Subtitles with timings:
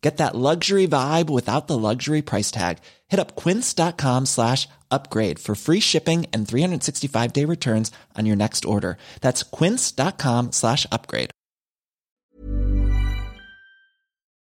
[0.00, 2.78] Get that luxury vibe without the luxury price tag.
[3.08, 8.64] Hit up quince.com slash upgrade for free shipping and 365 day returns on your next
[8.64, 8.96] order.
[9.20, 11.30] That's quince.com slash upgrade.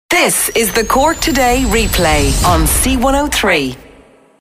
[0.10, 3.89] This is the Cork Today replay on C103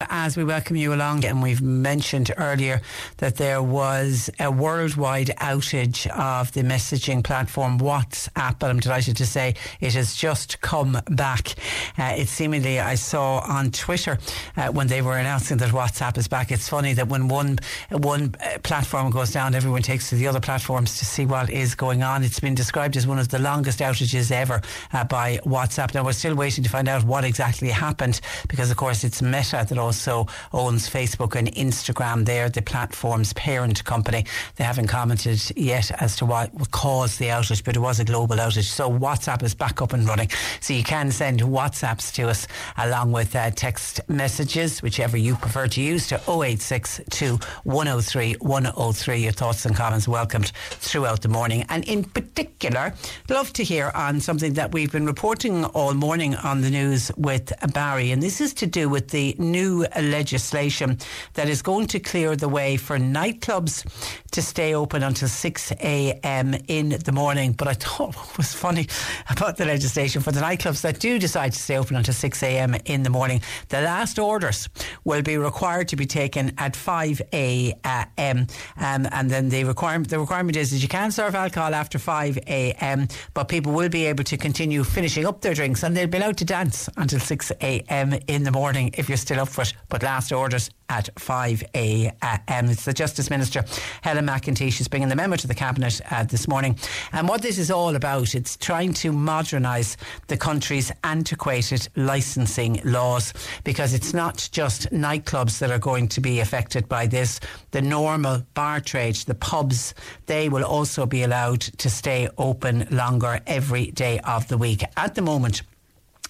[0.00, 1.24] as we welcome you along.
[1.24, 2.80] And we've mentioned earlier
[3.18, 8.58] that there was a worldwide outage of the messaging platform WhatsApp.
[8.58, 11.54] But I'm delighted to say it has just come back.
[11.98, 14.18] Uh, it seemingly, I saw on Twitter
[14.56, 16.50] uh, when they were announcing that WhatsApp is back.
[16.50, 17.58] It's funny that when one,
[17.90, 21.74] one uh, platform goes down, everyone takes to the other platforms to see what is
[21.74, 22.24] going on.
[22.24, 25.94] It's been described as one of the longest outages ever uh, by WhatsApp.
[25.94, 29.64] Now, we're still waiting to find out what exactly happened because, of course, it's Meta
[29.68, 32.26] that also owns Facebook and Instagram.
[32.26, 34.26] They're the platform's parent company.
[34.56, 38.36] They haven't commented yet as to what caused the outage, but it was a global
[38.36, 38.64] outage.
[38.64, 40.28] So WhatsApp is back up and running.
[40.60, 45.66] So you can send WhatsApps to us along with uh, text messages, whichever you prefer
[45.68, 49.16] to use, to 0862 103 103.
[49.16, 51.64] Your thoughts and comments welcomed throughout the morning.
[51.70, 52.92] And in particular,
[53.30, 57.54] love to hear on something that we've been reporting all morning on the news with
[57.72, 58.12] Barry.
[58.12, 60.98] And this is to do with the new legislation
[61.34, 63.84] that is going to clear the way for nightclubs
[64.30, 66.54] to stay open until 6 a.m.
[66.68, 67.52] in the morning.
[67.52, 68.86] But I thought what was funny
[69.28, 72.74] about the legislation for the nightclubs that do decide to stay open until 6 a.m.
[72.84, 74.68] in the morning, the last orders
[75.04, 78.46] will be required to be taken at 5 a.m.
[78.76, 82.38] Um, and then the requirement, the requirement is that you can serve alcohol after 5
[82.46, 86.18] a.m., but people will be able to continue finishing up their drinks and they'll be
[86.18, 88.14] allowed to dance until 6 a.m.
[88.26, 89.67] in the morning if you're still up for it.
[89.88, 92.70] But last orders at 5 a.m.
[92.70, 93.64] It's the Justice Minister,
[94.02, 94.80] Helen McEntee.
[94.80, 96.78] is bringing the memo to the Cabinet uh, this morning.
[97.12, 99.96] And what this is all about, it's trying to modernise
[100.28, 103.34] the country's antiquated licensing laws
[103.64, 107.38] because it's not just nightclubs that are going to be affected by this.
[107.72, 109.94] The normal bar trade, the pubs,
[110.26, 114.82] they will also be allowed to stay open longer every day of the week.
[114.96, 115.62] At the moment,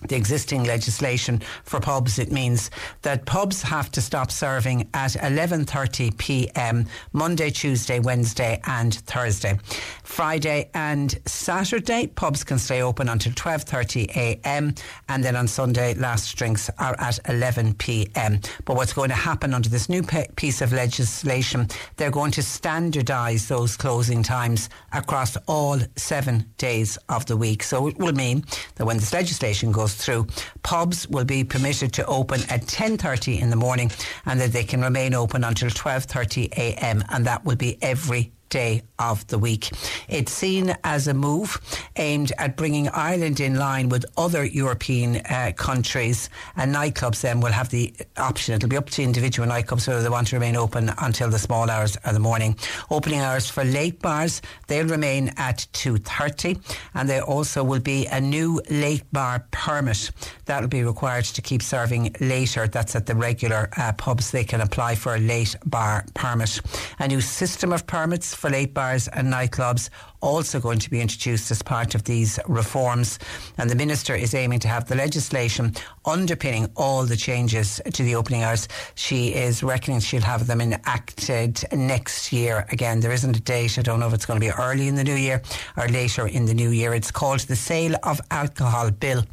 [0.06, 2.70] the existing legislation for pubs it means
[3.02, 6.86] that pubs have to stop serving at 11:30 p.m.
[7.12, 9.58] Monday, Tuesday, Wednesday and Thursday.
[10.04, 14.74] Friday and Saturday pubs can stay open until 12:30 a.m.
[15.08, 18.40] and then on Sunday last drinks are at 11 p.m.
[18.64, 20.02] But what's going to happen under this new
[20.36, 27.26] piece of legislation they're going to standardize those closing times across all 7 days of
[27.26, 27.62] the week.
[27.62, 28.44] So it will mean
[28.76, 30.26] that when this legislation goes goes through.
[30.62, 33.90] Pubs will be permitted to open at 10.30 in the morning
[34.26, 37.02] and that they can remain open until 12.30 a.m.
[37.08, 39.70] and that will be every day of the week.
[40.08, 41.60] It's seen as a move
[41.96, 47.52] aimed at bringing Ireland in line with other European uh, countries, and nightclubs then will
[47.52, 48.54] have the option.
[48.54, 51.70] It'll be up to individual nightclubs whether they want to remain open until the small
[51.70, 52.56] hours of the morning.
[52.90, 56.58] Opening hours for late bars they'll remain at two thirty,
[56.94, 60.10] and there also will be a new late bar permit
[60.46, 62.66] that will be required to keep serving later.
[62.66, 64.30] That's at the regular uh, pubs.
[64.30, 66.60] They can apply for a late bar permit.
[66.98, 71.50] A new system of permits for late bars and nightclubs also going to be introduced
[71.50, 73.18] as part of these reforms.
[73.56, 75.74] And the Minister is aiming to have the legislation
[76.04, 78.68] underpinning all the changes to the opening hours.
[78.94, 82.66] She is reckoning she'll have them enacted next year.
[82.70, 83.78] Again, there isn't a date.
[83.78, 85.42] I don't know if it's going to be early in the new year
[85.76, 86.94] or later in the new year.
[86.94, 89.24] It's called the Sale of Alcohol Bill.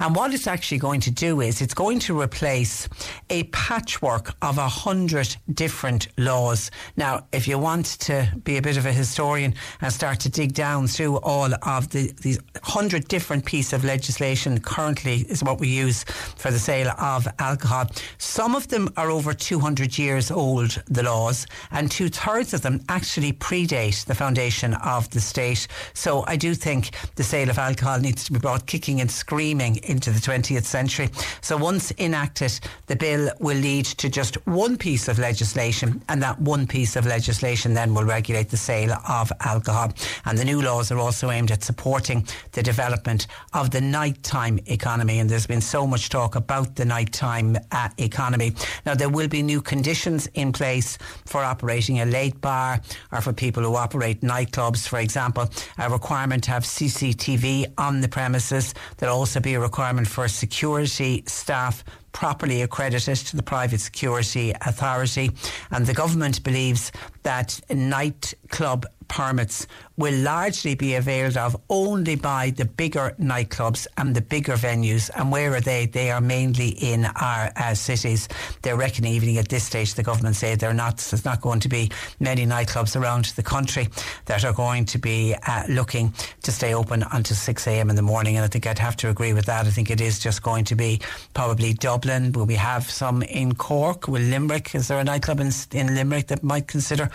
[0.00, 2.88] And what it's actually going to do is it's going to replace
[3.30, 6.70] a patchwork of a hundred different laws.
[6.96, 10.54] Now, if you want to be a bit of a historian and start to dig
[10.54, 15.68] down through all of the these hundred different pieces of legislation currently is what we
[15.68, 16.04] use
[16.36, 17.86] for the sale of alcohol.
[18.18, 22.80] Some of them are over 200 years old, the laws, and two thirds of them
[22.88, 25.66] actually predate the foundation of the state.
[25.94, 29.76] So I do think the sale of alcohol needs to be brought kicking and screaming
[29.84, 31.10] into the 20th century.
[31.40, 36.40] So once enacted, the bill will lead to just one piece of legislation, and that
[36.40, 39.92] one piece of legislation then will regulate the sale of alcohol.
[40.24, 45.18] And the new laws are also aimed at supporting the development of the nighttime economy.
[45.18, 48.54] And there's been so much talk about the nighttime uh, economy.
[48.86, 52.80] Now, there will be new conditions in place for operating a late bar
[53.12, 58.08] or for people who operate nightclubs, for example, a requirement to have CCTV on the
[58.08, 58.74] premises.
[58.96, 65.30] There'll also be a requirement for security staff properly accredited to the Private Security Authority.
[65.70, 66.90] And the government believes
[67.22, 69.66] that nightclub permits
[69.96, 75.10] will largely be availed of only by the bigger nightclubs and the bigger venues.
[75.16, 75.86] And where are they?
[75.86, 78.28] They are mainly in our uh, cities.
[78.62, 81.68] They're reckoning, even at this stage, the government say they're not, there's not going to
[81.68, 81.90] be
[82.20, 83.88] many nightclubs around the country
[84.26, 86.12] that are going to be uh, looking
[86.42, 87.90] to stay open until 6 a.m.
[87.90, 88.36] in the morning.
[88.36, 89.66] And I think I'd have to agree with that.
[89.66, 91.00] I think it is just going to be
[91.34, 92.30] probably Dublin.
[92.32, 94.06] Will we have some in Cork?
[94.06, 94.76] Will Limerick?
[94.76, 97.10] Is there a nightclub in, in Limerick that might consider?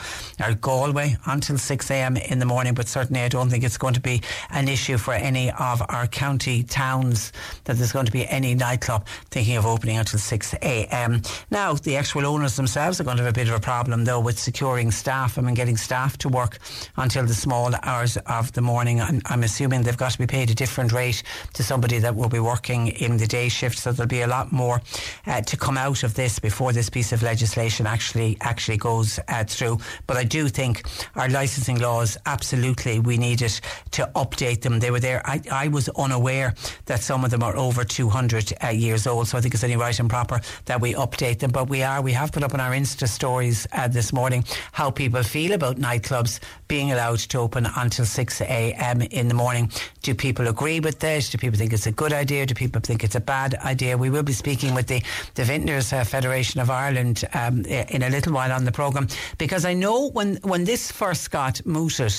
[0.45, 2.17] Or Galway until 6 a.m.
[2.17, 2.73] in the morning?
[2.73, 6.07] but certainly I don't think it's going to be an issue for any of our
[6.07, 7.31] county towns
[7.65, 11.21] that there's going to be any nightclub thinking of opening until 6 a.m.
[11.51, 14.19] Now, the actual owners themselves are going to have a bit of a problem though
[14.19, 15.37] with securing staff.
[15.37, 16.59] I mean, getting staff to work
[16.97, 19.01] until the small hours of the morning.
[19.01, 22.29] I'm, I'm assuming they've got to be paid a different rate to somebody that will
[22.29, 23.77] be working in the day shift.
[23.77, 24.81] So there'll be a lot more
[25.27, 29.43] uh, to come out of this before this piece of legislation actually actually goes uh,
[29.43, 29.79] through.
[30.07, 30.83] But I do think
[31.15, 33.59] our licensing laws absolutely we needed
[33.91, 34.79] to update them.
[34.79, 35.21] They were there.
[35.25, 36.53] I, I was unaware
[36.85, 39.77] that some of them are over 200 uh, years old, so I think it's only
[39.77, 41.51] right and proper that we update them.
[41.51, 44.91] But we are, we have put up on our Insta stories uh, this morning how
[44.91, 49.01] people feel about nightclubs being allowed to open until 6 a.m.
[49.01, 49.71] in the morning.
[50.01, 51.29] Do people agree with this?
[51.29, 52.45] Do people think it's a good idea?
[52.45, 53.97] Do people think it's a bad idea?
[53.97, 55.01] We will be speaking with the,
[55.35, 59.65] the Vintners uh, Federation of Ireland um, in a little while on the programme because
[59.65, 62.13] I know when, when this first got mooted,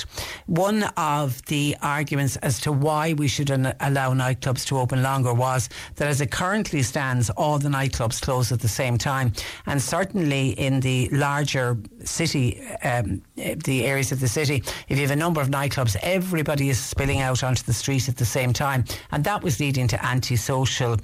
[0.46, 5.68] one of the arguments as to why we should allow nightclubs to open longer was
[5.96, 9.32] that as it currently stands, all the nightclubs close at the same time.
[9.66, 15.10] And certainly in the larger city, um, the areas of the city, if you have
[15.10, 18.84] a number of nightclubs, everybody is spilling out onto the street at the same time.
[19.12, 20.96] And that was leading to antisocial,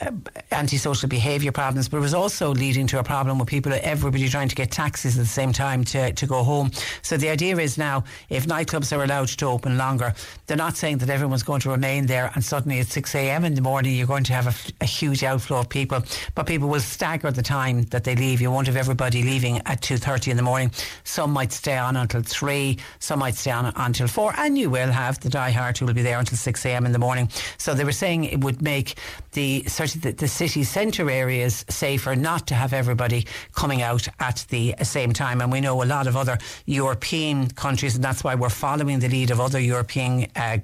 [0.00, 0.10] uh,
[0.52, 4.48] antisocial behaviour problems, but it was also leading to a problem with people, everybody trying
[4.48, 6.70] to get taxis at the same time to, to go home.
[7.02, 7.85] So the idea is now,
[8.28, 10.14] if nightclubs are allowed to open longer.
[10.46, 13.44] They're not saying that everyone's going to remain there and suddenly at 6 a.m.
[13.44, 16.02] in the morning you're going to have a, a, huge outflow of people.
[16.34, 18.40] But people will stagger the time that they leave.
[18.40, 20.70] You won't have everybody leaving at 2.30 in the morning.
[21.04, 24.90] Some might stay on until 3, some might stay on until 4, and you will
[24.90, 26.86] have the diehard who will be there until 6 a.m.
[26.86, 27.28] in the morning.
[27.58, 28.94] So they were saying it would make
[29.32, 34.74] the, the, the city centre areas safer not to have everybody coming out at the
[34.82, 35.40] same time.
[35.40, 39.08] And we know a lot of other European countries, and that's why we're following the
[39.08, 40.58] lead of other European uh,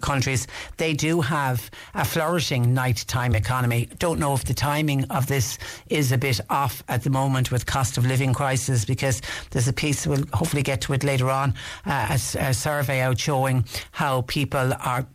[0.00, 3.88] countries, they do have a flourishing nighttime economy.
[3.98, 7.64] Don't know if the timing of this is a bit off at the moment with
[7.64, 11.54] cost of living crisis because there's a piece, we'll hopefully get to it later on,
[11.86, 15.06] uh, a, a survey out showing how people are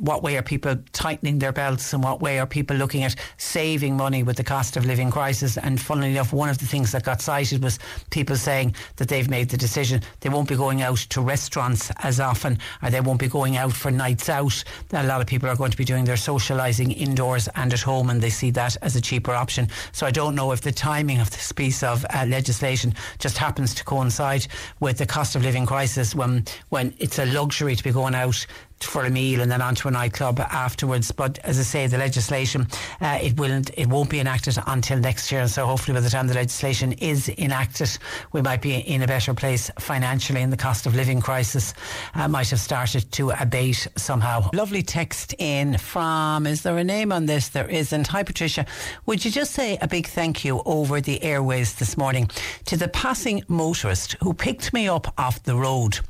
[0.00, 3.96] what way are people tightening their belts and what way are people looking at saving
[3.96, 5.56] money with the cost of living crisis?
[5.58, 7.78] And funnily enough, one of the things that got cited was
[8.10, 12.20] people saying that they've made the decision they won't be going out to restaurants as
[12.20, 14.62] often or they won't be going out for nights out.
[14.92, 18.10] A lot of people are going to be doing their socialising indoors and at home
[18.10, 19.68] and they see that as a cheaper option.
[19.92, 23.74] So I don't know if the timing of this piece of uh, legislation just happens
[23.74, 24.46] to coincide
[24.80, 28.46] with the cost of living crisis when, when it's a luxury to be going out
[28.84, 31.10] for a meal and then onto a nightclub afterwards.
[31.12, 32.66] But as I say, the legislation
[33.00, 35.42] uh, it will it won't be enacted until next year.
[35.42, 37.96] and So hopefully, by the time the legislation is enacted,
[38.32, 41.74] we might be in a better place financially, and the cost of living crisis
[42.14, 44.48] uh, might have started to abate somehow.
[44.52, 46.46] Lovely text in from.
[46.46, 47.48] Is there a name on this?
[47.48, 48.08] There isn't.
[48.08, 48.66] Hi, Patricia.
[49.06, 52.30] Would you just say a big thank you over the airways this morning
[52.66, 56.00] to the passing motorist who picked me up off the road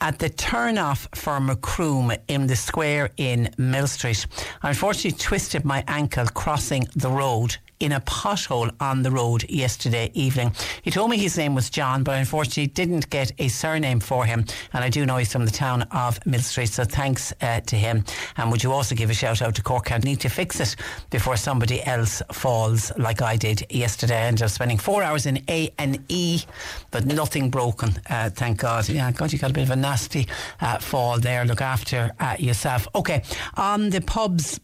[0.00, 4.26] at the turnoff for Macroom in the square in Mill Street.
[4.62, 10.10] I unfortunately twisted my ankle crossing the road in a pothole on the road yesterday
[10.14, 10.52] evening.
[10.82, 14.44] He told me his name was John, but unfortunately didn't get a surname for him.
[14.72, 17.76] And I do know he's from the town of Mill Street, so thanks uh, to
[17.76, 18.04] him.
[18.36, 20.10] And would you also give a shout out to Cork County?
[20.10, 20.76] Need to fix it
[21.10, 24.22] before somebody else falls, like I did yesterday.
[24.22, 26.42] I ended up spending four hours in A and E,
[26.90, 28.88] but nothing broken, uh, thank God.
[28.88, 30.26] Yeah, God, you got a bit of a nasty
[30.60, 31.44] uh, fall there.
[31.44, 32.88] Look after uh, yourself.
[32.94, 33.22] Okay,
[33.56, 34.60] on the pubs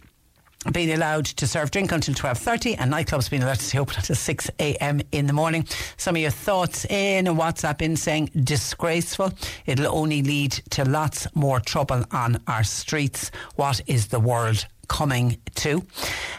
[0.73, 4.17] being allowed to serve drink until 12.30 and nightclubs being allowed to stay open until
[4.17, 5.67] 6am in the morning.
[5.97, 9.33] Some of your thoughts in a WhatsApp in saying disgraceful.
[9.67, 13.31] It'll only lead to lots more trouble on our streets.
[13.57, 15.83] What is the world coming to.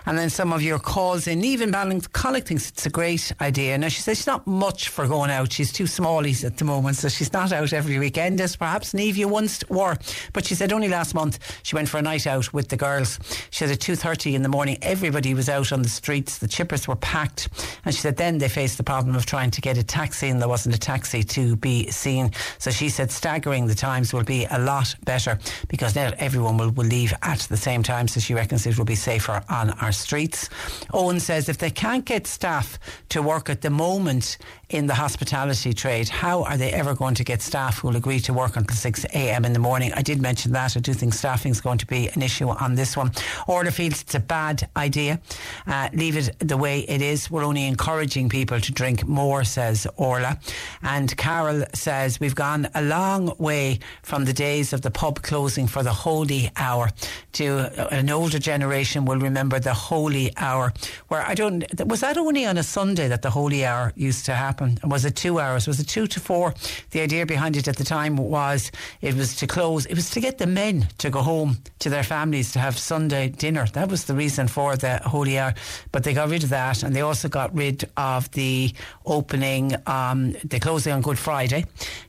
[0.05, 1.43] And then some of your calls in.
[1.43, 3.77] Even Ballincollig thinks it's a great idea.
[3.77, 5.51] Now, she says she's not much for going out.
[5.51, 9.17] She's too smallies at the moment, so she's not out every weekend as perhaps Neve
[9.17, 9.97] you once were.
[10.33, 13.19] But she said only last month she went for a night out with the girls.
[13.49, 16.37] She said at 2.30 in the morning, everybody was out on the streets.
[16.37, 17.49] The chippers were packed.
[17.83, 20.39] And she said then they faced the problem of trying to get a taxi and
[20.39, 22.31] there wasn't a taxi to be seen.
[22.59, 26.69] So she said staggering the times will be a lot better because now everyone will,
[26.71, 28.07] will leave at the same time.
[28.07, 30.49] So she reckons it will be safer on our streets.
[30.93, 32.77] Owen says if they can't get staff
[33.09, 34.37] to work at the moment
[34.69, 38.19] in the hospitality trade, how are they ever going to get staff who will agree
[38.19, 39.45] to work until 6 a.m.
[39.45, 39.93] in the morning?
[39.93, 40.75] I did mention that.
[40.75, 43.11] I do think staffing is going to be an issue on this one.
[43.47, 45.19] Orla feels it's a bad idea.
[45.67, 47.31] Uh, leave it the way it is.
[47.31, 50.39] We're only encouraging people to drink more, says Orla.
[50.81, 55.67] And Carol says we've gone a long way from the days of the pub closing
[55.67, 56.89] for the holy hour
[57.33, 57.57] to
[57.93, 60.73] an older generation will remember the holy hour
[61.09, 64.33] where I don't was that only on a Sunday that the holy hour used to
[64.33, 64.89] happen happen?
[64.89, 65.67] Was it two hours?
[65.67, 66.53] Was it two to four?
[66.91, 70.19] The idea behind it at the time was it was to close, it was to
[70.19, 73.65] get the men to go home to their families to have Sunday dinner.
[73.73, 75.53] That was the reason for the holy hour.
[75.91, 78.73] But they got rid of that and they also got rid of the
[79.05, 81.65] opening, um, the closing on Good Friday.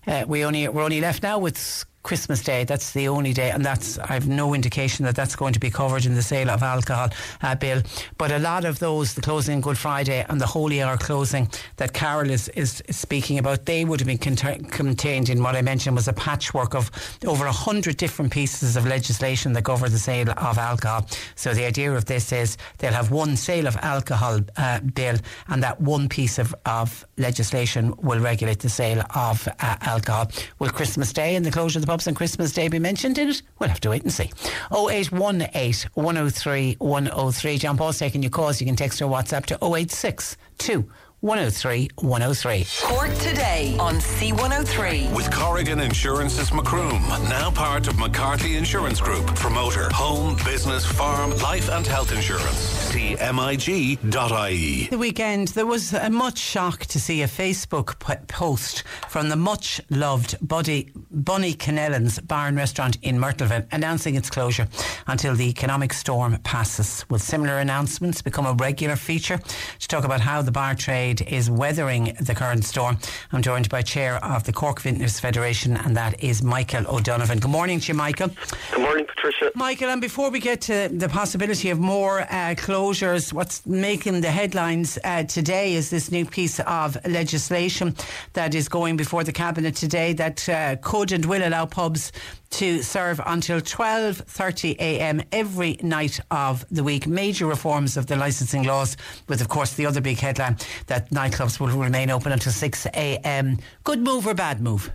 [0.07, 2.63] Uh, we only, we're only left now with Christmas Day.
[2.63, 6.07] That's the only day, and that's I've no indication that that's going to be covered
[6.07, 7.09] in the sale of alcohol
[7.43, 7.83] uh, bill.
[8.17, 11.95] But a lot of those, the closing Good Friday and the Holy Hour closing that
[11.95, 15.97] Carol is, is speaking about, they would have been cont- contained in what I mentioned
[15.97, 16.93] was a patchwork of
[17.27, 21.09] over a hundred different pieces of legislation that cover the sale of alcohol.
[21.35, 25.17] So the idea of this is they'll have one sale of alcohol uh, bill,
[25.49, 30.31] and that one piece of, of legislation will regulate the sale of uh, alcohol.
[30.61, 33.31] Will Christmas Day and the closure of the pubs on Christmas Day be mentioned in
[33.31, 33.41] it?
[33.59, 34.31] We'll have to wait and see.
[34.71, 37.59] 0818 103 103.
[37.59, 38.61] John Paul's taking your calls.
[38.61, 40.87] You can text or WhatsApp to 086 2
[41.27, 42.67] 103 103.
[42.83, 45.13] Cork today on C103.
[45.13, 49.27] With Corrigan Insurance's Macroom, now part of McCarthy Insurance Group.
[49.35, 52.57] Promoter, home, business, farm, life and health insurance.
[52.57, 54.87] See MIG.ie.
[54.87, 59.37] The weekend, there was a much shock to see a Facebook p- post from the
[59.37, 64.69] much loved Buddy, Bunnyconnellan's Bar and Restaurant in Myrtleville announcing its closure
[65.09, 67.05] until the economic storm passes.
[67.11, 69.41] Will similar announcements become a regular feature?
[69.81, 72.99] To talk about how the bar trade is weathering the current storm,
[73.33, 77.39] I'm joined by Chair of the Cork Vintners Federation, and that is Michael O'Donovan.
[77.39, 78.31] Good morning to you, Michael.
[78.73, 79.51] Good morning, Patricia.
[79.55, 84.31] Michael, and before we get to the possibility of more uh, closures, what's making the
[84.31, 87.95] headlines uh, today is this new piece of legislation
[88.33, 92.13] that is going before the Cabinet today that uh, could and will allow pubs
[92.51, 95.23] to serve until 12:30 a.m.
[95.33, 97.07] every night of the week.
[97.07, 98.97] Major reforms of the licensing laws,
[99.29, 100.57] with of course the other big headline
[100.87, 103.59] that nightclubs will remain open until 6 a.m.
[103.85, 104.91] Good move or bad move?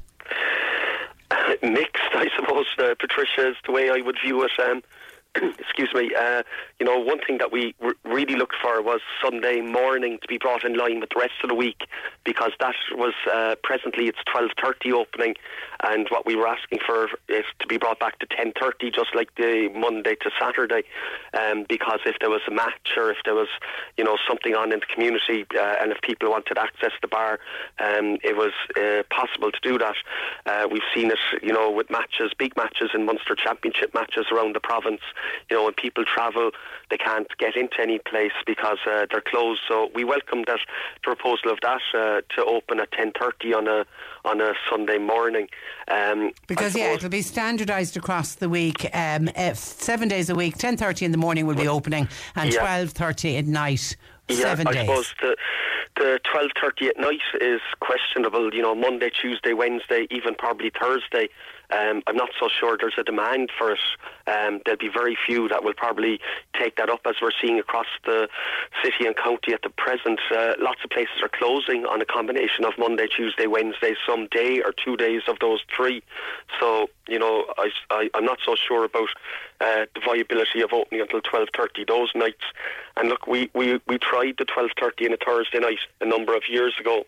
[1.62, 4.52] Mixed, I suppose, uh, Patricia, is the way I would view it.
[4.60, 4.82] Um,
[5.60, 6.44] excuse me, uh,
[6.80, 10.38] you know, one thing that we r- really looked for was Sunday morning to be
[10.38, 11.84] brought in line with the rest of the week
[12.26, 15.36] because that was uh, presently it's 12.30 opening
[15.84, 19.34] and what we were asking for is to be brought back to 10.30 just like
[19.36, 20.84] the Monday to Saturday
[21.40, 23.50] um, because if there was a match or if there was,
[23.98, 27.08] you know, something on in the community uh, and if people wanted access to the
[27.08, 27.40] bar,
[27.80, 29.96] um, it was uh, possible to do that.
[30.46, 34.56] Uh, we've seen it, you know, with matches, big matches and Munster Championship matches around
[34.56, 35.02] the province
[35.50, 36.52] you know, when people travel,
[36.90, 39.62] they can't get into any place because uh, they're closed.
[39.68, 40.60] So we welcome that
[41.04, 43.86] proposal of that uh, to open at ten thirty on a
[44.26, 45.48] on a Sunday morning.
[45.88, 48.90] Um, because yeah, it'll be standardised across the week.
[48.94, 52.54] Um, uh, seven days a week, ten thirty in the morning will be opening, and
[52.54, 52.60] Yeah.
[52.60, 53.96] twelve thirty at night.
[54.28, 54.88] yeah, seven I days.
[54.88, 55.36] suppose the
[55.98, 58.54] the twelve thirty at night is questionable.
[58.54, 61.28] You know, Monday, Tuesday, Wednesday, even probably Thursday.
[61.72, 63.80] Um, I'm not so sure there's a demand for it.
[64.28, 66.20] Um, there'll be very few that will probably
[66.60, 68.28] take that up, as we're seeing across the
[68.84, 70.20] city and county at the present.
[70.36, 74.62] Uh, lots of places are closing on a combination of Monday, Tuesday, Wednesday, some day
[74.62, 76.04] or two days of those three.
[76.60, 79.10] So, you know, I, I, I'm not so sure about
[79.62, 82.44] uh, the viability of opening until 12.30 those nights.
[82.98, 86.44] And look, we, we, we tried the 12.30 on a Thursday night a number of
[86.50, 87.06] years ago.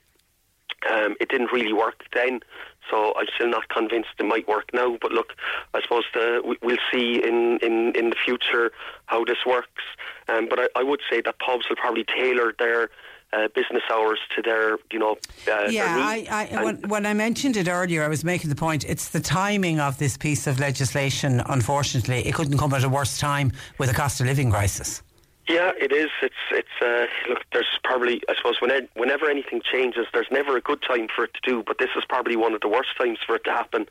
[0.91, 2.41] Um, it didn't really work then,
[2.89, 4.97] so I'm still not convinced it might work now.
[5.01, 5.33] But look,
[5.73, 8.71] I suppose the, we, we'll see in, in, in the future
[9.05, 9.83] how this works.
[10.27, 12.89] Um, but I, I would say that pubs will probably tailor their
[13.33, 15.17] uh, business hours to their, you know,
[15.51, 15.95] uh, yeah.
[15.97, 18.85] I, I when, when, I mentioned it earlier, I was making the point.
[18.85, 21.41] It's the timing of this piece of legislation.
[21.47, 25.01] Unfortunately, it couldn't come at a worse time with a cost of living crisis.
[25.47, 26.09] Yeah, it is.
[26.21, 27.39] It's it's uh, look.
[27.51, 31.33] There's probably I suppose whenever, whenever anything changes, there's never a good time for it
[31.33, 31.63] to do.
[31.67, 33.85] But this is probably one of the worst times for it to happen.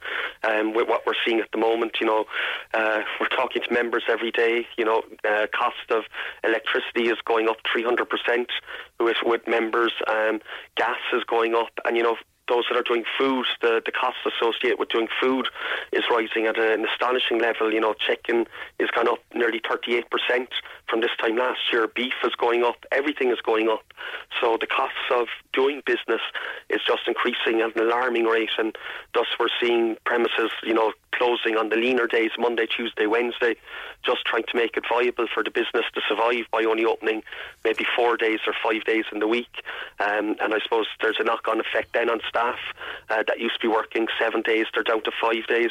[0.44, 2.24] Um, with what we're seeing at the moment, you know,
[2.72, 4.66] uh, we're talking to members every day.
[4.78, 6.04] You know, uh, cost of
[6.42, 8.48] electricity is going up 300 percent
[8.98, 9.92] with with members.
[10.08, 10.40] Um,
[10.76, 12.16] gas is going up, and you know,
[12.48, 15.48] those that are doing food, the, the costs associated with doing food
[15.92, 17.72] is rising at an astonishing level.
[17.72, 18.46] You know, chicken
[18.78, 20.04] is gone up nearly 38%
[20.92, 21.88] from this time last year.
[21.88, 22.84] Beef is going up.
[22.92, 23.94] Everything is going up.
[24.42, 26.20] So the costs of doing business
[26.68, 28.50] is just increasing at an alarming rate.
[28.58, 28.76] And
[29.14, 33.54] thus we're seeing premises, you know, closing on the leaner days, Monday, Tuesday, Wednesday,
[34.04, 37.22] just trying to make it viable for the business to survive by only opening
[37.64, 39.62] maybe four days or five days in the week.
[40.00, 42.58] Um, and I suppose there's a knock-on effect then on staff
[43.08, 45.70] uh, that used to be working seven days, they're down to five days.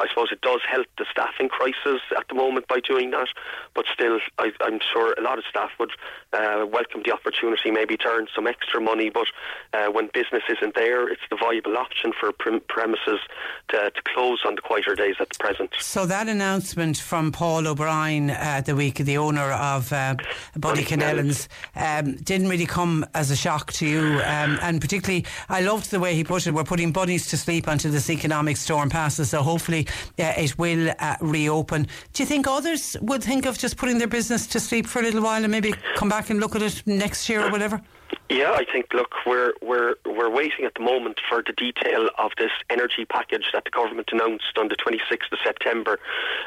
[0.00, 3.28] I suppose it does help the staffing crisis at the moment by doing that,
[3.74, 4.20] but still,
[4.60, 5.92] am sure a lot of staff would
[6.32, 9.26] uh, welcome the opportunity maybe to earn some extra money, but
[9.72, 13.20] uh, when business isn't there, it's the viable option for premises
[13.68, 15.70] to, to close on the quieter days at the present.
[15.80, 20.16] So that announcement from Paul O'Brien uh, the week, the owner of uh,
[20.56, 25.60] Buddy Canellan's, um, didn't really come as a shock to you, um, and particularly I
[25.62, 26.52] loved the way he put it.
[26.52, 29.86] We're putting buddies to sleep until this economic storm passes, so hopefully
[30.18, 31.86] uh, it will uh, reopen.
[32.12, 35.02] Do you think others would think of just putting their business to sleep for a
[35.02, 37.80] little while and maybe come back and look at it next year or whatever?
[38.28, 38.92] Yeah, I think.
[38.92, 43.46] Look, we're we're we're waiting at the moment for the detail of this energy package
[43.52, 46.00] that the government announced on the 26th of September.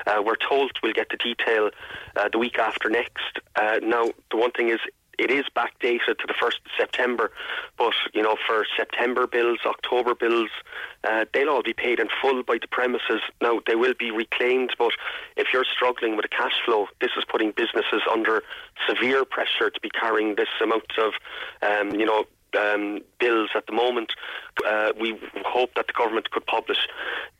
[0.06, 1.70] Uh, we're told we'll get the detail
[2.18, 3.40] uh, the week after next.
[3.56, 4.80] Uh, now, the one thing is,
[5.20, 7.32] it is backdated to the 1st of September,
[7.78, 10.50] but, you know, for September bills, October bills,
[11.04, 13.22] uh, they'll all be paid in full by the premises.
[13.42, 14.92] Now, they will be reclaimed, but
[15.36, 18.44] if you're struggling with a cash flow, this is putting businesses under
[18.88, 21.14] severe pressure to be carrying this amount of,
[21.62, 22.26] um, you know,
[22.58, 24.14] um, bills at the moment.
[24.66, 26.80] Uh, we hope that the government could publish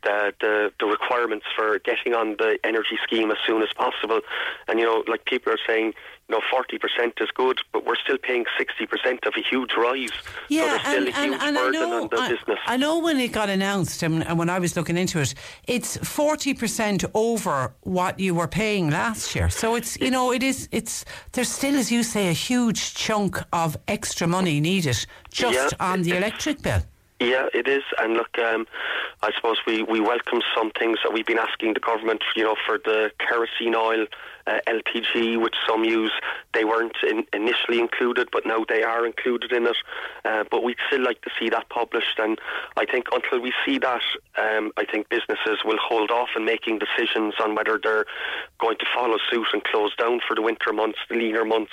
[0.02, 4.20] the, the, the requirements for getting on the energy scheme as soon as possible.
[4.68, 5.94] And you know, like people are saying,
[6.30, 10.10] know, forty percent is good, but we're still paying sixty percent of a huge rise.
[10.48, 14.26] Yeah, so and, and, and I know, I, I, know when it got announced and,
[14.26, 15.34] and when I was looking into it,
[15.66, 19.50] it's forty percent over what you were paying last year.
[19.50, 23.38] So it's you know, it is it's there's still, as you say, a huge chunk
[23.52, 26.82] of extra money needed just yeah, on the electric bill.
[27.20, 27.82] Yeah, it is.
[27.98, 28.66] And look, um,
[29.22, 32.56] I suppose we, we welcome some things that we've been asking the government, you know,
[32.66, 34.06] for the kerosene oil,
[34.50, 36.12] uh, LPG, which some use.
[36.54, 39.76] They weren't in, initially included, but now they are included in it.
[40.24, 42.18] Uh, but we'd still like to see that published.
[42.18, 42.38] And
[42.76, 44.02] I think until we see that,
[44.36, 48.06] um, I think businesses will hold off in making decisions on whether they're
[48.58, 51.72] going to follow suit and close down for the winter months, the leaner months.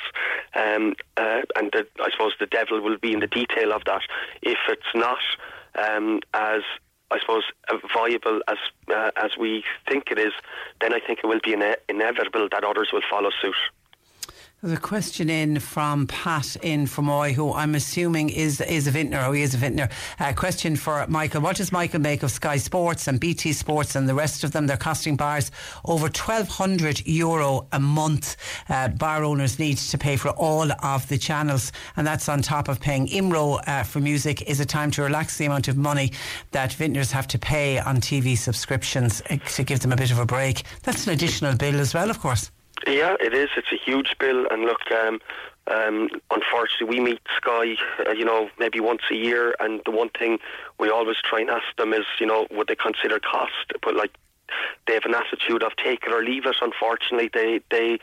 [0.55, 4.01] Um, uh, and the, I suppose the devil will be in the detail of that.
[4.41, 5.19] If it's not
[5.75, 6.61] um, as
[7.09, 7.43] I suppose,
[7.93, 8.57] viable as
[8.93, 10.33] uh, as we think it is,
[10.81, 13.55] then I think it will be ine- inevitable that others will follow suit.
[14.63, 19.23] There's a question in from Pat in Fermoy, who I'm assuming is is a vintner,
[19.23, 19.87] or he is a vintner.
[20.19, 21.41] A question for Michael.
[21.41, 24.65] What does Michael make of Sky Sports and BT Sports and the rest of them?
[24.65, 25.51] They're costing bars
[25.85, 28.35] over 1,200 euro a month.
[28.67, 32.67] Uh, bar owners need to pay for all of the channels, and that's on top
[32.67, 34.41] of paying IMRO uh, for music.
[34.49, 36.13] Is it time to relax the amount of money
[36.49, 40.17] that vintners have to pay on TV subscriptions uh, to give them a bit of
[40.17, 40.63] a break?
[40.81, 42.49] That's an additional bill as well, of course.
[42.85, 43.49] Yeah, it is.
[43.57, 45.19] It's a huge bill, and look, um,
[45.67, 50.09] um, unfortunately, we meet Sky, uh, you know, maybe once a year, and the one
[50.09, 50.39] thing
[50.79, 53.73] we always try and ask them is, you know, would they consider cost?
[53.81, 54.11] But like,
[54.85, 56.55] they have an attitude of take it or leave it.
[56.61, 57.99] Unfortunately, they they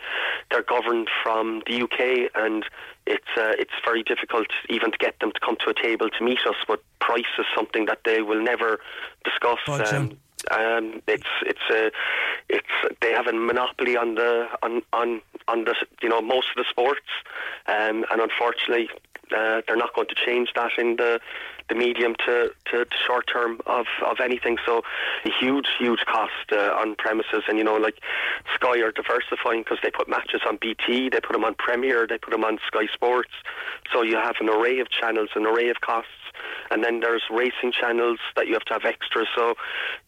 [0.50, 2.64] they're governed from the UK, and
[3.06, 6.24] it's uh, it's very difficult even to get them to come to a table to
[6.24, 6.56] meet us.
[6.68, 8.80] But price is something that they will never
[9.24, 9.58] discuss.
[10.10, 10.18] Um,
[10.50, 11.90] Um, it's it's a
[12.48, 16.56] it's they have a monopoly on the on on on the you know most of
[16.56, 17.08] the sports,
[17.66, 18.88] um, and unfortunately
[19.34, 21.20] uh, they're not going to change that in the
[21.68, 24.58] the medium to, to, to short term of, of anything.
[24.66, 24.82] So
[25.24, 27.42] a huge, huge cost uh, on premises.
[27.48, 28.00] And, you know, like
[28.54, 32.18] Sky are diversifying because they put matches on BT, they put them on Premier, they
[32.18, 33.30] put them on Sky Sports.
[33.92, 36.10] So you have an array of channels, an array of costs.
[36.70, 39.28] And then there's racing channels that you have to have extras.
[39.36, 39.54] So,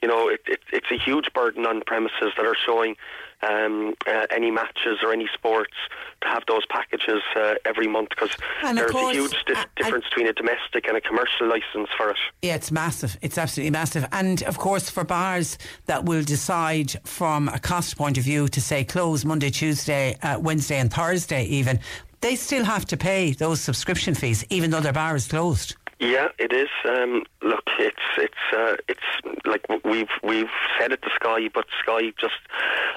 [0.02, 2.96] you know, it, it, it's a huge burden on premises that are showing
[3.42, 5.74] um, uh, any matches or any sports
[6.22, 8.30] to have those packages uh, every month because
[8.62, 12.10] there's course, a huge di- uh, difference between a domestic and a commercial license for
[12.10, 12.16] it.
[12.42, 13.18] Yeah, it's massive.
[13.20, 14.06] It's absolutely massive.
[14.12, 18.60] And of course, for bars that will decide from a cost point of view to
[18.60, 21.78] say close Monday, Tuesday, uh, Wednesday, and Thursday, even,
[22.22, 25.76] they still have to pay those subscription fees, even though their bar is closed.
[25.98, 26.68] Yeah, it is.
[26.84, 29.00] Um, look, it's it's uh, it's
[29.46, 32.34] like we've we've said it to Sky, but Sky just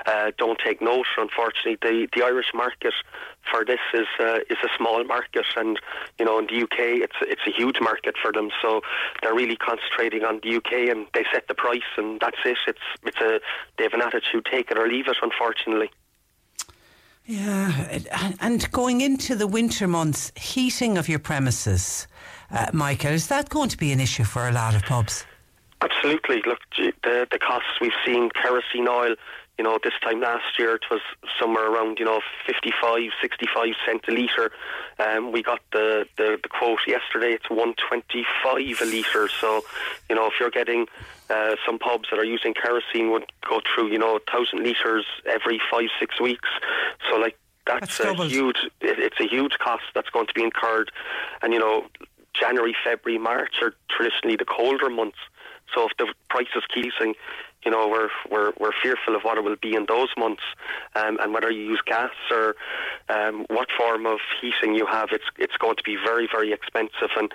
[0.06, 1.08] uh, don't take note.
[1.18, 2.94] Unfortunately, the the Irish market
[3.50, 5.80] for this is uh, is a small market, and
[6.20, 8.50] you know in the UK it's it's a huge market for them.
[8.62, 8.82] So
[9.22, 12.58] they're really concentrating on the UK, and they set the price, and that's it.
[12.68, 13.40] It's it's a
[13.78, 15.18] they have an attitude: take it or leave it.
[15.22, 15.90] Unfortunately.
[17.26, 18.00] Yeah,
[18.42, 22.08] and going into the winter months, heating of your premises,
[22.52, 25.26] uh, Michael, is that going to be an issue for a lot of pubs?
[25.82, 26.42] Absolutely.
[26.46, 29.16] Look, the the costs we've seen kerosene oil.
[29.58, 31.02] You know, this time last year it was
[31.38, 34.52] somewhere around you know 55, 65 cent a litre.
[35.00, 37.34] Um, we got the, the, the quote yesterday.
[37.34, 39.28] It's one twenty five a litre.
[39.28, 39.62] So,
[40.10, 40.88] you know, if you're getting
[41.30, 45.62] uh, some pubs that are using kerosene would go through you know thousand litres every
[45.72, 46.50] five six weeks.
[47.10, 47.38] So like
[47.70, 48.58] that's, That's a huge.
[48.82, 50.92] It, it's a huge cost that's going to be incurred,
[51.42, 51.86] and you know.
[52.40, 55.18] January, February, March are traditionally the colder months.
[55.76, 57.16] So if the prices keep rising,
[57.66, 60.44] you know, we're we're we're fearful of what it will be in those months,
[60.96, 62.56] um, and whether you use gas or
[63.10, 67.10] um, what form of heating you have, it's it's going to be very very expensive.
[67.18, 67.32] And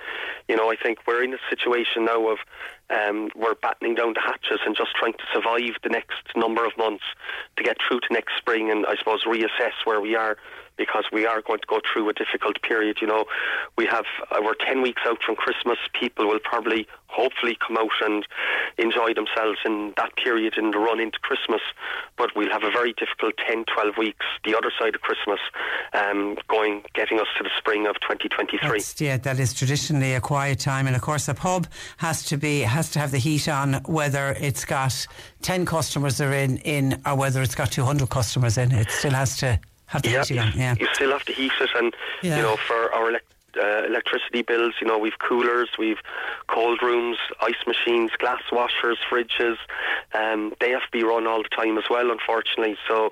[0.47, 2.39] you know, I think we're in a situation now of
[2.89, 6.75] um, we're battening down the hatches and just trying to survive the next number of
[6.77, 7.03] months
[7.57, 10.37] to get through to next spring, and I suppose reassess where we are
[10.77, 12.97] because we are going to go through a difficult period.
[13.01, 13.25] You know,
[13.77, 15.77] we have uh, we're ten weeks out from Christmas.
[15.99, 18.25] People will probably, hopefully, come out and
[18.77, 21.61] enjoy themselves in that period in the run into Christmas.
[22.17, 25.39] But we'll have a very difficult 10, 12 weeks the other side of Christmas,
[25.93, 28.69] um, going getting us to the spring of 2023.
[28.69, 32.37] That's, yeah, that is traditionally a quiet time, and of course, a pub has to
[32.37, 35.07] be has to have the heat on, whether it's got
[35.41, 38.71] ten customers are in in or whether it's got two hundred customers in.
[38.71, 40.51] It still has to have the yeah, heating on.
[40.55, 42.37] Yeah, you still have to heat it, and Yeah.
[42.37, 43.19] you know for our
[43.57, 45.99] uh, electricity bills, you know we've coolers, we've
[46.47, 49.55] cold rooms, ice machines, glass washers, fridges.
[50.13, 52.77] Um, they have to be run all the time as well, unfortunately.
[52.87, 53.11] So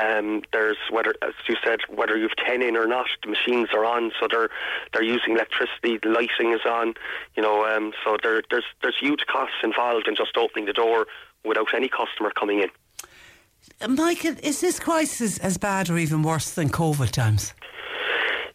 [0.00, 3.84] um, there's whether, as you said, whether you've ten in or not, the machines are
[3.84, 4.50] on, so they're
[4.92, 5.98] they're using electricity.
[6.02, 6.94] The lighting is on,
[7.36, 7.64] you know.
[7.64, 11.06] Um, so there, there's there's huge costs involved in just opening the door
[11.44, 12.68] without any customer coming in.
[13.88, 17.54] Michael, is this crisis as bad or even worse than COVID times?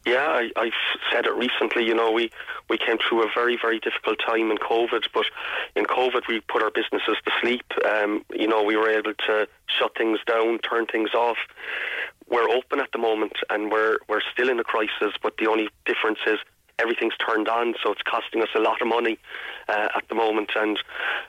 [0.06, 0.72] Yeah, I, I've
[1.12, 1.86] said it recently.
[1.86, 2.32] You know, we,
[2.69, 5.26] we came through a very, very difficult time in COVID, but
[5.76, 7.65] in COVID we put our businesses to sleep.
[7.86, 11.38] Um, you know, we were able to shut things down, turn things off.
[12.30, 15.13] We're open at the moment, and we're we're still in a crisis.
[15.22, 16.39] But the only difference is
[16.80, 19.20] everything's turned on, so it's costing us a lot of money
[19.68, 20.80] uh, at the moment, and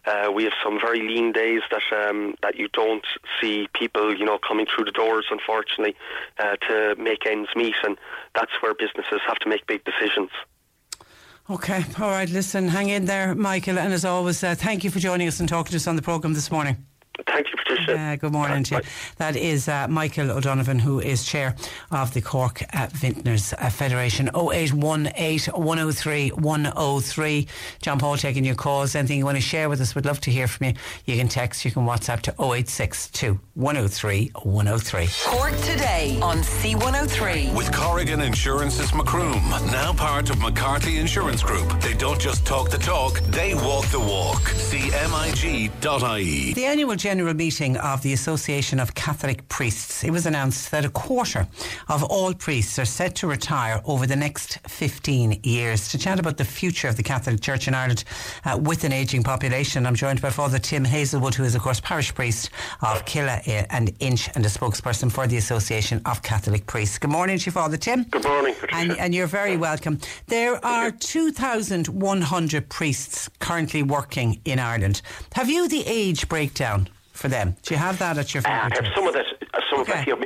[0.07, 3.07] uh, we have some very lean days that um, that you don't
[3.41, 5.95] see people, you know, coming through the doors, unfortunately,
[6.39, 7.99] uh, to make ends meet, and
[8.35, 10.31] that's where businesses have to make big decisions.
[11.49, 12.31] Okay, all right.
[12.31, 15.49] Listen, hang in there, Michael, and as always, uh, thank you for joining us and
[15.49, 16.87] talking to us on the programme this morning.
[17.27, 17.99] Thank you, Patricia.
[17.99, 18.81] Uh, good morning to you.
[19.19, 21.55] That is uh, Michael O'Donovan, who is chair
[21.91, 24.29] of the Cork uh, Vintners uh, Federation.
[24.29, 27.47] 0818 103 103.
[27.83, 28.95] John Paul taking your calls.
[28.95, 30.75] Anything you want to share with us, we'd love to hear from you.
[31.07, 35.09] You can text, you can WhatsApp to 0862 103 103.
[35.25, 37.55] Cork today on C103.
[37.55, 41.81] With Corrigan Insurance's Macroom, now part of McCarthy Insurance Group.
[41.81, 44.41] They don't just talk the talk, they walk the walk.
[44.71, 46.53] CMIG.ie.
[46.55, 50.89] The annual general meeting of the Association of Catholic Priests, it was announced that a
[50.91, 51.45] quarter
[51.89, 55.89] of all priests are set to retire over the next 15 years.
[55.89, 58.05] To chat about the future of the Catholic Church in Ireland
[58.45, 61.81] uh, with an ageing population, I'm joined by Father Tim Hazelwood, who is, of course,
[61.81, 66.97] parish priest of Killeagh and Inch and a spokesperson for the Association of Catholic Priests.
[66.97, 68.05] Good morning to you, Father Tim.
[68.05, 69.99] Good morning, and, and, you're very welcome.
[70.29, 75.03] There are 2,100 priests currently working in Ireland.
[75.33, 76.89] Have you the age breakdown
[77.21, 77.55] for them?
[77.63, 78.79] Do you have that at your fingertips?
[78.79, 79.27] Uh, I have some of that.
[79.55, 79.93] Uh, some okay.
[79.93, 80.17] of that here.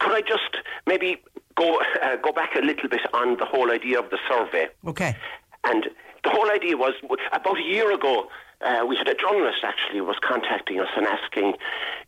[0.00, 0.56] Could I just
[0.86, 1.22] maybe
[1.54, 4.68] go uh, go back a little bit on the whole idea of the survey?
[4.86, 5.16] Okay.
[5.64, 5.88] And
[6.24, 6.94] the whole idea was
[7.32, 8.28] about a year ago.
[8.60, 11.54] Uh, we had a journalist actually was contacting us and asking,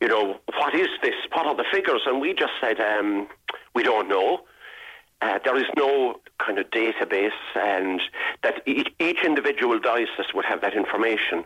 [0.00, 1.14] you know, what is this?
[1.33, 2.03] What are the figures?
[2.07, 3.29] And we just said, um,
[3.72, 4.40] we don't know.
[5.22, 8.00] Uh, there is no kind of database, and
[8.42, 11.44] that each, each, individual diocese would have that information.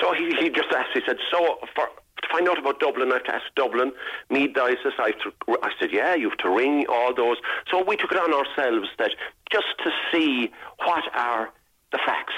[0.00, 1.88] So he, he just asked, he said, so for,
[2.22, 3.92] to find out about Dublin, I have to ask Dublin,
[4.30, 4.92] Meath Diocese.
[4.98, 5.32] I, to,
[5.62, 7.36] I said, yeah, you have to ring all those.
[7.70, 9.10] So we took it on ourselves that
[9.50, 10.50] just to see
[10.84, 11.50] what are
[11.90, 12.34] the facts,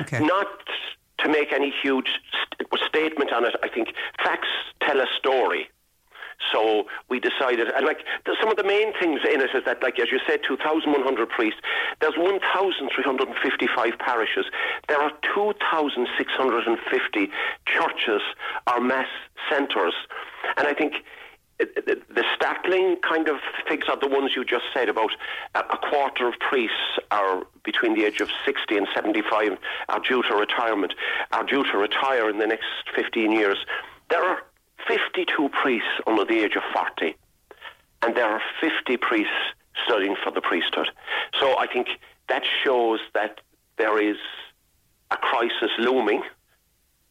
[0.00, 0.24] okay.
[0.24, 0.46] not
[1.18, 3.54] to make any huge st- statement on it.
[3.62, 3.88] I think
[4.22, 4.48] facts
[4.80, 5.68] tell a story.
[6.52, 8.04] So we decided, and like
[8.40, 11.60] some of the main things in it is that, like as you said, 2,100 priests.
[12.00, 14.46] There's 1,355 parishes.
[14.88, 17.30] There are 2,650
[17.66, 18.22] churches
[18.70, 19.08] or mass
[19.50, 19.94] centres,
[20.56, 20.94] and I think
[21.58, 23.36] the startling kind of
[23.68, 25.10] figures are the ones you just said about
[25.54, 29.56] uh, a quarter of priests are between the age of 60 and 75
[29.88, 30.94] are due to retirement,
[31.32, 33.58] are due to retire in the next 15 years.
[34.10, 34.42] There are
[34.88, 37.16] 52 priests under the age of 40,
[38.02, 39.32] and there are 50 priests
[39.84, 40.88] studying for the priesthood.
[41.40, 41.88] So I think
[42.28, 43.40] that shows that
[43.76, 44.16] there is
[45.10, 46.22] a crisis looming.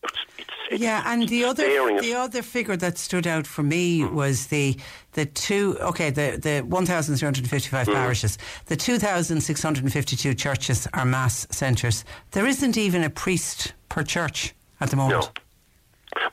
[0.03, 1.63] It's, it's, it's yeah, and the other
[2.01, 4.11] the other figure that stood out for me mm.
[4.11, 4.77] was the
[5.13, 7.93] the two okay the the one thousand three hundred fifty five mm.
[7.93, 12.03] parishes, the two thousand six hundred fifty two churches are mass centres.
[12.31, 15.21] There isn't even a priest per church at the moment.
[15.23, 15.29] No.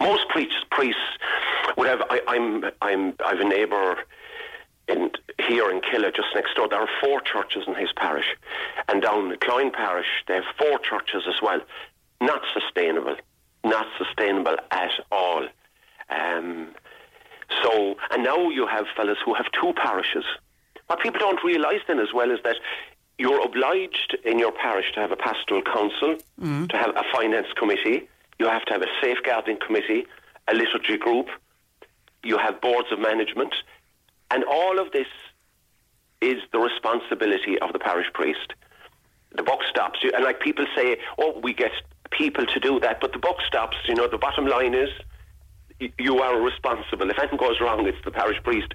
[0.01, 1.01] Most priests priests
[1.77, 2.03] would have.
[2.11, 3.99] I, I'm I'm I've a neighbour
[4.89, 5.11] in
[5.47, 6.69] here in Killeagh, just next door.
[6.69, 8.37] There are four churches in his parish,
[8.89, 11.61] and down in Cloyne parish they have four churches as well.
[12.21, 13.17] Not sustainable,
[13.65, 15.47] not sustainable at all.
[16.11, 16.69] Um,
[17.63, 20.25] so, and now you have fellas who have two parishes.
[20.87, 22.57] What people don't realise then as well is that
[23.19, 26.69] you're obliged in your parish to have a pastoral council, mm.
[26.69, 28.09] to have a finance committee,
[28.41, 30.07] you have to have a safeguarding committee,
[30.49, 31.29] a liturgy group,
[32.25, 33.55] you have boards of management,
[34.31, 35.07] and all of this
[36.23, 38.55] is the responsibility of the parish priest.
[39.37, 40.01] The buck stops.
[40.03, 41.71] And like people say, oh, we get
[42.11, 43.77] people to do that, but the buck stops.
[43.87, 44.89] You know, the bottom line is
[45.99, 47.11] you are responsible.
[47.11, 48.73] If anything goes wrong, it's the parish priest,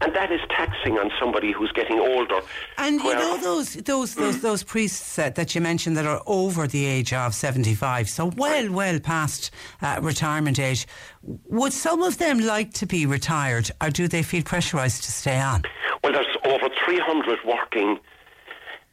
[0.00, 2.40] and that is taxing on somebody who's getting older.
[2.76, 4.40] And you know those those those mm.
[4.42, 8.32] those priests uh, that you mentioned that are over the age of seventy five, so
[8.36, 9.50] well well past
[9.82, 10.86] uh, retirement age.
[11.22, 15.40] Would some of them like to be retired, or do they feel pressurised to stay
[15.40, 15.62] on?
[16.02, 17.98] Well, there's over three hundred working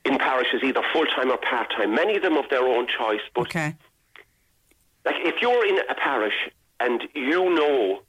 [0.05, 1.95] in parishes, either full time or part time.
[1.95, 3.41] Many of them of their own choice, but.
[3.41, 3.75] Okay.
[5.05, 6.49] Like if you're in a parish
[6.79, 8.01] and you know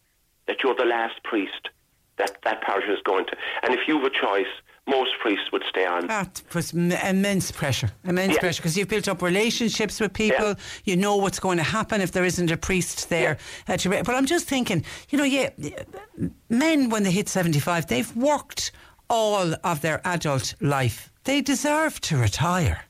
[0.46, 1.70] that you're the last priest
[2.18, 3.36] that that parish is going to.
[3.62, 4.46] And if you have a choice,
[4.88, 6.06] most priests would stay on.
[6.06, 8.40] That was immense pressure, immense yeah.
[8.40, 10.46] pressure, because you've built up relationships with people.
[10.46, 10.54] Yeah.
[10.84, 13.38] You know what's going to happen if there isn't a priest there.
[13.68, 14.02] Yeah.
[14.02, 15.50] But I'm just thinking, you know, yeah,
[16.48, 18.70] men when they hit 75, they've worked
[19.10, 21.12] all of their adult life.
[21.24, 22.84] They deserve to retire.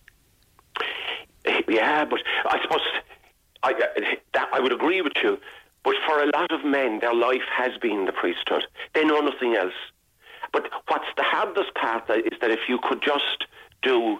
[1.68, 2.80] Yeah, but I suppose
[3.62, 3.72] I,
[4.34, 5.38] that, I would agree with you.
[5.86, 8.64] But for a lot of men, their life has been the priesthood.
[8.92, 9.78] They know nothing else.
[10.52, 13.46] But what's the hardest part is that if you could just
[13.82, 14.18] do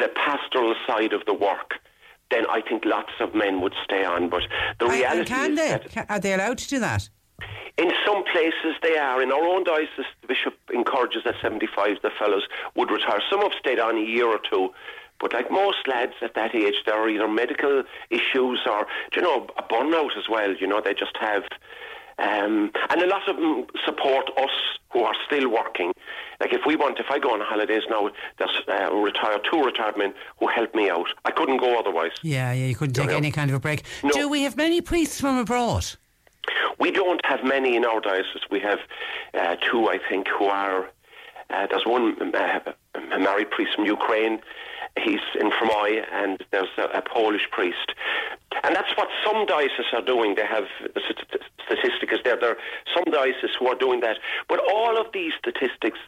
[0.00, 1.74] the pastoral side of the work,
[2.32, 4.28] then I think lots of men would stay on.
[4.28, 4.42] But
[4.80, 5.68] the reality can is they?
[5.94, 7.08] That are they allowed to do that?
[7.78, 9.22] In some places they are.
[9.22, 12.42] In our own diocese, the bishop encourages that 75 of the fellows
[12.74, 13.20] would retire.
[13.30, 14.70] Some have stayed on a year or two,
[15.22, 19.46] but like most lads at that age, there are either medical issues or, you know,
[19.56, 20.52] a burnout as well.
[20.54, 21.44] You know, they just have.
[22.18, 24.50] Um, and a lot of them support us
[24.90, 25.92] who are still working.
[26.40, 29.96] Like if we want, if I go on holidays now, there's uh, retired two retired
[29.96, 31.06] men who help me out.
[31.24, 32.10] I couldn't go otherwise.
[32.22, 33.16] Yeah, yeah, you couldn't take you know?
[33.16, 33.84] any kind of a break.
[34.02, 34.10] No.
[34.10, 35.86] Do we have many priests from abroad?
[36.78, 38.42] We don't have many in our diocese.
[38.50, 38.80] We have
[39.34, 40.90] uh, two, I think, who are.
[41.48, 42.60] Uh, there's one uh,
[42.94, 44.40] a married priest from Ukraine.
[44.98, 47.92] He's in Fermoy, and there's a, a Polish priest.
[48.64, 50.34] And that's what some dioceses are doing.
[50.34, 51.42] They have the st-
[52.24, 52.36] there.
[52.36, 52.58] There are
[52.94, 54.18] some dioceses who are doing that.
[54.48, 55.98] But all of these statistics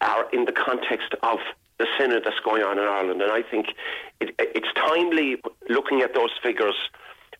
[0.00, 1.38] are in the context of
[1.78, 3.22] the synod that's going on in Ireland.
[3.22, 3.68] And I think
[4.20, 6.74] it, it's timely looking at those figures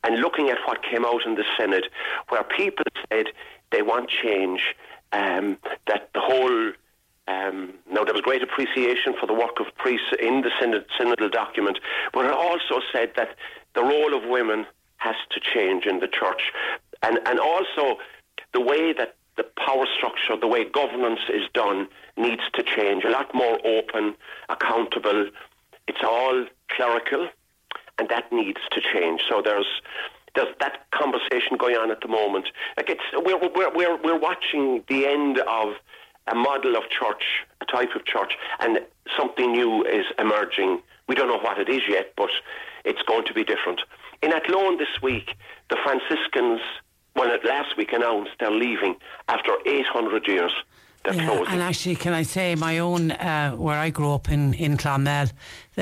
[0.04, 1.86] and looking at what came out in the synod,
[2.28, 3.26] where people said
[3.70, 4.74] they want change,
[5.12, 6.72] um, that the whole
[7.28, 11.30] um, now, there was great appreciation for the work of priests in the synod, synodal
[11.30, 11.78] document,
[12.12, 13.36] but it also said that
[13.74, 16.52] the role of women has to change in the church.
[17.02, 17.98] And, and also,
[18.52, 23.04] the way that the power structure, the way governance is done, needs to change.
[23.04, 24.14] A lot more open,
[24.48, 25.30] accountable.
[25.86, 27.28] It's all clerical,
[27.98, 29.22] and that needs to change.
[29.28, 29.80] So there's
[30.34, 32.48] there's that conversation going on at the moment.
[32.76, 35.74] Like it's we're we're we're, we're watching the end of
[36.28, 38.80] a model of church, a type of church, and
[39.16, 40.80] something new is emerging.
[41.08, 42.30] We don't know what it is yet, but
[42.84, 43.80] it's going to be different.
[44.22, 45.34] In Athlone this week,
[45.70, 46.60] the Franciscans,
[47.16, 48.96] well, at last week announced they're leaving
[49.28, 50.52] after 800 years.
[51.06, 54.76] Yeah, and actually, can I say my own, uh, where I grew up in, in
[54.76, 55.30] Clonmel,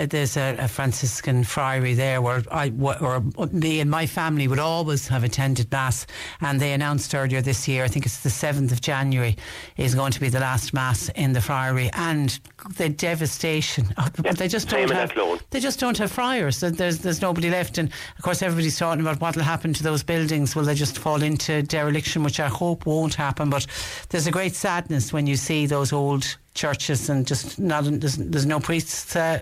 [0.06, 5.08] there's a, a Franciscan friary there where I, or me and my family would always
[5.08, 6.06] have attended Mass.
[6.40, 9.37] And they announced earlier this year, I think it's the 7th of January,
[9.76, 11.90] is going to be the last Mass in the friary.
[11.94, 12.38] And
[12.76, 13.87] the devastation,
[14.24, 15.12] Yeah, they just don't have,
[15.50, 16.61] they just don't have friars.
[16.61, 17.78] There's, there's nobody left.
[17.78, 20.56] And of course, everybody's talking about what will happen to those buildings.
[20.56, 23.50] Will they just fall into dereliction, which I hope won't happen.
[23.50, 23.66] But
[24.11, 28.46] there's a great sadness when you see those old churches and just not there's, there's
[28.46, 29.40] no priests uh,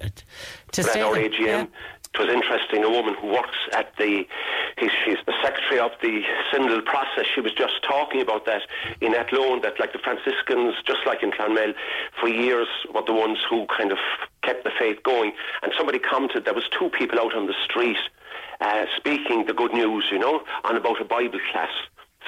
[0.72, 1.14] to stay our.
[1.14, 1.62] AGM, Yeah.
[2.14, 2.84] it was interesting.
[2.84, 4.26] A woman who works at the,
[4.78, 7.24] she's the secretary of the synodal process.
[7.34, 8.62] She was just talking about that
[9.00, 11.72] in Athlone, that like the Franciscans, just like in Clonmel,
[12.20, 13.98] for years were the ones who kind of
[14.42, 15.32] kept the faith going.
[15.62, 17.98] And somebody commented there was two people out on the street
[18.60, 21.70] uh, speaking the good news, you know, on about a Bible class.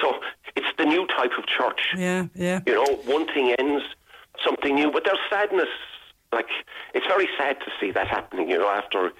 [0.01, 0.19] So
[0.55, 1.81] it's the new type of church.
[1.97, 2.61] Yeah, yeah.
[2.65, 3.83] You know, one thing ends,
[4.49, 4.91] something new.
[4.91, 5.69] But there's sadness.
[6.33, 6.47] Like,
[6.93, 9.11] it's very sad to see that happening, you know, after.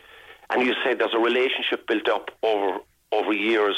[0.49, 2.79] And you say there's a relationship built up over
[3.11, 3.75] over years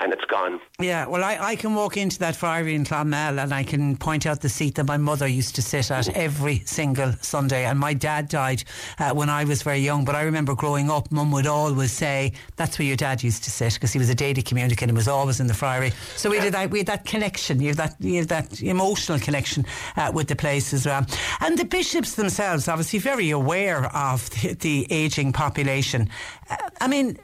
[0.00, 0.60] and it's gone.
[0.80, 4.26] Yeah, well, I, I can walk into that friary in Clonmel and I can point
[4.26, 7.66] out the seat that my mother used to sit at every single Sunday.
[7.66, 8.64] And my dad died
[8.98, 12.32] uh, when I was very young, but I remember growing up, Mum would always say,
[12.56, 15.08] "That's where your dad used to sit," because he was a daily communicant and was
[15.08, 15.92] always in the friary.
[16.16, 16.70] So we did that.
[16.70, 17.60] We had that connection.
[17.60, 17.96] You have that.
[18.00, 21.04] You have that emotional connection uh, with the place as well.
[21.40, 26.08] And the bishops themselves, obviously, very aware of the, the aging population.
[26.48, 27.18] Uh, I mean.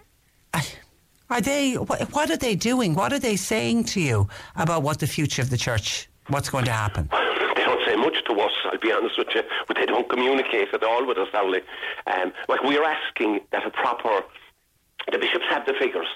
[0.54, 0.64] I,
[1.30, 1.74] are they?
[1.74, 2.94] What, are they doing?
[2.94, 6.08] What are they saying to you about what the future of the church?
[6.28, 7.08] What's going to happen?
[7.56, 10.74] They don't say much to us, I'll be honest with you, but they don't communicate
[10.74, 11.60] at all with us, Dowley.
[12.06, 14.22] Um, like, we're asking that a proper.
[15.12, 16.08] The bishops have the figures.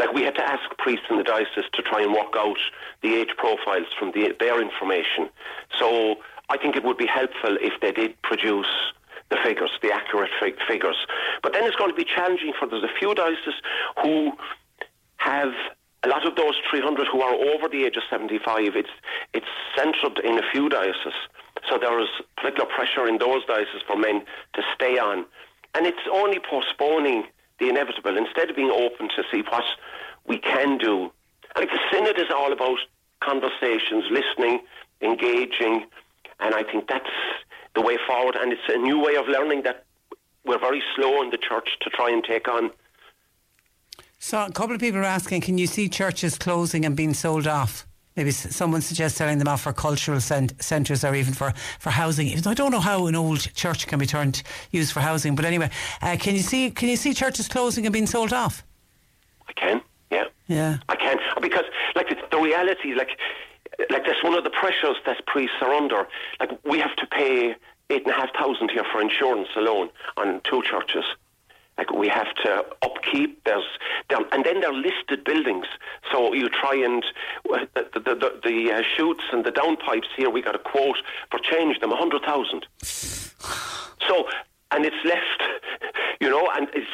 [0.00, 2.56] Like, we had to ask priests in the diocese to try and work out
[3.02, 5.30] the age profiles from the, their information.
[5.78, 6.16] So,
[6.48, 8.66] I think it would be helpful if they did produce
[9.32, 10.96] the figures, the accurate fig- figures.
[11.42, 13.54] But then it's going to be challenging for there's a few dioceses
[14.02, 14.32] who
[15.16, 15.52] have
[16.04, 18.76] a lot of those 300 who are over the age of 75.
[18.76, 18.90] It's
[19.32, 21.14] it's centred in a few dioceses,
[21.68, 24.22] so there is particular pressure in those dioceses for men
[24.54, 25.24] to stay on,
[25.74, 27.24] and it's only postponing
[27.58, 29.64] the inevitable instead of being open to see what
[30.26, 31.10] we can do.
[31.56, 32.78] Like the synod is all about
[33.20, 34.60] conversations, listening,
[35.00, 35.86] engaging,
[36.40, 37.08] and I think that's
[37.74, 38.36] the way forward.
[38.36, 39.84] And it's a new way of learning that
[40.44, 42.70] we're very slow in the church to try and take on.
[44.18, 47.46] So, a couple of people are asking, can you see churches closing and being sold
[47.46, 47.86] off?
[48.16, 52.28] Maybe someone suggests selling them off for cultural cent- centres or even for, for housing.
[52.46, 55.70] I don't know how an old church can be turned used for housing, but anyway,
[56.02, 58.64] uh, can you see can you see churches closing and being sold off?
[59.48, 59.80] I can,
[60.10, 60.24] yeah.
[60.46, 60.78] Yeah.
[60.88, 63.10] I can because, like, the, the reality, like,
[63.90, 66.06] like that's one of the pressures that priests are under.
[66.40, 67.54] Like, we have to pay
[67.90, 71.04] eight and a half thousand here for insurance alone on two churches.
[71.78, 73.42] Like, we have to upkeep.
[73.44, 73.64] There's,
[74.10, 75.66] there, and then they're listed buildings.
[76.10, 77.04] So you try and
[77.52, 80.28] uh, the the, the, the uh, chutes and the downpipes here.
[80.30, 80.98] We got a quote
[81.30, 82.66] for change them a hundred thousand.
[84.08, 84.26] So,
[84.70, 85.42] and it's left,
[86.20, 86.90] you know, and it's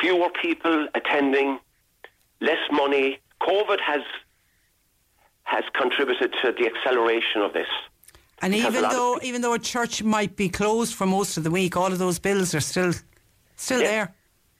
[0.00, 1.58] fewer people attending,
[2.40, 3.18] less money.
[3.40, 4.02] COVID has
[5.44, 7.68] has contributed to the acceleration of this.
[8.40, 11.50] And even of though even though a church might be closed for most of the
[11.50, 12.92] week, all of those bills are still
[13.56, 13.88] still Yeah.
[13.88, 14.14] there.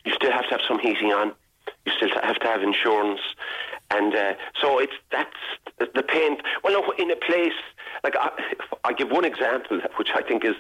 [0.05, 1.33] You still have to have some heating on.
[1.85, 3.21] You still have to have insurance.
[3.91, 5.37] And uh, so it's that's
[5.79, 6.39] the, the pain.
[6.63, 7.53] Well, no, in a place
[8.05, 8.31] like I,
[8.85, 10.55] I give one example, which I think is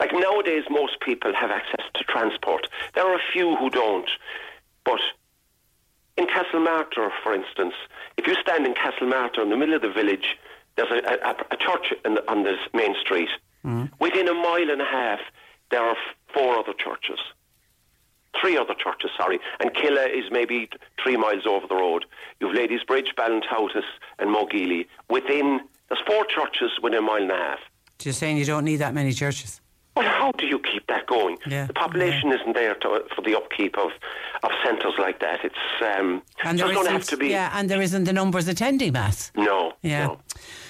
[0.00, 2.66] like nowadays most people have access to transport.
[2.94, 4.10] There are a few who don't,
[4.84, 5.00] but
[6.16, 7.74] in Castlemartyr, for instance,
[8.16, 10.36] if you stand in Castlemartyr in the middle of the village,
[10.76, 13.28] there's a, a, a church the, on this main street.
[13.64, 13.90] Mm.
[14.00, 15.20] Within a mile and a half,
[15.70, 15.96] there are
[16.32, 17.18] four other churches.
[18.40, 19.38] Three other churches, sorry.
[19.60, 20.68] And Killeagh is maybe
[21.02, 22.04] three miles over the road.
[22.40, 23.84] You've Ladies Bridge, Ballintotis
[24.18, 24.86] and Mogeely.
[25.08, 27.58] Within, there's four churches within a mile and a half.
[28.00, 29.60] So you're saying you don't need that many churches?
[29.96, 31.38] Well, how do you keep that going?
[31.46, 32.40] Yeah, the population yeah.
[32.40, 33.92] isn't there to, for the upkeep of,
[34.42, 35.44] of centres like that.
[35.44, 37.28] It's um, and there going to have to be.
[37.28, 39.30] Yeah, and there isn't the numbers attending mass.
[39.36, 39.72] No.
[39.82, 40.06] Yeah.
[40.06, 40.20] No.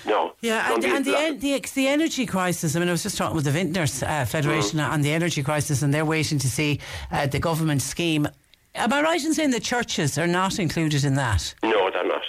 [0.06, 0.32] No.
[0.42, 2.76] Yeah, and, and the, en- the, the energy crisis.
[2.76, 4.90] I mean, I was just talking with the Vintners uh, Federation mm.
[4.90, 8.28] on the energy crisis, and they're waiting to see uh, the government scheme.
[8.74, 11.54] Am I right in saying the churches are not included in that?
[11.62, 12.22] No, they're not.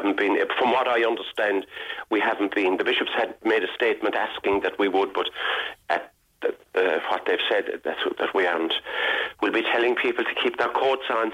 [0.00, 0.38] Haven't been.
[0.58, 1.66] From what I understand,
[2.10, 2.78] we haven't been.
[2.78, 5.28] The bishops had made a statement asking that we would, but
[5.90, 8.72] at the, the, what they've said that, that we aren't.
[9.42, 11.32] We'll be telling people to keep their coats on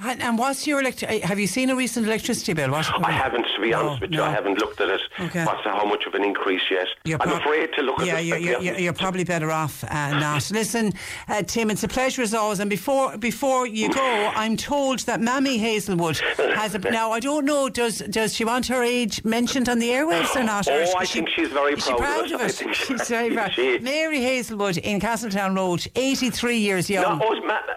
[0.00, 1.22] and, and what's your electric?
[1.22, 2.70] Have you seen a recent electricity bill?
[2.70, 4.22] What, I haven't, to be honest with you.
[4.22, 5.00] I haven't looked at it.
[5.18, 5.44] Okay.
[5.44, 6.86] What's how much of an increase yet?
[7.04, 8.26] You're I'm afraid to look yeah, at it.
[8.26, 10.50] Yeah, you're, you're, you're, probably better off uh, not.
[10.52, 10.92] Listen,
[11.26, 12.60] uh, Tim, it's a pleasure as always.
[12.60, 16.78] And before before you go, I'm told that Mammy Hazelwood has a.
[16.78, 17.68] Now I don't know.
[17.68, 20.68] Does does she want her age mentioned on the airwaves or not?
[20.68, 22.60] Oh, or I she, think she's very proud, she proud of it.
[22.60, 22.74] Of it.
[22.74, 23.52] she's very proud.
[23.52, 27.18] She Mary Hazelwood in Castletown Road, 83 years young.
[27.18, 27.68] No, oh,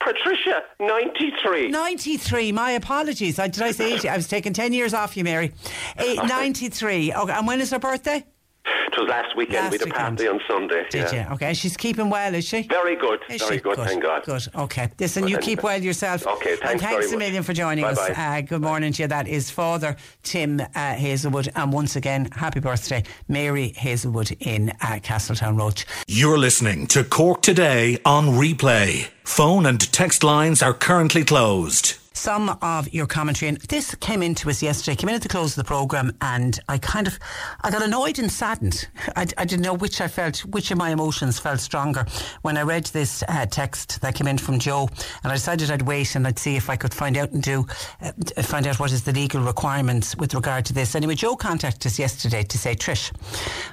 [0.00, 1.68] Patricia, 93.
[1.68, 3.38] 93, my apologies.
[3.38, 4.08] I, did I say 80?
[4.08, 5.52] I was taking 10 years off you, Mary.
[5.98, 7.12] Eight, eh, 93.
[7.12, 8.24] Okay, and when is her birthday?
[8.66, 9.64] It was last weekend.
[9.64, 10.84] Last we had a party on Sunday.
[10.90, 11.28] Did yeah.
[11.28, 11.34] you?
[11.34, 11.54] Okay.
[11.54, 12.62] She's keeping well, is she?
[12.62, 13.20] Very good.
[13.28, 13.62] Is very she?
[13.62, 14.24] good, Thank God.
[14.24, 14.48] Good.
[14.54, 14.90] Okay.
[14.98, 16.26] Listen, you keep well yourself.
[16.26, 16.56] Okay.
[16.56, 16.72] Thanks.
[16.72, 18.10] And thanks a million for joining Bye-bye.
[18.10, 18.18] us.
[18.18, 19.08] Uh, good morning to you.
[19.08, 24.98] That is Father Tim uh, Hazelwood, and once again, happy birthday, Mary Hazelwood in uh,
[25.02, 25.84] Castletown Road.
[26.06, 29.08] You're listening to Cork today on replay.
[29.24, 33.48] Phone and text lines are currently closed some of your commentary.
[33.48, 36.60] And this came into us yesterday, came in at the close of the programme, and
[36.68, 37.18] I kind of,
[37.62, 38.88] I got annoyed and saddened.
[39.16, 42.04] I, I didn't know which I felt, which of my emotions felt stronger
[42.42, 44.90] when I read this uh, text that came in from Joe.
[45.22, 47.66] And I decided I'd wait and I'd see if I could find out and do,
[48.02, 48.12] uh,
[48.42, 50.94] find out what is the legal requirements with regard to this.
[50.94, 53.12] Anyway, Joe contacted us yesterday to say, Trish,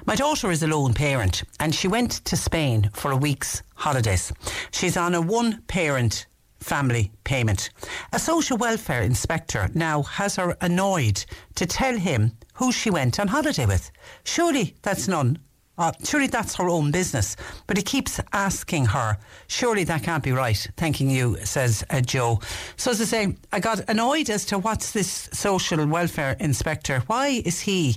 [0.06, 4.32] my daughter is a lone parent and she went to Spain for a week's holidays.
[4.70, 6.27] She's on a one parent
[6.60, 7.70] family payment.
[8.12, 13.28] A social welfare inspector now has her annoyed to tell him who she went on
[13.28, 13.90] holiday with.
[14.24, 15.38] Surely that's none.
[15.78, 17.36] Uh, surely that's her own business.
[17.68, 20.66] But he keeps asking her, surely that can't be right.
[20.76, 22.40] Thanking you, says uh, Joe.
[22.76, 27.04] So, as I say, I got annoyed as to what's this social welfare inspector?
[27.06, 27.96] Why is he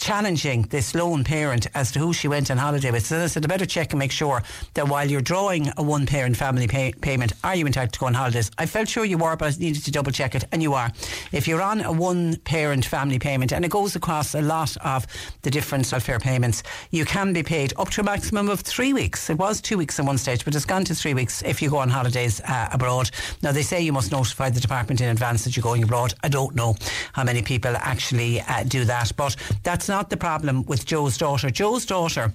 [0.00, 3.06] challenging this lone parent as to who she went on holiday with.
[3.06, 4.42] So I said, I better check and make sure
[4.74, 8.06] that while you're drawing a one parent family pay- payment, are you entitled to go
[8.06, 8.50] on holidays?
[8.58, 10.92] I felt sure you were, but I needed to double check it, and you are.
[11.32, 15.06] If you're on a one parent family payment, and it goes across a lot of
[15.42, 19.30] the different welfare payments, you can be paid up to a maximum of three weeks.
[19.30, 21.70] It was two weeks at one stage, but it's gone to three weeks if you
[21.70, 23.10] go on holidays uh, abroad.
[23.42, 26.14] Now, they say you must notify the department in advance that you're going abroad.
[26.22, 26.76] I don't know
[27.12, 31.50] how many people actually uh, do that, but that's not the problem with Joe's daughter.
[31.50, 32.32] Joe's daughter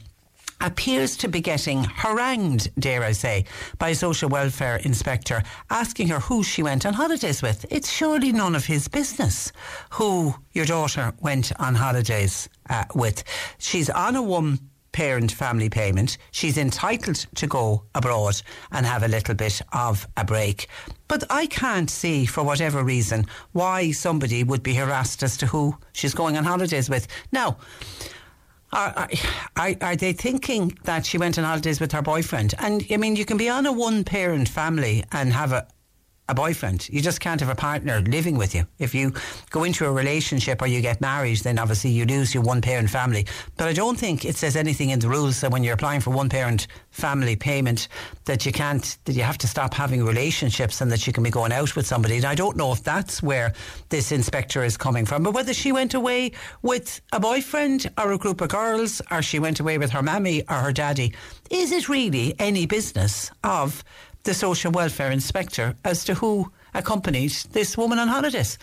[0.61, 3.45] appears to be getting harangued, dare I say,
[3.79, 7.65] by a social welfare inspector asking her who she went on holidays with.
[7.69, 9.51] It's surely none of his business
[9.91, 13.23] who your daughter went on holidays uh, with.
[13.57, 14.59] She's on a one
[14.91, 16.17] parent family payment.
[16.31, 20.67] She's entitled to go abroad and have a little bit of a break.
[21.07, 25.77] But I can't see, for whatever reason, why somebody would be harassed as to who
[25.93, 27.07] she's going on holidays with.
[27.31, 27.57] Now,
[28.73, 29.09] are,
[29.57, 32.53] are, are, they thinking that she went on holidays with her boyfriend?
[32.57, 35.67] And I mean, you can be on a one parent family and have a,
[36.31, 36.87] a boyfriend.
[36.89, 38.65] You just can't have a partner living with you.
[38.79, 39.13] If you
[39.49, 42.89] go into a relationship or you get married, then obviously you lose your one parent
[42.89, 43.27] family.
[43.57, 46.11] But I don't think it says anything in the rules that when you're applying for
[46.11, 47.89] one parent family payment
[48.25, 51.29] that you can't, that you have to stop having relationships and that you can be
[51.29, 52.15] going out with somebody.
[52.15, 53.53] And I don't know if that's where
[53.89, 58.17] this inspector is coming from, but whether she went away with a boyfriend or a
[58.17, 61.13] group of girls or she went away with her mammy or her daddy,
[61.49, 63.83] is it really any business of
[64.23, 68.57] the social welfare inspector as to who accompanied this woman on holidays.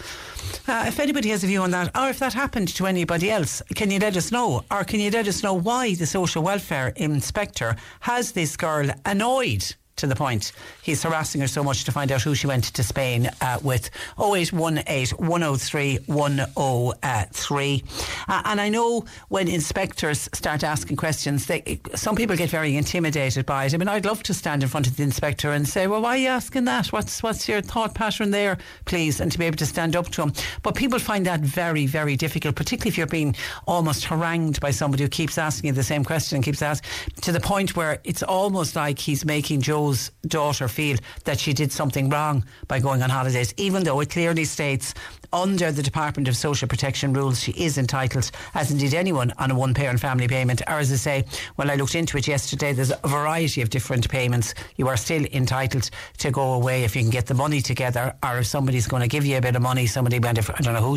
[0.66, 3.62] Uh, if anybody has a view on that, or if that happened to anybody else,
[3.74, 4.64] can you let us know?
[4.70, 9.74] Or can you let us know why the social welfare inspector has this girl annoyed
[9.98, 10.52] to the point.
[10.82, 13.90] He's harassing her so much to find out who she went to Spain uh, with.
[14.18, 17.84] 0818 103 103.
[18.28, 23.46] Uh, and I know when inspectors start asking questions, they, some people get very intimidated
[23.46, 23.74] by it.
[23.74, 26.10] I mean, I'd love to stand in front of the inspector and say, well, why
[26.10, 26.88] are you asking that?
[26.88, 29.20] What's, what's your thought pattern there, please?
[29.20, 30.32] And to be able to stand up to him.
[30.62, 33.36] But people find that very, very difficult, particularly if you're being
[33.66, 36.88] almost harangued by somebody who keeps asking you the same question and keeps asking,
[37.22, 41.72] to the point where it's almost like he's making Joe's daughter feel that she did
[41.72, 44.94] something wrong by going on holidays, even though it clearly states
[45.32, 49.54] under the Department of Social Protection rules, she is entitled, as indeed anyone, on a
[49.54, 50.62] one parent family payment.
[50.66, 51.24] Or as I say,
[51.56, 54.54] when I looked into it yesterday, there's a variety of different payments.
[54.76, 58.38] You are still entitled to go away if you can get the money together, or
[58.38, 60.96] if somebody's going to give you a bit of money, somebody went, I don't know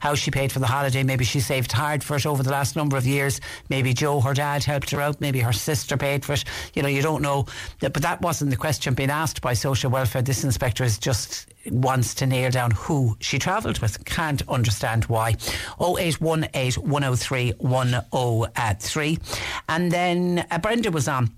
[0.00, 1.02] how she paid for the holiday.
[1.02, 3.40] Maybe she saved hard for it over the last number of years.
[3.68, 5.20] Maybe Joe, her dad, helped her out.
[5.20, 6.44] Maybe her sister paid for it.
[6.74, 7.46] You know, you don't know.
[7.80, 10.22] But that wasn't the question being asked by social welfare.
[10.22, 14.04] This inspector is just wants to nail down who she travelled with.
[14.04, 15.36] Can't understand why.
[15.80, 19.18] 0818 103 103.
[19.68, 21.30] And then uh, Brenda was on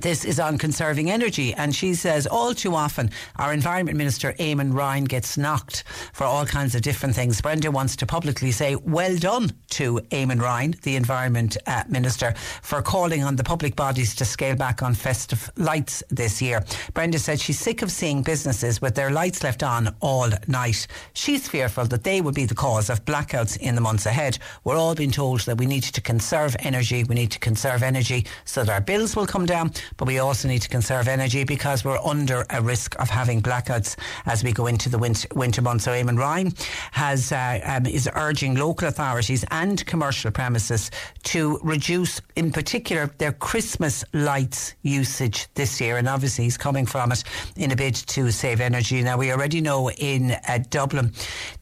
[0.00, 4.72] this is on conserving energy, and she says all too often our Environment Minister Eamon
[4.74, 7.40] Ryan gets knocked for all kinds of different things.
[7.40, 12.82] Brenda wants to publicly say well done to Eamon Ryan, the Environment uh, Minister, for
[12.82, 16.64] calling on the public bodies to scale back on festive lights this year.
[16.94, 20.86] Brenda said she's sick of seeing businesses with their lights left on all night.
[21.12, 24.38] She's fearful that they will be the cause of blackouts in the months ahead.
[24.64, 27.04] We're all being told that we need to conserve energy.
[27.04, 30.48] We need to conserve energy so that our bills will come down but we also
[30.48, 34.66] need to conserve energy because we're under a risk of having blackouts as we go
[34.66, 35.84] into the winter, winter months.
[35.84, 36.52] So Eamon Ryan
[36.92, 40.90] has uh, um, is urging local authorities and commercial premises
[41.24, 45.96] to reduce, in particular, their Christmas lights usage this year.
[45.96, 47.24] And obviously, he's coming from it
[47.56, 49.02] in a bid to save energy.
[49.02, 51.12] Now, we already know in uh, Dublin,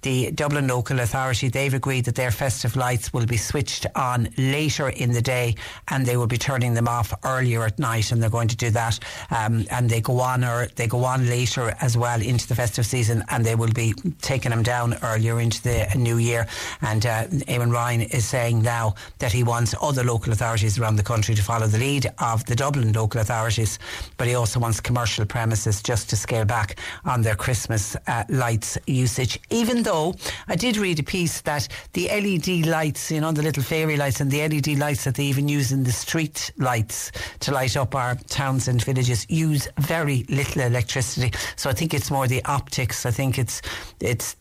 [0.02, 4.88] the Dublin local authority, they've agreed that their festive lights will be switched on later
[4.88, 5.54] in the day
[5.88, 8.70] and they will be turning them off earlier at night and they're going to do
[8.70, 8.98] that.
[9.30, 12.86] Um, and they go on or they go on later as well into the festive
[12.86, 16.46] season, and they will be taking them down earlier into the new year.
[16.82, 21.02] And uh, Eamon Ryan is saying now that he wants other local authorities around the
[21.02, 23.78] country to follow the lead of the Dublin local authorities,
[24.16, 28.78] but he also wants commercial premises just to scale back on their Christmas uh, lights
[28.86, 29.38] usage.
[29.50, 30.14] Even though
[30.48, 34.20] I did read a piece that the LED lights, you know, the little fairy lights
[34.20, 37.94] and the LED lights that they even use in the street lights to light up
[38.00, 41.30] our towns and villages use very little electricity.
[41.56, 43.06] So I think it's more the optics.
[43.06, 43.62] I think it's
[44.00, 44.36] it's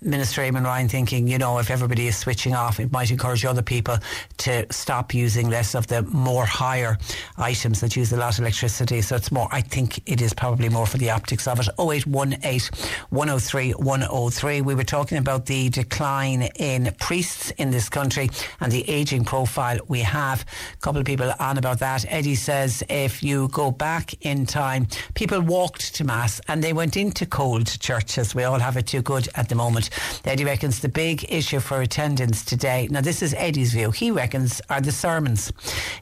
[0.00, 3.62] Minister Eamon Ryan thinking, you know, if everybody is switching off, it might encourage other
[3.62, 3.96] people
[4.38, 6.96] to stop using less of the more higher
[7.36, 9.00] items that use a lot of electricity.
[9.00, 11.68] So it's more, I think it is probably more for the optics of it.
[11.80, 12.60] 0818
[13.10, 14.60] 103 103.
[14.60, 18.30] We were talking about the decline in priests in this country
[18.60, 20.44] and the ageing profile we have.
[20.74, 22.04] A couple of people on about that.
[22.08, 26.96] Eddie says if you go back in time, people walked to Mass and they went
[26.96, 28.32] into cold churches.
[28.32, 29.87] We all have it too good at the moment.
[30.24, 34.60] Eddie reckons the big issue for attendance today, now this is Eddie's view, he reckons
[34.68, 35.52] are the sermons.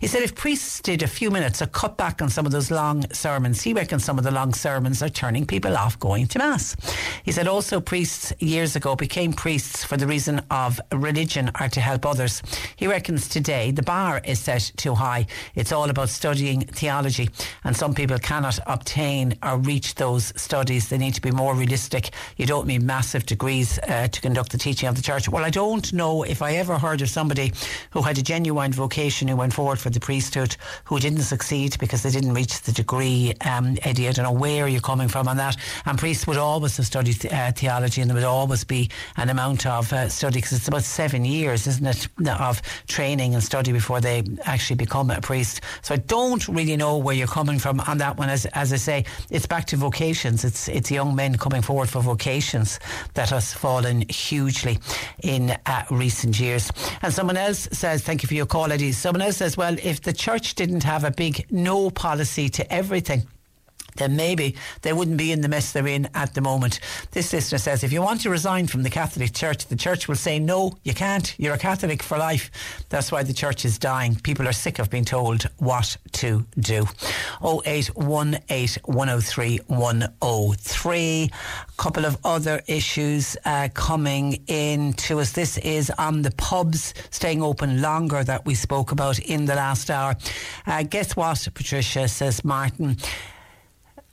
[0.00, 2.70] He said if priests did a few minutes, a cut back on some of those
[2.70, 6.38] long sermons, he reckons some of the long sermons are turning people off going to
[6.38, 6.76] Mass.
[7.24, 11.80] He said also priests years ago became priests for the reason of religion or to
[11.80, 12.42] help others.
[12.76, 15.26] He reckons today the bar is set too high.
[15.54, 17.30] It's all about studying theology,
[17.64, 20.88] and some people cannot obtain or reach those studies.
[20.88, 22.10] They need to be more realistic.
[22.36, 25.28] You don't need massive degrees uh, to conduct the teaching of the church.
[25.28, 27.52] Well, I don't know if I ever heard of somebody
[27.90, 32.02] who had a genuine vocation who went forward for the priesthood who didn't succeed because
[32.02, 33.34] they didn't reach the degree.
[33.44, 35.56] Um, Eddie, I don't know where you're coming from on that.
[35.84, 39.66] And priests would always have studied uh, theology and there would always be an amount
[39.66, 44.00] of uh, study because it's about seven years, isn't it, of training and study before
[44.00, 45.60] they actually become a priest.
[45.82, 48.28] So I don't really know where you're coming from on that one.
[48.28, 50.44] As, as I say, it's back to vocations.
[50.44, 52.78] It's, it's young men coming forward for vocations
[53.14, 54.78] that has fallen hugely
[55.24, 56.70] in uh, recent years.
[57.02, 58.92] And someone else says, thank you for your call, Eddie.
[58.92, 63.26] Someone else says, well, if the church didn't have a big no policy to everything,
[63.96, 66.80] then maybe they wouldn't be in the mess they're in at the moment.
[67.12, 70.16] This listener says, if you want to resign from the Catholic Church, the church will
[70.16, 71.34] say, no, you can't.
[71.38, 72.50] You're a Catholic for life.
[72.88, 74.16] That's why the church is dying.
[74.16, 76.86] People are sick of being told what to do.
[77.42, 81.30] 0818 103 103.
[81.30, 81.30] A
[81.76, 85.32] couple of other issues uh, coming in to us.
[85.32, 89.90] This is on the pubs staying open longer that we spoke about in the last
[89.90, 90.16] hour.
[90.66, 92.96] Uh, guess what, Patricia, says Martin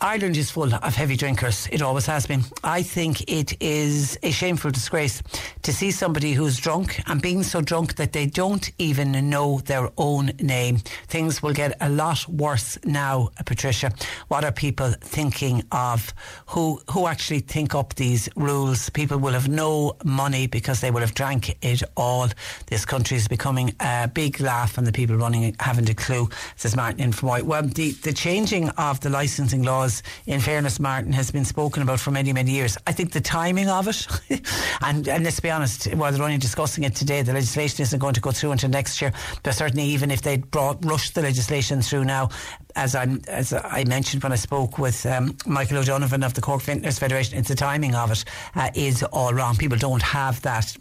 [0.03, 1.69] Ireland is full of heavy drinkers.
[1.71, 2.43] It always has been.
[2.61, 5.23] I think it is a shameful disgrace
[5.61, 9.89] to see somebody who's drunk and being so drunk that they don't even know their
[9.97, 10.79] own name.
[11.07, 13.93] Things will get a lot worse now, Patricia.
[14.27, 16.13] What are people thinking of?
[16.47, 18.89] Who who actually think up these rules?
[18.89, 22.27] People will have no money because they will have drank it all.
[22.67, 26.27] This country is becoming a big laugh, and the people running it haven't a clue.
[26.57, 27.45] Says Martin in from White.
[27.45, 29.92] Well, the the changing of the licensing laws
[30.25, 32.77] in fairness, Martin, has been spoken about for many, many years.
[32.87, 34.07] I think the timing of it,
[34.81, 38.13] and, and let's be honest, while they're only discussing it today, the legislation isn't going
[38.13, 39.13] to go through until next year.
[39.43, 42.29] But certainly, even if they brought rushed the legislation through now,
[42.75, 46.61] as I as I mentioned when I spoke with um, Michael O'Donovan of the Cork
[46.61, 48.25] Vintners Federation, it's the timing of it
[48.55, 49.55] uh, is all wrong.
[49.55, 50.75] People don't have that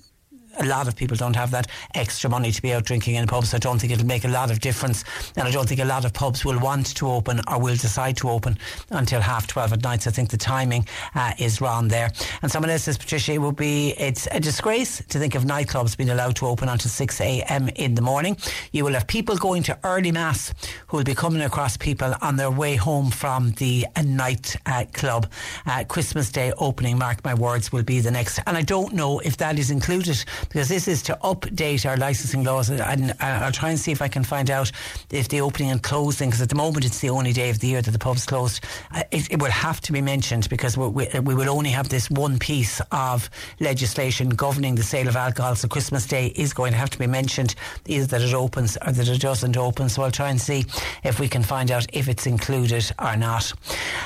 [0.59, 3.51] a lot of people don't have that extra money to be out drinking in pubs.
[3.51, 5.05] So I don't think it'll make a lot of difference,
[5.37, 8.17] and I don't think a lot of pubs will want to open or will decide
[8.19, 8.59] to open
[8.91, 10.03] until half twelve at night.
[10.03, 12.11] So I think the timing uh, is wrong there.
[12.43, 15.97] And someone else says, Patricia, it would be it's a disgrace to think of nightclubs
[15.97, 17.69] being allowed to open until six a.m.
[17.77, 18.37] in the morning.
[18.73, 20.53] You will have people going to early mass
[20.87, 24.85] who will be coming across people on their way home from the uh, night uh,
[24.93, 25.31] club.
[25.67, 28.41] Uh, Christmas Day opening, mark my words, will be the next.
[28.47, 32.45] And I don't know if that is included because this is to update our licensing
[32.45, 32.71] laws.
[32.71, 34.71] And I'll try and see if I can find out
[35.11, 37.69] if the opening and closing, because at the moment it's the only day of the
[37.69, 38.65] year that the pub's closed.
[38.95, 42.11] Uh, it, it will have to be mentioned because we, we will only have this
[42.11, 43.29] one piece of
[43.61, 45.55] legislation governing the sale of alcohol.
[45.55, 47.55] So Christmas Day is going to have to be mentioned,
[47.87, 49.89] either that it opens or that it doesn't open.
[49.89, 50.65] So I'll try and see
[51.05, 53.53] if we can find out if it's included or not.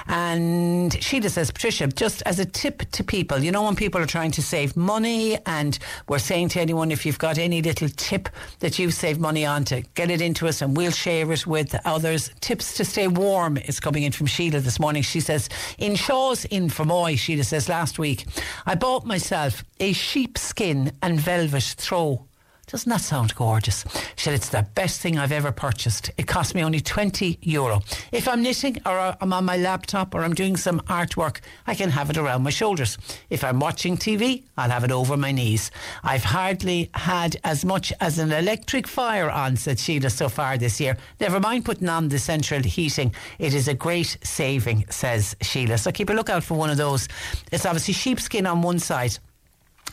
[0.07, 4.07] And Sheila says, Patricia, just as a tip to people, you know, when people are
[4.07, 5.79] trying to save money and
[6.09, 9.65] we're saying to anyone if you've got any little tip that you've saved money on
[9.67, 12.31] to get it into us and we'll share it with others.
[12.41, 15.03] Tips to stay warm is coming in from Sheila this morning.
[15.03, 15.49] She says,
[15.79, 18.27] in Shaw's in Fermoy, Sheila says, last week,
[18.67, 22.27] I bought myself a sheepskin and velvet throw
[22.67, 23.85] doesn't that sound gorgeous?
[24.17, 26.11] She said, It's the best thing I've ever purchased.
[26.17, 27.81] It cost me only 20 euro.
[28.11, 31.91] If I'm knitting or I'm on my laptop or I'm doing some artwork, I can
[31.91, 32.99] have it around my shoulders.
[33.31, 35.71] If I'm watching TV, I'll have it over my knees.
[36.03, 40.81] I've hardly had as much as an electric fire on, said Sheila, so far this
[40.81, 40.97] year.
[41.21, 43.15] Never mind putting on the central heating.
[43.39, 45.79] It is a great saving, says Sheila.
[45.79, 47.07] So keep a lookout for one of those.
[47.53, 49.19] It's obviously sheepskin on one side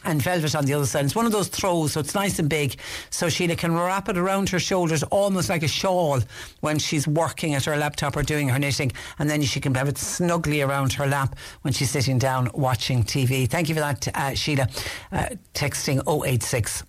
[0.04, 1.06] and velvet on the other side.
[1.06, 2.76] It's one of those throws, so it's nice and big.
[3.10, 6.22] So Sheila can wrap it around her shoulders almost like a shawl
[6.62, 9.88] when she's working at her laptop or doing her knitting, and then she can have
[9.88, 13.48] it snugly around her lap when she's sitting down watching TV.
[13.50, 14.68] Thank you for that, uh, Sheila.
[15.12, 16.84] Uh, texting 086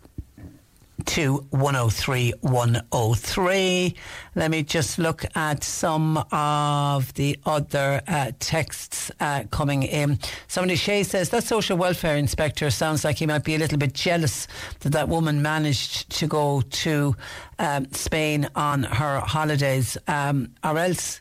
[1.07, 3.95] to 103 103.
[4.35, 10.19] Let me just look at some of the other uh, texts uh, coming in.
[10.49, 13.95] Somebody, Shay says, that social welfare inspector sounds like he might be a little bit
[13.95, 14.47] jealous
[14.81, 17.17] that that woman managed to go to
[17.59, 21.21] um, Spain on her holidays, um, or else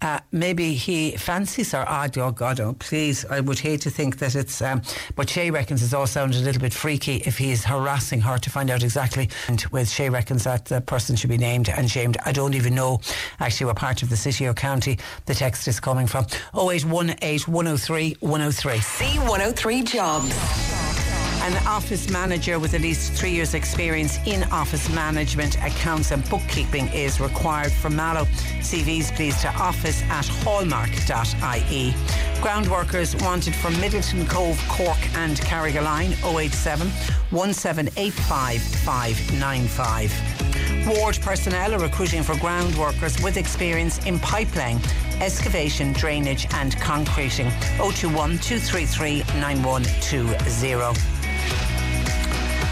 [0.00, 1.84] uh, maybe he fancies her.
[1.88, 3.24] Oh, God, oh, please.
[3.24, 4.62] I would hate to think that it's.
[4.62, 4.82] Um,
[5.16, 8.50] but Shay reckons it's all sounded a little bit freaky if he's harassing her to
[8.50, 9.28] find out exactly.
[9.48, 12.16] And with Shay reckons that the person should be named and shamed.
[12.24, 13.00] I don't even know
[13.40, 16.26] actually what part of the city or county the text is coming from.
[16.54, 18.72] 0818 103 103.
[18.78, 20.87] C103 Jobs.
[21.48, 26.88] An office manager with at least three years' experience in office management, accounts, and bookkeeping
[26.88, 28.26] is required for Mallow.
[28.60, 31.94] CVs, please, to office at hallmark.ie.
[32.42, 36.90] Ground workers wanted for Midleton Cobh, Cork, and Carrigaline 087
[37.30, 40.86] 1785 595.
[40.86, 44.84] Ward personnel are recruiting for ground workers with experience in pipelaying,
[45.22, 47.50] excavation, drainage, and concreting.
[47.78, 51.77] 021 233 9120 Thank you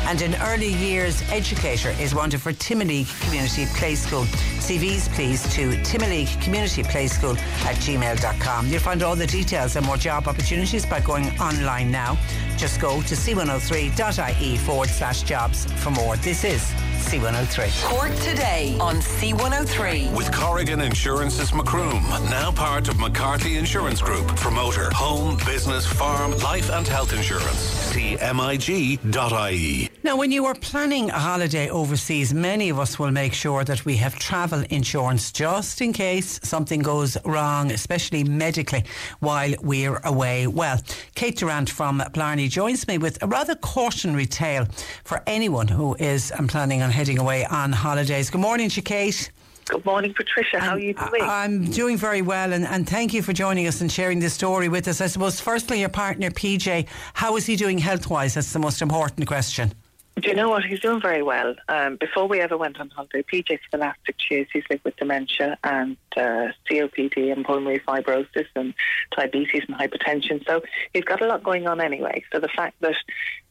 [0.07, 4.22] and an early years educator is wanted for Timoleague Community Play School.
[4.62, 8.68] CVs please to Timoleague Community Play School at gmail.com.
[8.68, 12.16] You'll find all the details and more job opportunities by going online now.
[12.57, 16.16] Just go to c103.ie forward slash jobs for more.
[16.18, 16.62] This is
[17.07, 17.84] C103.
[17.84, 20.16] Cork today on C103.
[20.16, 24.26] With Corrigan Insurance's Macroom, now part of McCarthy Insurance Group.
[24.36, 27.92] Promoter, home, business, farm, life and health insurance.
[27.92, 29.90] CMIG.ie.
[30.03, 33.84] Now, when you are planning a holiday overseas, many of us will make sure that
[33.84, 38.84] we have travel insurance just in case something goes wrong, especially medically,
[39.20, 40.47] while we're away.
[40.47, 40.80] Well,
[41.14, 44.66] Kate Durant from Blarney joins me with a rather cautionary tale
[45.03, 48.30] for anyone who is um, planning on heading away on holidays.
[48.30, 49.30] Good morning to Kate.
[49.64, 50.61] Good morning, Patricia.
[50.61, 51.22] How are you doing?
[51.22, 54.34] I, am doing very well, and, and thank you for joining us and sharing this
[54.34, 55.01] story with us.
[55.01, 58.34] I suppose, firstly, your partner, PJ, how is he doing health wise?
[58.34, 59.72] That's the most important question.
[60.18, 60.64] Do you know what?
[60.64, 61.54] He's doing very well.
[61.68, 64.82] Um, before we ever went on holiday, PJ for the last six years he's lived
[64.82, 68.72] with dementia and uh, COPD and pulmonary fibrosis and
[69.14, 70.42] diabetes and hypertension.
[70.46, 70.62] So
[70.94, 72.24] he's got a lot going on anyway.
[72.32, 72.94] So the fact that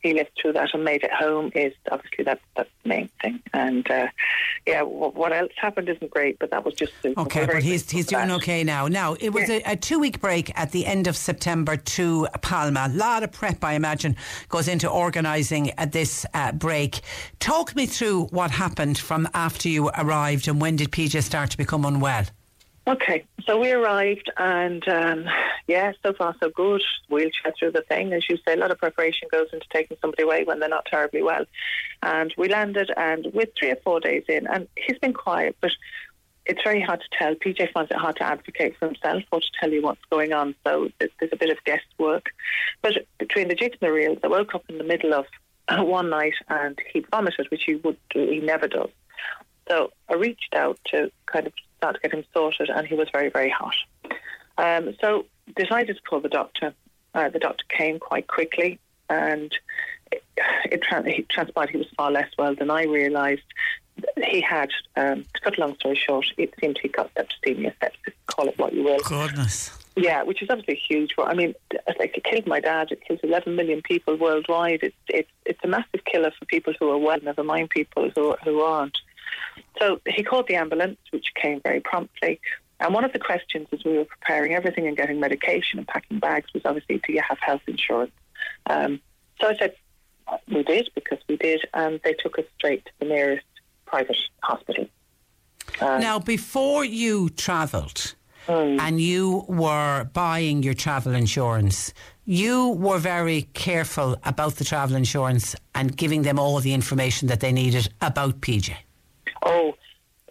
[0.06, 3.42] he lived through that and made it home is obviously that, that's the main thing.
[3.54, 4.08] And uh,
[4.68, 7.22] yeah, what else happened isn't great, but that was just super.
[7.22, 7.46] okay.
[7.48, 8.36] But he's he's doing that.
[8.36, 8.88] okay now.
[8.88, 9.62] Now it was yeah.
[9.66, 12.88] a, a, two week break at the end of September to Palma.
[12.88, 14.16] A lot of prep, I imagine,
[14.48, 17.02] goes into organising uh, this uh, break.
[17.40, 21.58] Talk me through what happened from after you arrived and when did PJ start to
[21.58, 22.26] become unwell.
[22.88, 25.26] Okay, so we arrived, and um,
[25.68, 26.84] yeah, so far so good.
[27.10, 28.54] Wheelchair through the thing, as you say.
[28.54, 31.46] A lot of preparation goes into taking somebody away when they're not terribly well.
[32.04, 35.72] And we landed, and with three or four days in, and he's been quiet, but
[36.46, 37.34] it's very hard to tell.
[37.34, 40.54] PJ finds it hard to advocate for himself or to tell you what's going on,
[40.64, 42.28] so there's a bit of guesswork.
[42.84, 45.26] But between the jigs and the reels, I woke up in the middle of
[45.72, 48.92] one night and he vomited, which he would do, he never does.
[49.68, 51.54] So I reached out to kind of
[51.94, 53.76] to get him sorted, and he was very, very hot.
[54.58, 55.26] Um, so
[55.56, 56.74] decided to call the doctor.
[57.14, 58.80] Uh, the doctor came quite quickly,
[59.10, 59.54] and
[60.12, 60.24] it,
[60.66, 63.44] it, it, transpired he was far less well than I realised.
[64.18, 68.14] He had, um, to cut a long story short, it seemed he got septicemia, sepsis,
[68.28, 69.00] call it what you will.
[69.00, 69.72] Goodness.
[69.96, 71.16] Yeah, which is obviously huge.
[71.18, 71.56] I mean,
[71.98, 72.92] like it killed my dad.
[72.92, 74.82] It kills 11 million people worldwide.
[74.84, 77.20] It's it's it's a massive killer for people who are well.
[77.24, 78.98] Never mind people who who aren't.
[79.80, 82.40] So he called the ambulance, which came very promptly.
[82.80, 86.20] And one of the questions as we were preparing everything and getting medication and packing
[86.20, 88.12] bags was obviously, do you have health insurance?
[88.68, 89.00] Um,
[89.40, 89.76] so I said,
[90.48, 91.62] we did, because we did.
[91.74, 93.46] And they took us straight to the nearest
[93.86, 94.88] private hospital.
[95.80, 98.16] Um, now, before you travelled,
[98.48, 98.80] mm.
[98.80, 101.94] and you were buying your travel insurance,
[102.26, 107.40] you were very careful about the travel insurance and giving them all the information that
[107.40, 108.76] they needed about PJ
[109.46, 109.76] oh,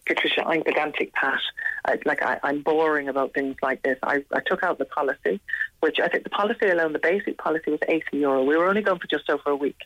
[0.07, 1.41] Patricia, I'm pedantic, Pat.
[1.87, 3.99] I, like I, am boring about things like this.
[4.03, 5.41] I, I took out the policy,
[5.81, 8.45] which I think the policy alone, the basic policy was 80 euro.
[8.45, 9.79] We were only going for just over a week,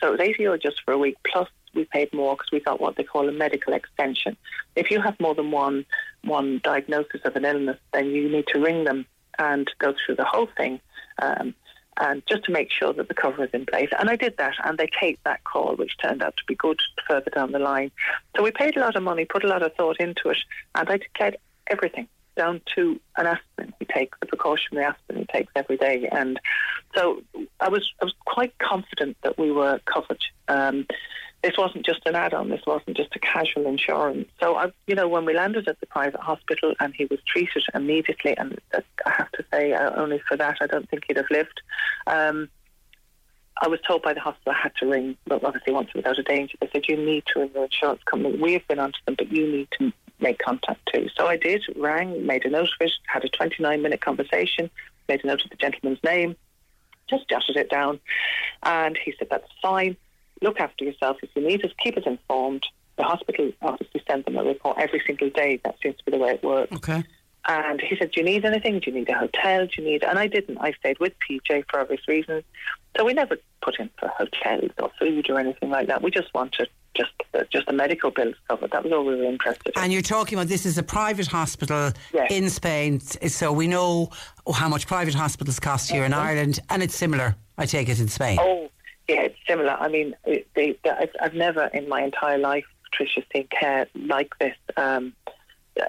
[0.00, 1.16] so it was 80 euro just for a week.
[1.24, 4.36] Plus, we paid more because we got what they call a medical extension.
[4.74, 5.86] If you have more than one
[6.24, 9.06] one diagnosis of an illness, then you need to ring them
[9.38, 10.80] and go through the whole thing.
[11.22, 11.54] Um,
[11.98, 13.88] and just to make sure that the cover is in place.
[13.98, 16.80] And I did that, and they take that call, which turned out to be good
[17.08, 17.90] further down the line.
[18.36, 20.38] So we paid a lot of money, put a lot of thought into it,
[20.74, 21.36] and I declared
[21.68, 26.08] everything down to an aspirin he takes, the precautionary aspirin he takes every day.
[26.12, 26.38] And
[26.94, 27.22] so
[27.60, 30.22] I was I was quite confident that we were covered.
[30.48, 30.86] Um,
[31.42, 32.48] this wasn't just an add-on.
[32.48, 34.28] This wasn't just a casual insurance.
[34.40, 37.64] So, I, you know, when we landed at the private hospital and he was treated
[37.74, 41.30] immediately, and I have to say, uh, only for that, I don't think he'd have
[41.30, 41.60] lived.
[42.06, 42.48] Um,
[43.62, 46.22] I was told by the hospital I had to ring, but obviously once without a
[46.22, 48.36] danger, they said you need to ring your insurance company.
[48.36, 51.08] We have been onto them, but you need to make contact too.
[51.16, 54.70] So I did, rang, made a note of it, had a 29 minute conversation,
[55.08, 56.36] made a note of the gentleman's name,
[57.08, 58.00] just jotted it down,
[58.62, 59.96] and he said that's fine
[60.42, 61.18] look after yourself.
[61.22, 62.64] If you need us, keep us informed.
[62.96, 65.60] The hospital obviously sends them a report every single day.
[65.64, 66.72] That seems to be the way it works.
[66.76, 67.04] Okay.
[67.48, 68.80] And he said, Do you need anything?
[68.80, 69.66] Do you need a hotel?
[69.66, 70.02] Do you need.
[70.02, 70.58] And I didn't.
[70.58, 72.44] I stayed with PJ for obvious reasons.
[72.96, 76.02] So we never put in for hotels or food or anything like that.
[76.02, 77.12] We just wanted just
[77.52, 78.70] just the medical bills covered.
[78.70, 79.82] That was all we were interested in.
[79.82, 82.32] And you're talking about this is a private hospital yes.
[82.32, 84.10] in Spain, so we know
[84.54, 86.12] how much private hospitals cost here mm-hmm.
[86.12, 87.36] in Ireland, and it's similar.
[87.58, 88.38] I take it in Spain.
[88.40, 88.70] Oh,
[89.08, 89.70] yeah, it's similar.
[89.70, 90.76] I mean, they, they,
[91.20, 94.56] I've, never in my entire life, Patricia, seen care like this.
[94.76, 95.14] Um,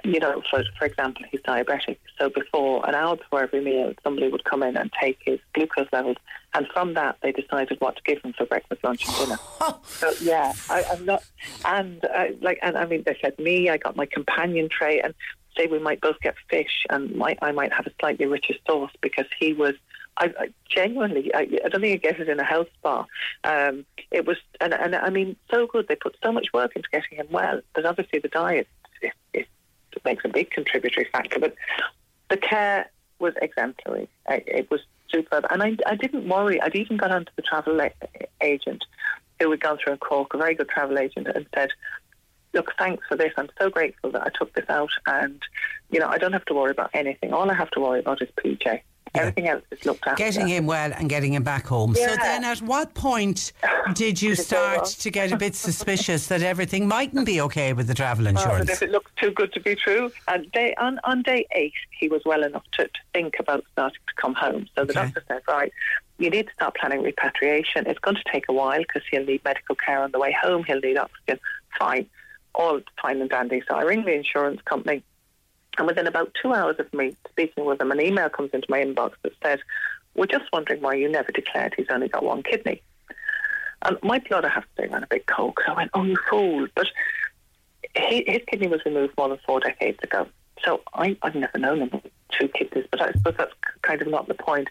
[0.04, 1.98] you know, for for example, he's diabetic.
[2.20, 5.88] So before an hour before every meal, somebody would come in and take his glucose
[5.94, 6.18] levels,
[6.54, 9.40] and from that they decided what to give him for breakfast, lunch, and dinner.
[9.86, 11.24] so yeah, I, I'm not,
[11.66, 15.14] and uh, like, and I mean, they said me, I got my companion tray, and
[15.58, 18.92] say we might both get fish, and might I might have a slightly richer sauce
[19.02, 19.76] because he was
[20.18, 23.06] I, I genuinely, I, I, don't think you get it in a health spa.
[23.44, 25.88] Um, it was, and, and I mean, so good.
[25.88, 27.62] They put so much work into getting him well.
[27.76, 28.68] But obviously, the diet
[29.02, 29.48] it, it
[30.04, 31.40] makes a big contributory factor.
[31.40, 31.56] But
[32.30, 32.90] the care
[33.20, 34.10] was exemplary.
[34.28, 36.62] it was superb, and I, I didn't worry.
[36.62, 37.80] I'd even got onto the travel
[38.42, 38.84] agent
[39.40, 41.70] who had gone through a Cork, a very good travel agent, and said,
[42.54, 43.32] look, thanks for this.
[43.38, 45.42] I'm so grateful that I took this out, and
[45.92, 47.34] you know, I don't have to worry about anything.
[47.34, 48.82] All I have to worry about is PJ
[49.16, 49.22] Yeah.
[49.22, 50.24] Everything else is looked after.
[50.24, 51.96] Getting him well and getting him back home.
[51.96, 53.54] So then, at what point
[53.94, 57.42] did you Did it go start to get a bit suspicious that everything mightn't be
[57.42, 58.70] okay with the travel Oh, insurance?
[58.70, 62.08] if it looks too good to be true, and day on, on day eight, he
[62.08, 64.68] was well enough to, to think about starting to come home.
[64.76, 65.02] So the Okay.
[65.06, 65.72] doctor said, right,
[66.20, 67.86] you need to start planning repatriation.
[67.88, 70.64] It's going to take a while because he'll need medical care on the way home.
[70.64, 71.40] He'll need oxygen.
[71.78, 72.08] Fine,
[72.56, 73.62] all fine and dandy.
[73.68, 75.04] So I ring the insurance company.
[75.78, 78.80] And within about two hours of me speaking with him, an email comes into my
[78.80, 79.60] inbox that says,
[80.16, 82.82] We're just wondering why you never declared he's only got one kidney.
[83.84, 85.58] And my blood, I have to say, ran a bit cold.
[85.66, 86.68] So I went, Oh, you fool.
[86.76, 86.88] But
[87.96, 90.28] he, his kidney was removed more than four decades ago.
[90.64, 92.02] So I, I've never known him
[92.32, 94.70] two kidneys, but I suppose that's kind of not the point.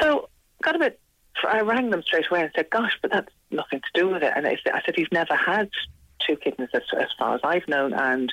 [0.00, 0.28] So
[0.62, 1.00] got a bit.
[1.46, 4.32] I rang them straight away and said, "Gosh, but that's nothing to do with it."
[4.34, 5.68] And I said, I said he's never had
[6.24, 8.32] two kidneys as, as far as I've known, and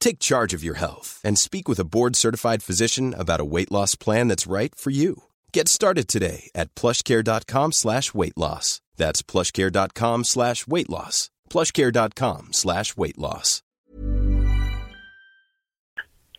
[0.00, 3.94] Take charge of your health and speak with a board-certified physician about a weight loss
[3.94, 5.24] plan that's right for you.
[5.52, 8.80] Get started today at plushcare.com slash weight loss.
[8.96, 11.30] That's plushcare.com slash weight loss.
[11.50, 13.62] plushcare.com slash weight loss.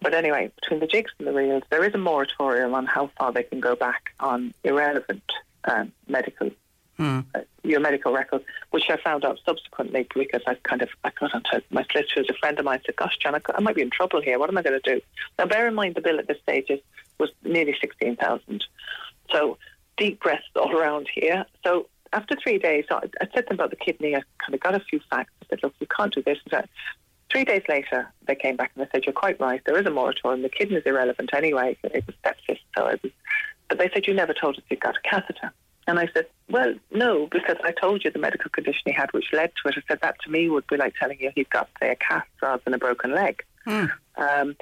[0.01, 3.34] But anyway, between the jigs and the reels, there is a moratorium on how far
[3.34, 5.24] they can go back on irrelevant
[5.66, 6.51] um, medical
[6.99, 7.22] uh,
[7.64, 11.62] your medical records, which I found out subsequently because I kind of I got onto
[11.72, 12.28] my solicitors.
[12.30, 14.39] A friend of mine said, "Gosh, John, I, I might be in trouble here.
[14.39, 15.01] What am I going to do?"
[15.38, 16.80] Now, bear in mind the bill at this stage is,
[17.20, 18.66] was nearly sixteen thousand.
[19.32, 19.57] So
[19.97, 21.45] deep breaths all around here.
[21.64, 24.16] So after three days, I, I said them about the kidney.
[24.16, 25.34] I kind of got a few facts.
[25.43, 26.70] I said, "Look, you can't do this." That.
[27.32, 29.62] Three days later, they came back and they said, "You're quite right.
[29.66, 30.41] There is a moratorium.
[30.41, 31.78] The kidney is irrelevant anyway.
[31.84, 33.12] It was sepsis, so it was."
[33.68, 35.51] But they said, "You never told us you got a catheter."
[35.90, 39.34] And I said, "Well, no, because I told you the medical condition he had, which
[39.34, 41.68] led to it." I said that to me would be like telling you he's got
[41.82, 43.44] say a cast rather than a broken leg.
[44.18, 44.56] Um,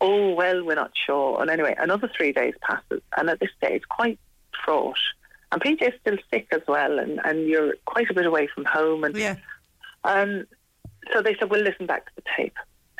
[0.00, 1.40] oh well, we're not sure.
[1.40, 4.18] And anyway, another three days passes, and at this stage, quite
[4.64, 4.98] fraught.
[5.50, 9.02] And PJ's still sick as well, and, and you're quite a bit away from home,
[9.04, 9.36] and Yeah.
[10.04, 10.46] um,
[11.12, 12.56] so they said, we'll listen back to the tape.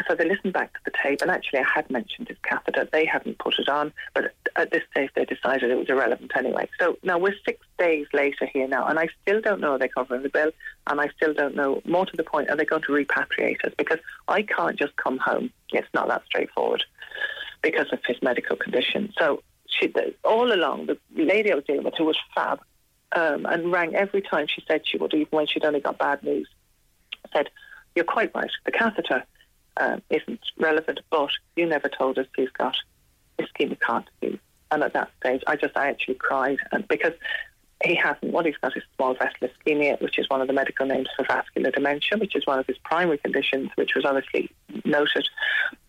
[0.06, 2.88] So they listened back to the tape, and actually, I had mentioned his catheter.
[2.92, 6.68] They hadn't put it on, but at this stage, they decided it was irrelevant anyway.
[6.78, 9.88] So now we're six days later here now, and I still don't know are they
[9.88, 10.52] covering the bill,
[10.86, 13.72] and I still don't know, more to the point, are they going to repatriate us?
[13.76, 15.50] Because I can't just come home.
[15.72, 16.84] It's not that straightforward
[17.62, 19.12] because of his medical condition.
[19.18, 19.92] So she,
[20.24, 22.60] all along, the lady I was dealing with, who was fab,
[23.16, 26.22] um, and rang every time she said she would, even when she'd only got bad
[26.22, 26.48] news,
[27.32, 27.48] said,
[27.94, 28.50] "You're quite right.
[28.64, 29.24] The catheter
[29.78, 32.76] um, isn't relevant, but you never told us he's got
[33.38, 34.38] ischemic heart disease."
[34.70, 37.14] And at that stage, I just, I actually cried, and because
[37.84, 38.32] he hasn't.
[38.32, 41.24] What he's got is small vessel ischemia, which is one of the medical names for
[41.24, 44.50] vascular dementia, which is one of his primary conditions, which was obviously
[44.84, 45.28] noted.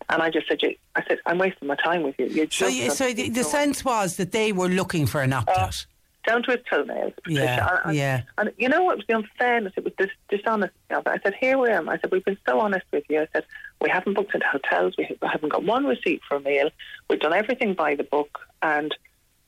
[0.08, 0.60] And I just said,
[0.94, 2.26] I said, I'm wasting my time with you.
[2.26, 5.48] You're So, you, so the, the sense was that they were looking for an opt
[5.50, 5.84] out.
[6.26, 7.44] down to his toenails, Patricia.
[7.44, 8.22] Yeah, And- yeah.
[8.38, 9.72] And you know what was the unfairness?
[9.76, 10.72] It was this dishonest.
[10.90, 11.88] I said, here we are.
[11.88, 13.20] I said, we've been so honest with you.
[13.22, 13.44] I said,
[13.80, 14.94] we haven't booked into hotels.
[14.98, 16.70] We haven't got one receipt for a meal.
[17.08, 18.38] We've done everything by the book.
[18.62, 18.94] And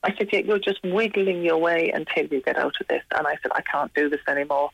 [0.02, 3.02] I said, yeah, you're just wiggling your way until you get out of this.
[3.16, 4.70] And I said, I can't do this anymore.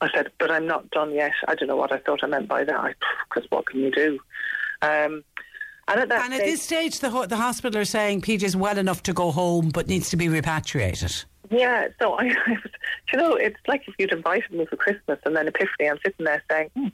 [0.00, 1.32] I said, but I'm not done yet.
[1.46, 2.94] I don't know what I thought I meant by that,
[3.28, 4.18] because what can you do?
[4.82, 5.24] Um,
[5.86, 8.78] and at, that and stage, this stage, the, ho- the hospital are saying PJ's well
[8.78, 11.24] enough to go home, but needs to be repatriated.
[11.50, 12.72] Yeah, so I, I was,
[13.12, 16.24] you know, it's like if you'd invited me for Christmas and then Epiphany, I'm sitting
[16.24, 16.88] there saying, hmm,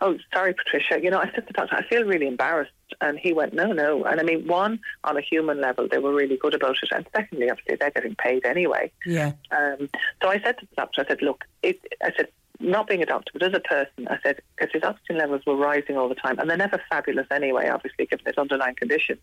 [0.00, 2.72] oh, sorry, Patricia, you know, I said to the doctor, I feel really embarrassed.
[3.00, 4.04] And he went, no, no.
[4.04, 6.90] And I mean, one, on a human level, they were really good about it.
[6.92, 8.92] And secondly, obviously, they're getting paid anyway.
[9.06, 9.32] Yeah.
[9.50, 9.88] Um,
[10.22, 12.28] so I said to the doctor, I said, look, it, I said,
[12.60, 15.56] not being a doctor, but as a person, I said, because his oxygen levels were
[15.56, 19.18] rising all the time, and they're never fabulous anyway, obviously, given his underlying condition.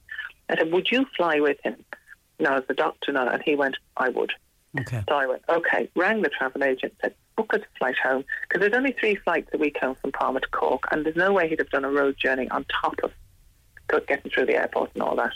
[0.50, 1.78] I said, would you fly with him?
[2.40, 3.28] No, as the doctor, no.
[3.28, 4.34] And he went, I would.
[4.80, 5.04] Okay.
[5.08, 7.14] So I went, okay, rang the travel agent, said,
[7.54, 10.84] a flight home, because there's only three flights a week home from Palma to Cork,
[10.92, 13.12] and there's no way he'd have done a road journey on top of
[14.08, 15.34] getting through the airport and all that.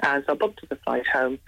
[0.00, 1.38] And so I booked a flight home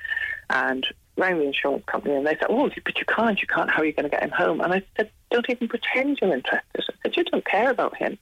[0.49, 0.87] and
[1.17, 3.85] rang the insurance company, and they said, oh, but you can't, you can't, how are
[3.85, 4.61] you going to get him home?
[4.61, 6.65] And I said, don't even pretend you're interested.
[6.77, 8.19] I said, you don't care about him.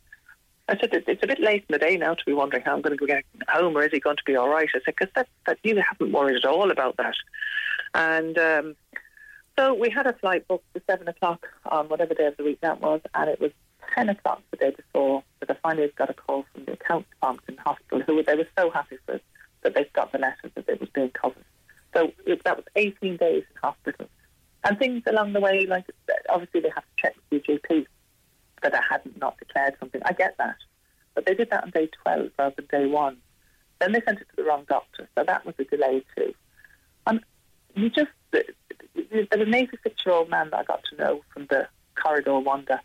[0.68, 2.82] I said, it's a bit late in the day now to be wondering how I'm
[2.82, 4.68] going to get home, or is he going to be all right?
[4.74, 7.14] I said, because that, that you haven't worried at all about that.
[7.94, 8.76] And um,
[9.58, 12.60] so we had a flight booked for 7 o'clock on whatever day of the week
[12.60, 13.50] that was, and it was
[13.96, 17.48] 10 o'clock the day before that I finally got a call from the accounts department
[17.48, 19.20] in the hospital, who were, they were so happy for us
[19.62, 21.44] that they'd got the letter that it was being covered.
[21.92, 24.06] So it, that was 18 days in hospital.
[24.62, 25.86] And things along the way, like
[26.28, 27.86] obviously they have to check with your GP
[28.62, 30.00] that I hadn't not declared something.
[30.04, 30.56] I get that.
[31.14, 33.16] But they did that on day 12 rather than day one.
[33.80, 36.32] Then they sent it to the wrong doctor, so that was a delay too.
[37.06, 37.20] And
[37.74, 38.10] you just,
[39.30, 42.80] an 86 year old man that I got to know from the corridor wander,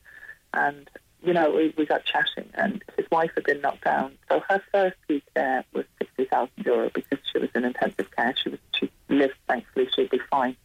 [0.53, 0.89] and
[1.23, 4.13] you know, we, we got chatting, and his wife had been knocked down.
[4.29, 8.35] So her first week there was 60,000 euro because she was in intensive care.
[8.41, 10.55] She was she lived, thankfully, she'd be fine.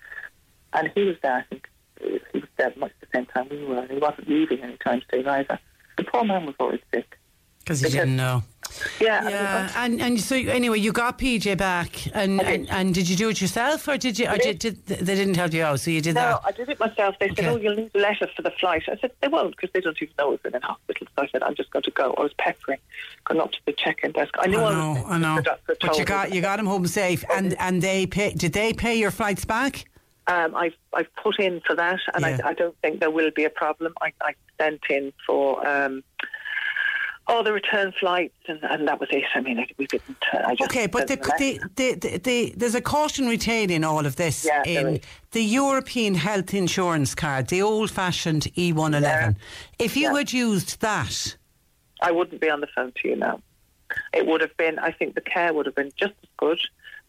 [0.73, 1.69] And he was there, I think,
[2.01, 5.27] he was there much the same time we were, and he wasn't leaving anytime soon
[5.29, 5.59] either.
[5.97, 7.19] The poor man was always sick.
[7.61, 8.43] Because he didn't know.
[9.01, 9.29] Yeah.
[9.29, 13.29] Yeah, and and so anyway, you got PJ back, and, and, and did you do
[13.29, 14.29] it yourself, or did you?
[14.29, 15.81] Or did, did they didn't help you out?
[15.81, 16.31] So you did that.
[16.31, 16.47] no, that.
[16.47, 17.17] I did it myself.
[17.19, 17.43] They Okay.
[17.43, 19.81] said, "Oh, you'll need a letter for the flight." I said, "They won't because they
[19.81, 22.23] don't even know it's in hospital." So I said, "I'm just going to go." I
[22.23, 22.79] was peppering,
[23.25, 24.35] going up to the check-in desk.
[24.39, 25.43] I I knew I, know, was I know.
[25.81, 28.33] But you got you got him home safe, and and they pay.
[28.33, 29.85] Did they pay your flights back?
[30.29, 32.39] Um, I've I've put in for that, and Yeah.
[32.45, 33.95] I, I don't think there will be a problem.
[34.03, 36.05] I, I sent in for um,
[37.29, 39.23] all the return flights, and, and that was it.
[39.35, 40.17] I mean, we didn't.
[40.33, 43.71] Uh, Okay, but the, sent them a the, the, the, the, there's a cautionary tale
[43.71, 44.47] in all of this.
[44.47, 45.01] Yeah, in
[45.33, 49.03] the European health insurance card, the old-fashioned E111.
[49.03, 49.33] Yeah.
[49.79, 50.17] If you Yeah.
[50.19, 51.37] had used that,
[52.01, 53.41] I wouldn't be on the phone to you now.
[54.15, 56.59] It would have been, I think the care would have been just as good.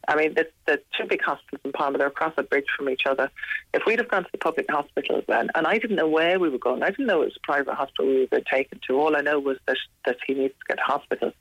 [0.09, 3.03] I mean, the, the two big hospitals in Palma, they're across a bridge from each
[3.05, 3.29] other.
[3.75, 6.49] If we'd have gone to the public hospitals then, and I didn't know where we
[6.49, 8.99] were going, I didn't know it was a private hospital we were taken to.
[8.99, 11.31] All I know was that, that he needs to get to hospital.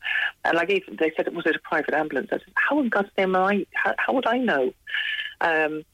[0.44, 2.28] And like even they said, was it a private ambulance?
[2.30, 4.74] I said, how in God's name am I, how, how would I know?
[5.40, 5.84] Um,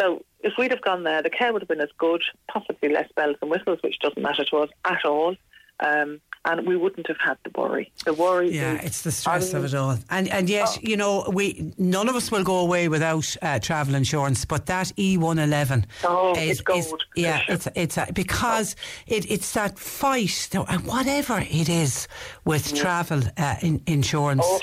[0.00, 3.10] so if we'd have gone there, the care would have been as good, possibly less
[3.14, 5.36] bells and whistles, which doesn't matter to us at all.
[5.78, 7.92] Um, and we wouldn't have had the worry.
[8.04, 8.50] The worry.
[8.54, 9.98] yeah, is- it's the stress of it all.
[10.10, 10.78] And and yet, Oh.
[10.82, 14.44] you know, we none of us will go away without uh, travel insurance.
[14.44, 16.84] But that E111 Oh, is, it's gold,
[17.16, 18.76] is yeah, it's it's a, because
[19.06, 22.08] it, it's that fight, though, and whatever it is
[22.44, 24.42] with travel uh, in, insurance.
[24.44, 24.60] Oh.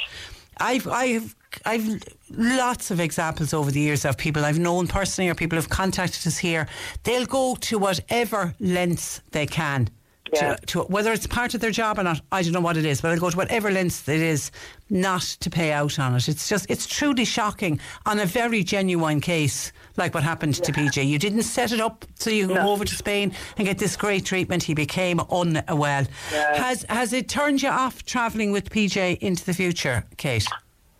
[0.58, 5.36] I've I've I've lots of examples over the years of people I've known personally or
[5.36, 6.68] people who've contacted us here.
[7.04, 9.90] They'll go to whatever lengths they can.
[10.34, 10.56] Yeah.
[10.56, 12.86] To, to whether it's part of their job or not, I don't know what it
[12.86, 14.52] is, but they'll go to whatever lengths it is
[14.90, 16.28] not to pay out on it.
[16.28, 21.06] It's just it's truly shocking on a very genuine case like what happened to PJ.
[21.08, 22.64] You didn't set it up so you can No.
[22.64, 24.64] go over to Spain and get this great treatment.
[24.64, 26.06] He became unwell.
[26.32, 26.56] Yeah.
[26.56, 30.46] Has has it turned you off travelling with PJ into the future, Kate?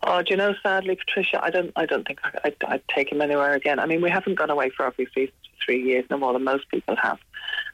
[0.06, 0.54] Oh, do you know?
[0.62, 1.72] Sadly, Patricia, I don't.
[1.76, 3.78] I don't think I, I'd, I'd take him anywhere again.
[3.78, 6.44] I mean, we haven't gone away for obvious reasons for three years, no more than
[6.44, 7.18] most people have,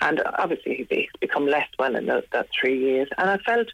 [0.01, 3.09] and obviously he's, become less well in those, that three years.
[3.19, 3.69] And I felt,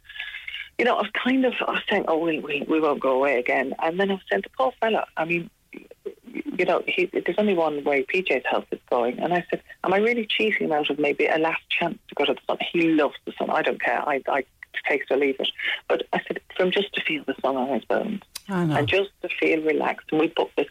[0.78, 3.12] you know, I was kind of, I was saying, oh, we we, we won't go
[3.16, 3.74] away again.
[3.82, 5.06] And then I was saying, the poor fella.
[5.16, 5.50] I mean,
[6.58, 9.18] you know, he, there's only one way PJ's health is going.
[9.18, 12.14] And I said, am I really cheating him out of maybe a last chance to
[12.14, 12.58] go to the sun?
[12.72, 13.50] He loves the sun.
[13.50, 14.06] I don't care.
[14.08, 14.44] I, I
[14.88, 15.50] take it or leave it.
[15.88, 18.22] But I said, for him just to feel the sun on his bones
[18.78, 20.08] and just to feel relaxed.
[20.10, 20.68] And we booked this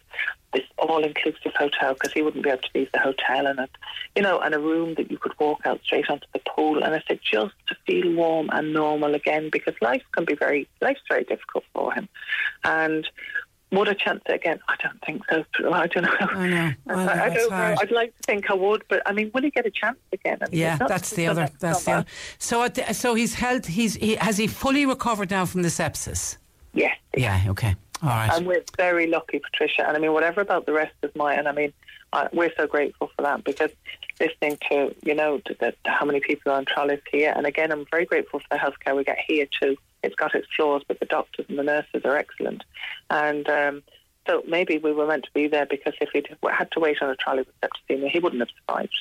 [0.56, 3.68] this all inclusive hotel because he wouldn't be able to leave the hotel and a,
[4.16, 6.82] you know, and a room that you could walk out straight onto the pool.
[6.82, 10.68] And I said just to feel warm and normal again because life can be very
[10.82, 12.08] life's very difficult for him.
[12.64, 13.06] And
[13.72, 14.60] would I chance it again?
[14.70, 15.44] I don't think so.
[15.74, 16.12] I don't know.
[16.20, 16.72] I know.
[16.86, 17.76] Well, I, I don't hard.
[17.76, 17.82] know.
[17.82, 20.38] I'd like to think I would, but I mean, will he get a chance again?
[20.42, 21.50] I mean, Yeah, that's the other.
[21.60, 22.06] That's the other.
[22.38, 23.66] So, at the, so he's health.
[23.66, 26.38] He's he, has he fully recovered now from the sepsis?
[26.74, 26.96] Yes.
[27.18, 27.44] Yeah.
[27.48, 27.76] Okay.
[28.06, 28.30] Right.
[28.34, 29.88] And we're very lucky, Patricia.
[29.88, 31.74] And I mean, whatever about the rest of mine, I mean,
[32.14, 33.72] uh, we're so grateful for that because
[34.20, 37.34] listening to, you know, to to how many people are on trolleys here.
[37.36, 39.76] And again, I'm very grateful for the healthcare we get here too.
[40.04, 42.64] It's got its flaws, but the doctors and the nurses are excellent.
[43.10, 43.84] And um,
[44.28, 47.10] so maybe we were meant to be there because if he'd had to wait on
[47.10, 48.98] a trolley with septicemia, he wouldn't have survived.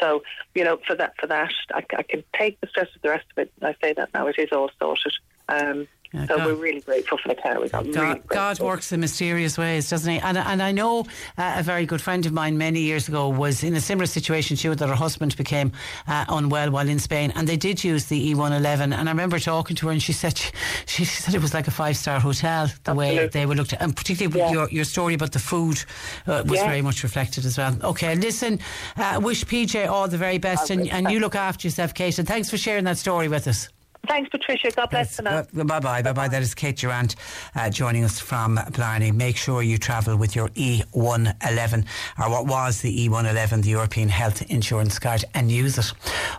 [0.00, 0.22] So,
[0.54, 3.26] you know, for that, for that, I, I can take the stress of the rest
[3.32, 3.52] of it.
[3.62, 5.12] I say that now, it is all sorted.
[5.48, 7.84] Um, Yeah, so God- we're really grateful for the care we got.
[7.84, 10.18] really God, God works in mysterious ways, doesn't he?
[10.20, 11.00] And and I know
[11.36, 14.56] uh, a very good friend of mine many years ago was in a similar situation.
[14.56, 15.72] She that her husband became
[16.06, 18.94] uh, unwell while in Spain, and they did use the E111.
[18.98, 20.50] And I remember talking to her, and she said she,
[20.86, 23.82] she said it was like a five star hotel the way they were looked at,
[23.82, 24.50] and particularly Yeah.
[24.52, 25.78] your your story about the food
[26.26, 26.66] uh, was Yeah.
[26.68, 27.76] very much reflected as well.
[27.82, 28.60] Okay, listen,
[28.96, 32.18] uh, wish PJ all the very best, and, and you look after yourself, Kate.
[32.18, 33.68] And thanks for sharing that story with us.
[34.08, 34.70] Thanks, Patricia.
[34.74, 35.42] God bless for now.
[35.52, 36.02] Bye bye.
[36.02, 36.28] Bye bye.
[36.28, 37.14] That is Kate Durant
[37.54, 39.12] uh, joining us from Blarney.
[39.12, 41.84] Make sure you travel with your E111
[42.18, 45.92] or what was the E111, the European Health Insurance Card, and use it.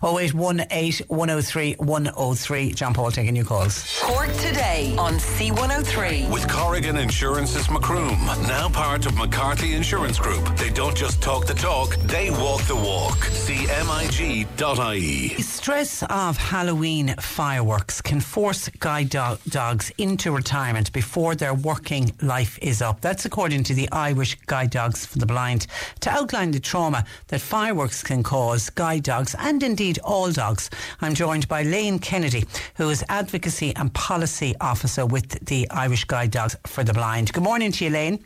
[0.04, 2.72] 0818 103 103.
[2.72, 4.00] John Paul taking your calls.
[4.02, 6.32] Cork today on C103.
[6.32, 8.18] With Corrigan Insurance's Macroom,
[8.48, 10.56] now part of McCarthy Insurance Group.
[10.58, 13.18] They don't just talk the talk, they walk the walk.
[13.20, 14.50] CMIG.ie.
[15.42, 17.14] Stress of Halloween
[17.60, 23.02] fireworks can force guide do- dogs into retirement before their working life is up.
[23.02, 25.68] That's according to the Irish Guide Dogs for the Blind.
[26.00, 30.70] To outline the trauma that fireworks can cause guide dogs and indeed all dogs,
[31.02, 32.46] I'm joined by Lane Kennedy,
[32.78, 37.34] who is Advocacy and Policy Officer with the Irish Guide Dogs for the Blind.
[37.34, 38.24] Good morning to you, Lane.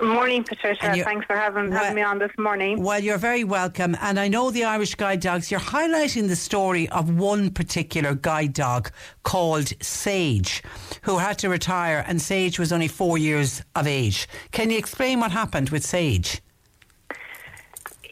[0.00, 0.94] Morning, Patricia.
[1.04, 2.82] Thanks for having, Well- having me on this morning.
[2.82, 3.96] Well, you're very welcome.
[4.00, 8.52] And I know the Irish Guide Dogs, you're highlighting the story of one particular guide
[8.52, 8.90] dog
[9.22, 10.62] called Sage,
[11.02, 14.28] who had to retire, and Sage was only four years of age.
[14.52, 16.40] Can you explain what happened with Sage?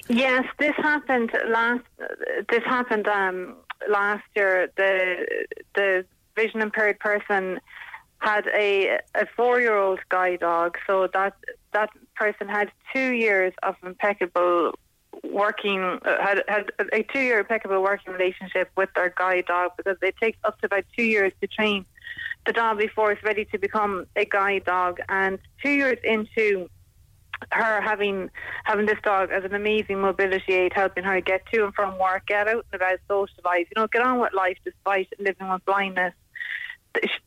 [0.09, 1.85] Yes, this happened last.
[2.49, 3.55] This happened um,
[3.89, 4.69] last year.
[4.77, 5.47] The
[5.77, 6.05] the
[6.35, 7.61] vision impaired person
[8.19, 11.35] had a a four year old guide dog, so that
[11.73, 14.73] that person had two years of impeccable
[15.25, 19.97] working uh, had had a two year impeccable working relationship with their guide dog because
[20.03, 21.85] it takes up to about two years to train
[22.47, 26.69] the dog before it's ready to become a guide dog, and two years into
[27.53, 28.31] her having
[28.65, 32.27] having this dog as an amazing mobility aid, helping her get to and from work,
[32.27, 36.15] get out and about, socialise, you know, get on with life despite living with blindness.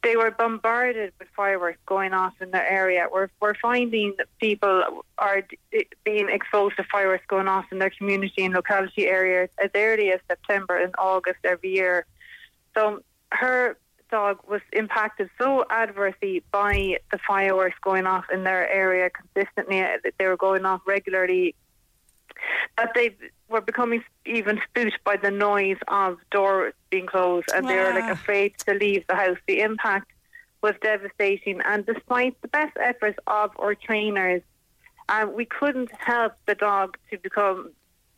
[0.03, 3.07] They were bombarded with fireworks going off in their area.
[3.11, 5.41] We're, we're finding that people are
[6.03, 10.19] being exposed to fireworks going off in their community and locality areas as early as
[10.27, 12.05] September and August every year.
[12.75, 13.77] So her
[14.11, 19.81] dog was impacted so adversely by the fireworks going off in their area consistently.
[19.81, 21.55] uh, They were going off regularly.
[22.77, 23.15] That they
[23.49, 28.09] were becoming even spooked by the noise of doors being closed, and they were like
[28.09, 28.13] Ah.
[28.13, 29.37] afraid to leave the house.
[29.47, 30.11] The impact
[30.61, 34.41] was devastating, and despite the best efforts of our trainers,
[35.09, 37.71] uh, we couldn't help the dog to become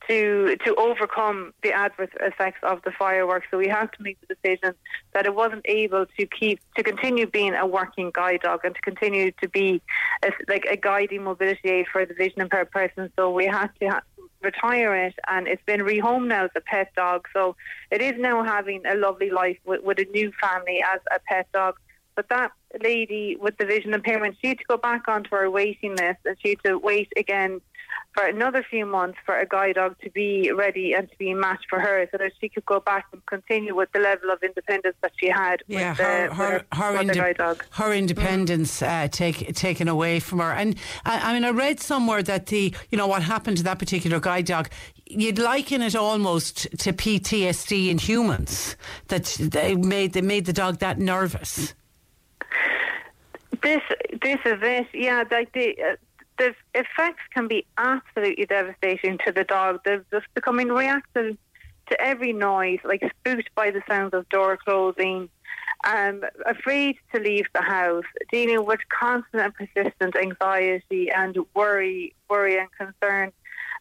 [0.08, 3.48] to to overcome the adverse effects of the fireworks.
[3.50, 4.76] So we had to make the decision
[5.14, 8.82] that it wasn't able to keep to continue being a working guide dog and to
[8.82, 9.82] continue to be
[10.24, 13.12] a, like a guiding mobility aid for the vision impaired person.
[13.16, 14.02] So we had to ha-
[14.46, 17.28] retire it, and it's been rehomed now as a pet dog.
[17.34, 17.56] So
[17.92, 21.52] it is now having a lovely life with, with a new family as a pet
[21.52, 21.76] dog.
[22.16, 25.96] But that lady with the vision impairment, she had to go back onto her waiting
[25.96, 27.60] list and she had to wait again
[28.16, 31.66] for another few months for a guide dog to be ready and to be matched
[31.70, 34.96] for her so that she could go back and continue with the level of independence
[35.02, 37.66] that she had Yeah, with, her the, her her, with the inde- guide dog.
[37.72, 40.52] her independence uh, take, taken away from her.
[40.52, 43.80] And I, I mean, I read somewhere that the you know what happened to that
[43.80, 44.70] particular guide dog.
[45.08, 48.76] You'd liken it almost to PTSD in humans.
[49.10, 51.76] That they made they made the dog that nervous.
[53.62, 53.82] This
[54.22, 54.88] this is it.
[54.94, 55.96] Yeah, like the uh,
[56.38, 59.82] the effects can be absolutely devastating to the dog.
[59.86, 61.38] They're just becoming reactive
[61.90, 65.30] to every noise, like spooked by the sounds of door closing,
[65.84, 72.58] um, afraid to leave the house, dealing with constant and persistent anxiety and worry, worry
[72.58, 73.32] and concern,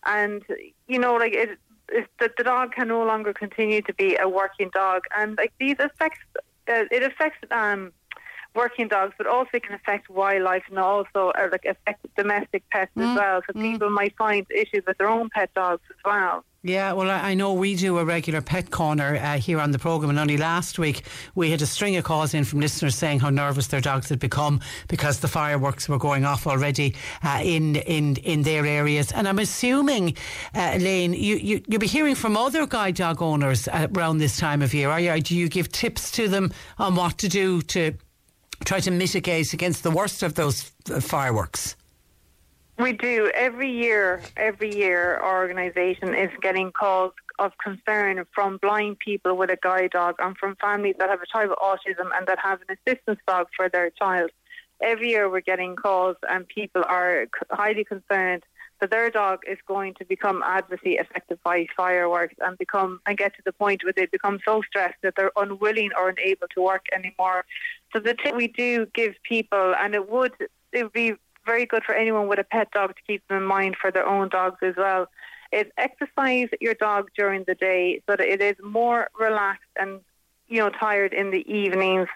[0.07, 0.43] and
[0.87, 1.59] you know, like it.
[1.91, 5.53] It's that the dog can no longer continue to be a working dog, and like
[5.61, 6.21] these effects,
[6.67, 7.93] uh, it affects um,
[8.55, 12.91] working dogs, but also it can affect wildlife and also uh, like affect domestic pets
[12.97, 13.11] Mm.
[13.13, 13.41] as well.
[13.47, 16.45] So people might find issues with their own pet dogs as well.
[16.67, 20.09] Yeah, well, I know we do a regular pet corner uh, here on the programme,
[20.09, 21.03] and only last week
[21.35, 24.19] we had a string of calls in from listeners saying how nervous their dogs had
[24.19, 29.13] become because the fireworks were going off already uh, in in in their areas.
[29.13, 30.17] And I'm assuming,
[30.55, 34.39] uh, Elaine, you, you you'll be hearing from other guide dog owners uh, around this
[34.39, 34.89] time of year.
[34.89, 35.21] Are you?
[35.21, 37.93] Do you give tips to them on what to do to
[38.65, 41.77] try to mitigate against the worst of those uh, fireworks?
[42.79, 44.23] We do every year.
[44.37, 49.91] Every year, our organisation is getting calls of concern from blind people with a guide
[49.91, 53.21] dog and from families that have a child with autism and that have an assistance
[53.27, 54.31] dog for their child.
[54.83, 58.43] Every year, we're getting calls, and people are highly concerned
[58.81, 63.35] that their dog is going to become adversely affected by fireworks and become and get
[63.37, 66.87] to the point where they become so stressed that they're unwilling or unable to work
[66.93, 67.45] anymore.
[67.93, 70.33] So the tip we do give people, and it would
[70.73, 71.15] it would be
[71.47, 74.07] very good for anyone with a pet dog to keep them in mind for their
[74.07, 75.07] own dogs as well.
[75.53, 80.01] Is exercise your dog during the day so that it is more relaxed and
[80.49, 82.09] you know tired in the evenings.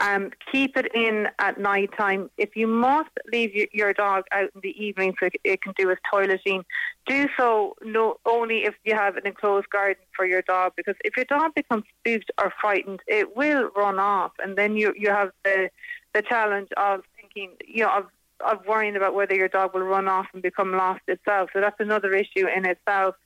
[0.00, 2.30] Um, keep it in at night time.
[2.36, 5.90] If you must leave your, your dog out in the evening so it, can do
[5.90, 6.64] its toileting,
[7.06, 10.72] do so no only if you have an enclosed garden for your dog.
[10.76, 14.92] Because if your dog becomes spooked or frightened, it will run off, and then you
[14.96, 15.70] you have the
[16.14, 18.06] the challenge of thinking, you know, of
[18.46, 21.50] of worrying about whether your dog will run off and become lost itself.
[21.52, 23.16] So that's another issue in itself.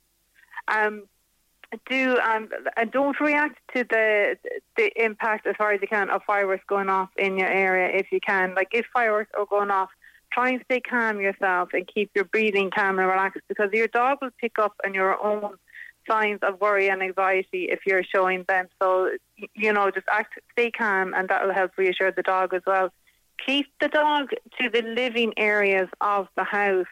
[0.67, 1.03] Um,
[1.89, 4.37] do um, and don't react to the
[4.77, 8.11] the impact as far as you can of fireworks going off in your area if
[8.11, 8.53] you can.
[8.55, 9.89] Like if fireworks are going off,
[10.31, 14.19] try and stay calm yourself and keep your breathing calm and relaxed because your dog
[14.21, 15.55] will pick up on your own
[16.09, 18.67] signs of worry and anxiety if you're showing them.
[18.81, 19.11] So
[19.55, 22.89] you know, just act, stay calm, and that will help reassure the dog as well.
[23.45, 24.29] Keep the dog
[24.61, 26.85] to the living areas of the house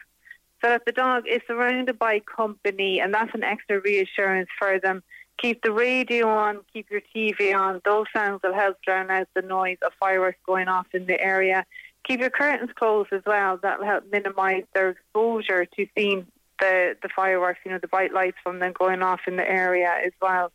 [0.62, 5.02] so that the dog is surrounded by company, and that's an extra reassurance for them.
[5.38, 7.80] Keep the radio on, keep your TV on.
[7.84, 11.64] Those sounds will help drown out the noise of fireworks going off in the area.
[12.04, 13.58] Keep your curtains closed as well.
[13.62, 16.26] That will help minimise their exposure to seeing
[16.60, 19.92] the, the fireworks, you know, the bright lights from them going off in the area
[20.04, 20.52] as well.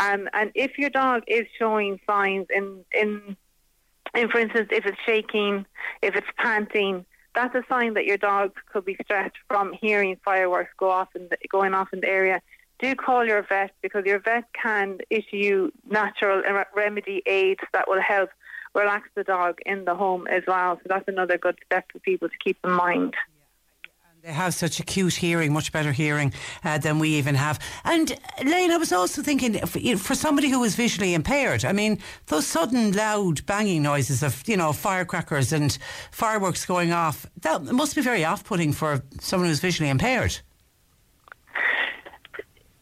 [0.00, 3.36] Um, and if your dog is showing signs in, in,
[4.14, 5.66] in, for instance, if it's shaking,
[6.00, 7.04] if it's panting,
[7.34, 11.28] that's a sign that your dog could be stressed from hearing fireworks go off in
[11.50, 12.40] going off in the area.
[12.78, 16.42] Do call your vet because your vet can issue natural
[16.74, 18.30] remedy aids that will help
[18.74, 20.76] relax the dog in the home as well.
[20.76, 23.14] So that's another good step for people to keep in mind.
[24.24, 26.32] They have such acute hearing, much better hearing
[26.64, 27.60] uh, than we even have.
[27.84, 28.08] And
[28.42, 31.72] Lane, I was also thinking for, you know, for somebody who is visually impaired, I
[31.72, 31.98] mean,
[32.28, 35.76] those sudden loud banging noises of you know firecrackers and
[36.10, 40.38] fireworks going off, that must be very off-putting for someone who's visually impaired.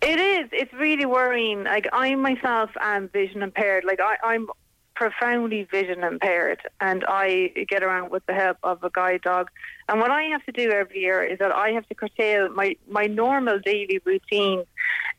[0.01, 0.49] It is.
[0.53, 1.65] It's really worrying.
[1.65, 3.83] Like I myself am vision impaired.
[3.85, 4.47] Like I, I'm
[4.95, 9.51] profoundly vision impaired, and I get around with the help of a guide dog.
[9.89, 12.77] And what I have to do every year is that I have to curtail my
[12.89, 14.65] my normal daily routine.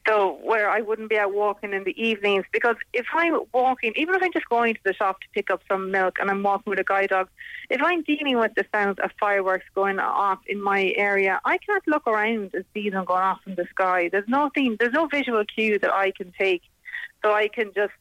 [0.08, 4.16] So where I wouldn't be out walking in the evenings because if I'm walking, even
[4.16, 6.72] if I'm just going to the shop to pick up some milk and I'm walking
[6.72, 7.30] with a guide dog,
[7.70, 11.88] if I'm dealing with the sounds of fireworks going off in my area, I can't
[11.88, 14.10] look around and see them going off in the sky.
[14.12, 16.64] There's nothing, there's no visual cue that I can take,
[17.24, 17.94] so I can just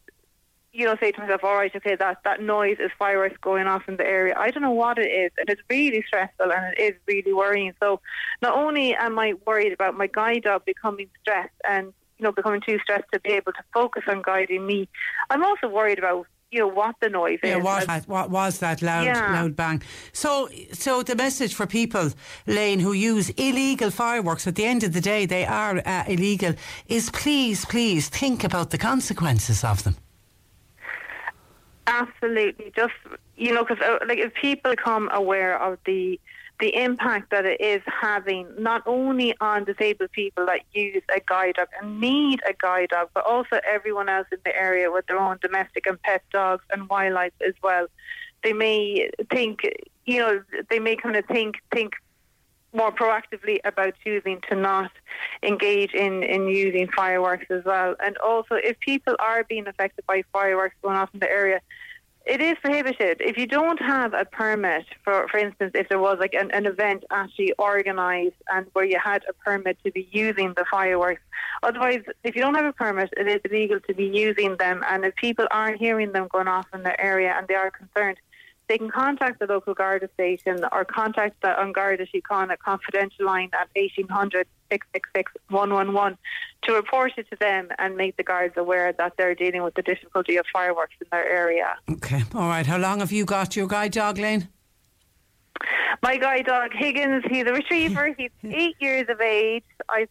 [0.73, 3.83] you know, say to myself, all right, okay, that, that noise is fireworks going off
[3.89, 4.35] in the area.
[4.37, 7.75] I don't know what it is, and it's really stressful and it is really worrying.
[7.79, 8.01] So
[8.41, 12.63] not only am I worried about my guide dog becoming stressed and, you know, becoming
[12.67, 14.89] too stressed to be able to focus on guiding me,
[15.29, 17.65] I'm also worried about, you know, what the noise Yeah, is.
[17.65, 19.31] what, that, what was that loud, Yeah.
[19.31, 19.83] loud bang?
[20.15, 22.11] So, so the message for people,
[22.47, 26.55] Lane, who use illegal fireworks, at the end of the day, they are uh, illegal,
[26.89, 29.97] is please, please think about the consequences of them.
[31.93, 32.95] Absolutely, just
[33.37, 36.19] you know, because uh, like if people become aware of the
[36.59, 41.57] the impact that it is having, not only on disabled people that use a guide
[41.57, 45.19] dog and need a guide dog, but also everyone else in the area with their
[45.19, 47.87] own domestic and pet dogs and wildlife as well.
[48.43, 49.61] They may think,
[50.07, 51.93] you know, they may kind of think think
[52.73, 54.91] more proactively about choosing to not
[55.43, 57.95] engage in, in using fireworks as well.
[58.05, 61.61] And also, if people are being affected by fireworks going off in the area,
[62.25, 63.21] it is prohibited.
[63.21, 66.67] If you don't have a permit, for for instance, if there was like an, an
[66.67, 71.23] event actually organised and where you had a permit to be using the fireworks,
[71.63, 74.85] otherwise, if you don't have a permit, it is illegal to be using them.
[74.89, 78.19] And if people are hearing them going off in the area and they are concerned,
[78.73, 83.51] they can contact the local Garda station or contact the An Garda Síochána confidential line
[83.53, 86.17] at 1800 666 111
[86.63, 89.83] to report it to them and make the guards aware that they're dealing with the
[89.83, 91.77] difficulty of fireworks in their area.
[91.91, 92.65] Okay, all right.
[92.65, 94.49] How long have you got your guide dog, Lane?
[96.03, 98.15] My guide dog Higgins, he's a retriever.
[98.17, 99.65] He's eight years of age.
[99.91, 100.09] I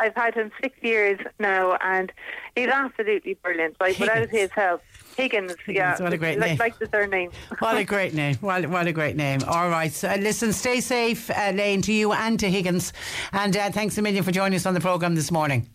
[0.00, 2.12] I've had him six years now, and
[2.54, 3.76] he's absolutely brilliant.
[3.80, 4.82] Like without his help,
[5.18, 6.58] Higgins, yeah, what a great like, name.
[6.58, 7.32] like the surname.
[7.58, 8.36] what a great name!
[8.36, 9.40] What, what a great name!
[9.48, 12.92] All right, so, uh, listen, stay safe, uh, Lane, to you and to Higgins,
[13.32, 15.68] and uh, thanks a million for joining us on the program this morning.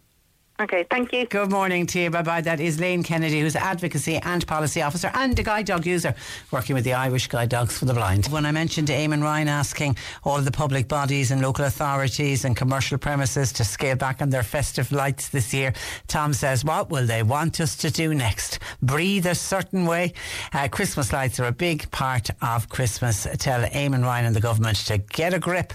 [0.64, 1.26] Okay, thank you.
[1.26, 2.10] Good morning to you.
[2.10, 2.40] Bye bye.
[2.40, 6.15] That is Lane Kennedy, who's Advocacy and Policy Officer and a guide dog user
[6.52, 8.27] working with the Irish Guide Dogs for the Blind.
[8.27, 12.56] When I mentioned Eamon Ryan asking all of the public bodies and local authorities and
[12.56, 15.73] commercial premises to scale back on their festive lights this year,
[16.07, 18.60] Tom says, What will they want us to do next?
[18.81, 20.14] Breathe a certain way?
[20.53, 23.27] Uh, Christmas lights are a big part of Christmas.
[23.38, 25.73] Tell Eamon Ryan and the government to get a grip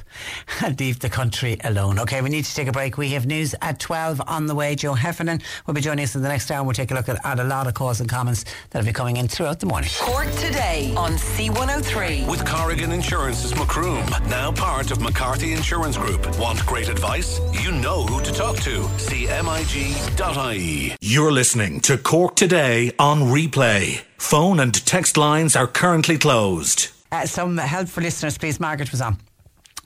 [0.63, 1.99] and leave the country alone.
[1.99, 2.97] Okay, we need to take a break.
[2.97, 4.78] We have news at 12 on the way.
[4.79, 6.65] Joe Heffernan will be joining us in the next hour.
[6.65, 8.93] We'll take a look at, at a lot of calls and comments that will be
[8.93, 9.91] coming in throughout the morning.
[10.01, 12.29] Cork today on C103.
[12.29, 16.39] With Corrigan Insurance's Macroom, now part of McCarthy Insurance Group.
[16.39, 17.41] Want great advice?
[17.53, 18.83] You know who to talk to.
[19.09, 20.97] CMIG.ie.
[21.01, 24.03] You're listening to Cork Today on replay.
[24.19, 26.89] Phone and text lines are currently closed.
[27.11, 28.61] Uh, some help for listeners, please.
[28.61, 29.17] Margaret was on.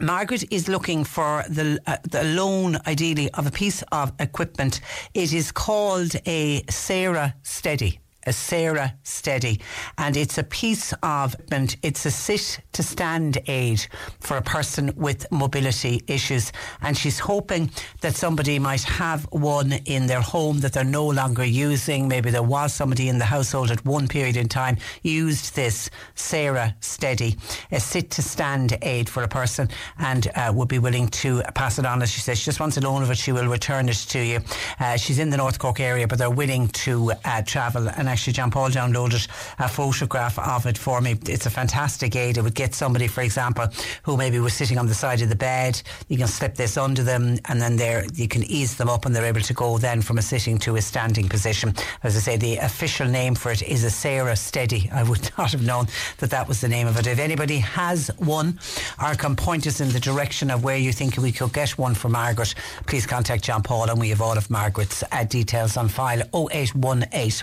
[0.02, 4.80] Margaret is looking for the uh, the loan, ideally, of a piece of equipment.
[5.14, 9.61] It is called a Sara Stedy Sara Stedy,
[9.99, 11.35] and it's a piece of
[11.82, 13.86] it's a sit to stand aid
[14.20, 17.70] for a person with mobility issues, and she's hoping
[18.01, 22.09] that somebody might have one in their home that they're no longer using.
[22.09, 26.74] Maybe there was somebody in the household at one period in time used this Sara
[26.81, 27.39] Stedy,
[27.70, 29.69] a sit to stand aid for a person,
[29.99, 32.03] and uh, would be willing to pass it on.
[32.03, 33.19] As she says, she just wants a loan of it.
[33.19, 34.40] She will return it to you.
[34.78, 38.34] Uh, she's in the North Cork area, but they're willing to uh, travel and actually
[38.34, 39.26] John Paul downloaded
[39.59, 41.16] a photograph of it for me.
[41.26, 42.36] It's a fantastic aid.
[42.36, 43.68] It would get somebody, for example,
[44.02, 45.80] who maybe was sitting on the side of the bed.
[46.09, 49.16] You can slip this under them, and then there you can ease them up, and
[49.16, 51.74] they're able to go then from a sitting to a standing position.
[52.02, 54.93] As I say, the official name for it is a Sara Stedy.
[54.93, 55.86] I would not have known
[56.18, 57.06] that that was the name of it.
[57.06, 58.59] If anybody has one,
[59.02, 61.94] or can point us in the direction of where you think we could get one
[61.94, 62.55] for Margaret,
[62.86, 67.43] please contact John Paul, and we have all of Margaret's uh, details on file 0818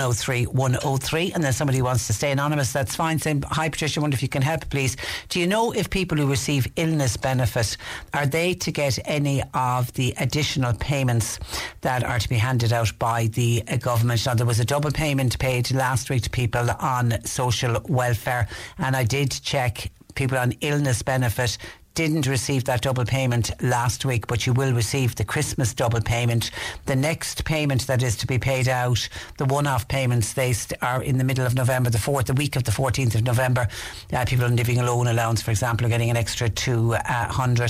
[0.00, 3.20] 103 103 and then somebody wants to stay anonymous, that's fine.
[3.50, 4.96] Hi Patricia, wonder if you can help, please.
[5.28, 7.76] Do you know if people who receive illness benefit
[8.14, 11.38] are they to get any of the additional payments
[11.82, 14.24] that are to be handed out by the uh, government?
[14.24, 18.48] Now, there was a double payment paid last week to people on social welfare,
[18.78, 21.58] and I did check people on illness benefit
[21.94, 26.50] didn't receive that double payment last week, but you will receive the Christmas double payment.
[26.86, 29.08] The next payment that is to be paid out,
[29.38, 32.56] the one-off payments, they st- are in the middle of November, the fourth, the week
[32.56, 33.66] of the 14th of November.
[34.12, 37.68] Uh, people on living alone allowance, for example, are getting an extra 200, uh,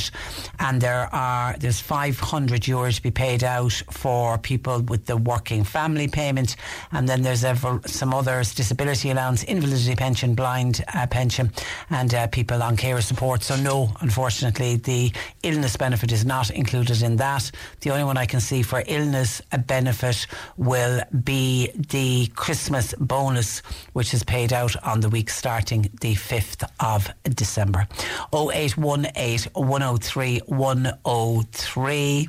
[0.59, 5.65] and there are there's 500 euros to be paid out for people with the working
[5.65, 6.57] family payment,
[6.93, 11.51] and then there's ever, some others: disability allowance, invalidity pension, blind uh, pension,
[11.89, 13.43] and uh, people on care support.
[13.43, 15.13] So no, unfortunately the
[15.45, 17.49] illness benefit is not included in that.
[17.83, 20.27] The only one I can see for illness benefit
[20.57, 23.61] will be the Christmas bonus,
[23.93, 27.87] which is paid out on the week starting the 5th of December.
[28.35, 32.29] 0818 103 103.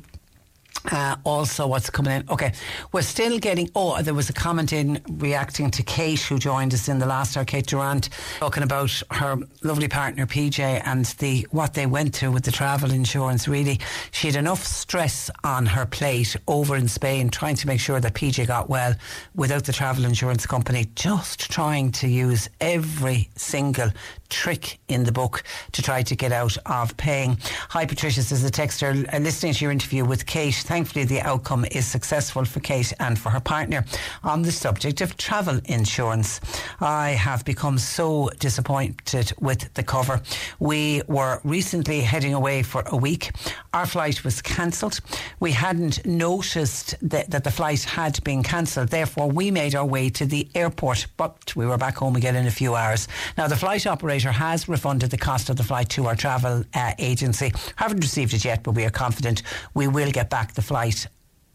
[0.90, 2.24] Uh, also, what's coming in?
[2.28, 2.52] Okay,
[2.92, 3.70] we're still getting.
[3.74, 7.36] Oh, there was a comment in reacting to Kate, who joined us in the last
[7.36, 7.44] hour.
[7.44, 12.44] Kate Durant talking about her lovely partner PJ and the what they went through with
[12.44, 13.46] the travel insurance.
[13.46, 13.78] Really,
[14.10, 18.14] she had enough stress on her plate over in Spain, trying to make sure that
[18.14, 18.94] PJ got well
[19.36, 23.90] without the travel insurance company, just trying to use every single
[24.32, 27.36] trick in the book to try to get out of paying.
[27.68, 31.66] Hi, Patricia, says the texter, uh, listening to your interview with Kate, thankfully the outcome
[31.70, 33.84] is successful for Kate and for her partner
[34.24, 36.40] on the subject of travel insurance.
[36.80, 40.22] I have become so disappointed with the cover.
[40.58, 43.32] We were recently heading away for a week.
[43.74, 45.00] Our flight was cancelled.
[45.40, 48.88] We hadn't noticed that, that the flight had been cancelled.
[48.88, 52.46] Therefore, we made our way to the airport, but we were back home again in
[52.46, 53.08] a few hours.
[53.36, 56.92] Now, the flight operator has refunded the cost of the flight to our travel uh,
[56.98, 57.52] agency.
[57.76, 59.42] Haven't received it yet, but we are confident
[59.74, 61.08] we will get back the flight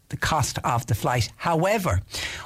[0.08, 1.30] the cost of the flight.
[1.36, 2.00] However,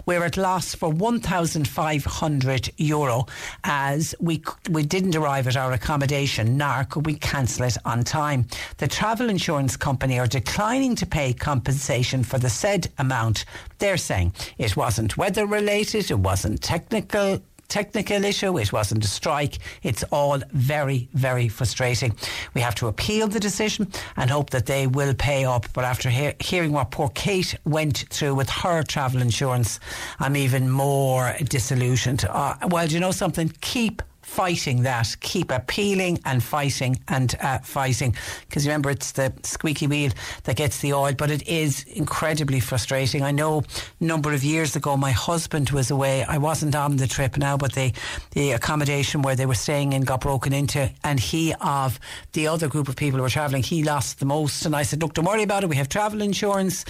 [0.06, 3.26] we're at loss for 1,500 euro
[3.64, 8.46] as we we didn't arrive at our accommodation, nor could we cancel it on time.
[8.78, 13.44] The travel insurance company are declining to pay compensation for the said amount.
[13.78, 17.40] They're saying it wasn't weather related, it wasn't technical
[17.72, 18.58] technical issue.
[18.58, 19.58] It wasn't a strike.
[19.82, 22.14] It's all very, very frustrating.
[22.54, 25.66] We have to appeal the decision and hope that they will pay up.
[25.72, 29.80] But after he- hearing what poor Kate went through with her travel insurance,
[30.20, 32.26] I'm even more disillusioned.
[32.28, 33.50] Uh, well, do you know something?
[33.62, 35.14] Keep fighting that.
[35.20, 38.14] Keep appealing and fighting and uh, fighting.
[38.48, 40.10] Because remember, it's the squeaky wheel
[40.44, 43.22] that gets the oil, but it is incredibly frustrating.
[43.22, 43.62] I know
[44.00, 46.24] a number of years ago, my husband was away.
[46.24, 47.92] I wasn't on the trip now, but the,
[48.30, 51.98] the accommodation where they were staying in got broken into, and he, of
[52.32, 54.64] the other group of people who were travelling, he lost the most.
[54.64, 55.68] And I said, Look, don't worry about it.
[55.68, 56.84] We have travel insurance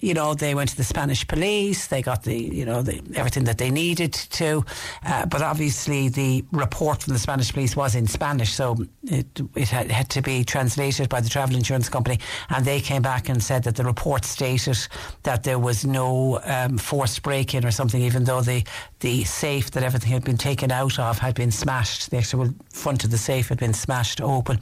[0.00, 3.44] you know, they went to the Spanish police, they got the, you know, the, everything
[3.44, 4.64] that they needed to.
[5.04, 9.68] Uh, but obviously, the report from the Spanish police was in Spanish, so it, it
[9.68, 12.18] had, had, to be translated by the travel insurance company.
[12.50, 14.78] And they came back and said that the report stated
[15.22, 18.64] that there was no um, forced break in or something, even though the,
[19.02, 22.10] the safe that everything had been taken out of had been smashed.
[22.10, 24.60] The actual front of the safe had been smashed open.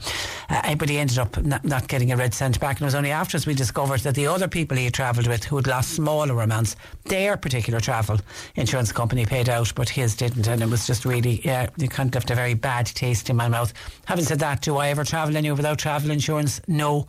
[0.49, 2.77] Uh, he ended up not, not getting a red cent back.
[2.77, 5.43] And it was only after we discovered that the other people he had travelled with
[5.43, 8.19] who had lost smaller amounts, their particular travel
[8.55, 10.47] insurance company paid out, but his didn't.
[10.47, 13.35] And it was just really, yeah, you kind of left a very bad taste in
[13.35, 13.73] my mouth.
[14.05, 16.61] Having said that, do I ever travel anywhere without travel insurance?
[16.67, 17.05] No.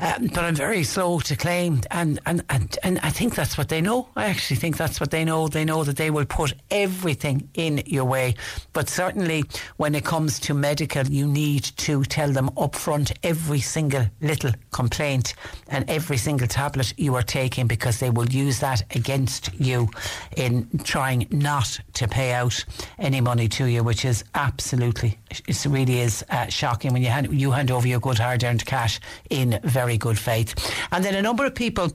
[0.00, 3.68] Um, but I'm very slow to claim, and, and, and, and I think that's what
[3.68, 4.08] they know.
[4.16, 5.46] I actually think that's what they know.
[5.46, 8.34] They know that they will put everything in your way.
[8.72, 9.44] But certainly,
[9.76, 14.52] when it comes to medical, you need to tell them up front every single little
[14.70, 15.34] complaint
[15.68, 19.90] and every single tablet you are taking because they will use that against you
[20.34, 22.64] in trying not to pay out
[22.98, 27.28] any money to you, which is absolutely, it really is uh, shocking when you hand,
[27.38, 28.98] you hand over your good hard earned cash
[29.28, 30.54] in very very good faith.
[30.92, 31.92] And then a number of people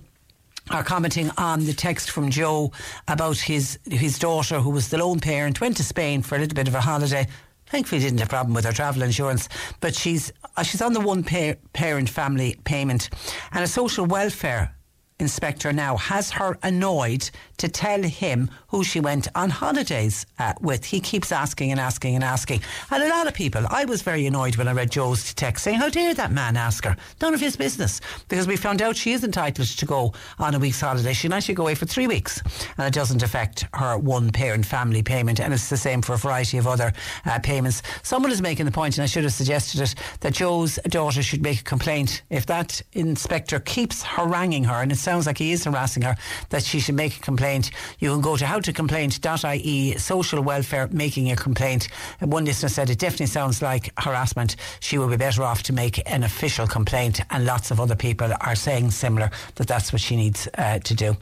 [0.69, 2.73] are commenting on the text from Joe
[3.07, 6.55] about his his daughter, who was the lone parent, went to Spain for a little
[6.55, 7.26] bit of a holiday.
[7.67, 9.47] Thankfully, didn't have a problem with her travel insurance,
[9.80, 13.09] but she's uh, she's on the one par- parent family payment,
[13.53, 14.74] and a social welfare
[15.19, 20.83] inspector now has her annoyed to tell him who she went on holidays uh, with.
[20.83, 22.61] He keeps asking and asking and asking.
[22.91, 25.79] And a lot of people, I was very annoyed when I read Joe's text saying,
[25.79, 26.97] How dare that man ask her?
[27.21, 28.01] None of his business.
[28.27, 31.13] Because we found out she is entitled to go on a week's holiday.
[31.13, 32.41] She can actually go away for three weeks.
[32.77, 35.39] And it doesn't affect her one parent family payment.
[35.39, 36.91] And it's the same for a variety of other
[37.25, 37.81] uh, payments.
[38.03, 41.41] Someone is making the point, and I should have suggested it, that Joe's daughter should
[41.41, 42.23] make a complaint.
[42.29, 46.15] If that inspector keeps haranguing her, and it's sounds like he is harassing her,
[46.49, 47.72] that she should make a complaint.
[47.99, 51.88] You can go to howtocomplaint.ie, social welfare, making a complaint.
[52.19, 54.56] And one listener said it definitely sounds like harassment.
[54.80, 57.22] She would be better off to make an official complaint.
[57.30, 60.94] And lots of other people are saying similar that that's what she needs uh, to
[60.94, 61.15] do.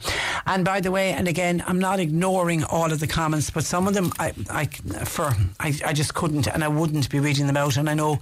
[0.46, 3.86] And by the way, and again, I'm not ignoring all of the comments, but some
[3.86, 4.64] of them I, I
[5.04, 5.30] for
[5.60, 7.76] I, I just couldn't and I wouldn't be reading them out.
[7.76, 8.18] And I know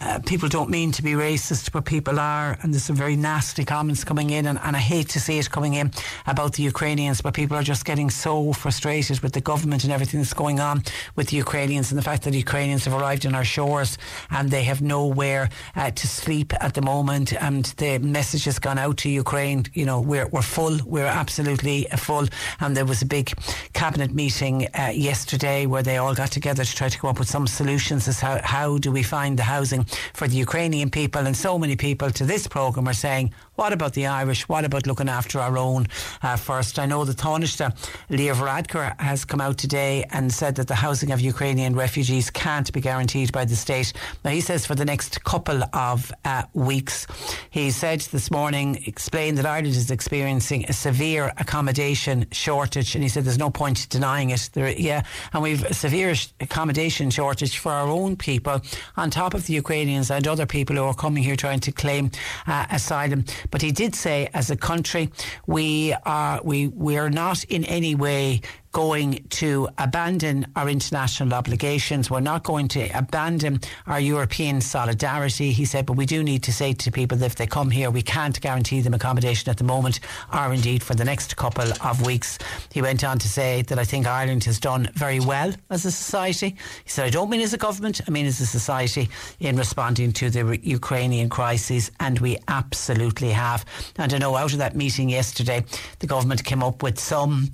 [0.00, 3.64] uh, people don't mean to be racist, but people are, and there's some very nasty
[3.64, 5.90] comments coming in, and, and, I hate to see it coming in
[6.26, 10.20] about the Ukrainians, but people are just getting so frustrated with the government and everything
[10.20, 10.84] that's going on
[11.16, 13.98] with the Ukrainians and the fact that the Ukrainians have arrived on our shores
[14.30, 18.78] and they have nowhere uh, to sleep at the moment, and the message has gone
[18.78, 22.28] out to Ukraine, you know, we're, we're full, we're absolutely full,
[22.60, 23.32] and there was a big
[23.72, 27.28] cabinet meeting uh, yesterday where they all got together to try to come up with
[27.28, 29.84] some solutions as how, how do we find the housing
[30.14, 31.26] for the Ukrainian people.
[31.26, 34.48] And so many people to this programme are saying, what about the Irish?
[34.48, 35.88] What about looking after our own
[36.22, 36.78] uh, first?
[36.78, 37.74] I know the Taoiseach,
[38.08, 42.72] Leo Varadkar, has come out today and said that the housing of Ukrainian refugees can't
[42.72, 43.92] be guaranteed by the state.
[44.24, 47.08] Now, he says for the next couple of uh, weeks.
[47.50, 53.08] He said this morning, explained that Ireland is experiencing a severe accommodation shortage, and he
[53.08, 54.50] said there's no point denying it.
[54.52, 55.02] There, yeah,
[55.32, 58.62] and we've a severe accommodation shortage for our own people,
[58.96, 62.12] on top of the Ukrainians and other people who are coming here trying to claim
[62.46, 63.24] uh, asylum.
[63.50, 65.10] But he did say, as a country,
[65.46, 68.40] we are we we are not in any way
[68.72, 72.10] going to abandon our international obligations.
[72.10, 75.52] We're not going to abandon our European solidarity.
[75.52, 77.90] He said, but we do need to say to people that if they come here,
[77.90, 80.00] we can't guarantee them accommodation at the moment
[80.32, 82.38] or indeed for the next couple of weeks.
[82.72, 85.90] He went on to say that I think Ireland has done very well as a
[85.90, 86.56] society.
[86.84, 89.08] He said, I don't mean as a government, I mean as a society
[89.40, 93.64] in responding to the Ukrainian crisis, and we absolutely have.
[93.96, 95.64] And I know out of that meeting yesterday,
[96.00, 97.50] the government came up with some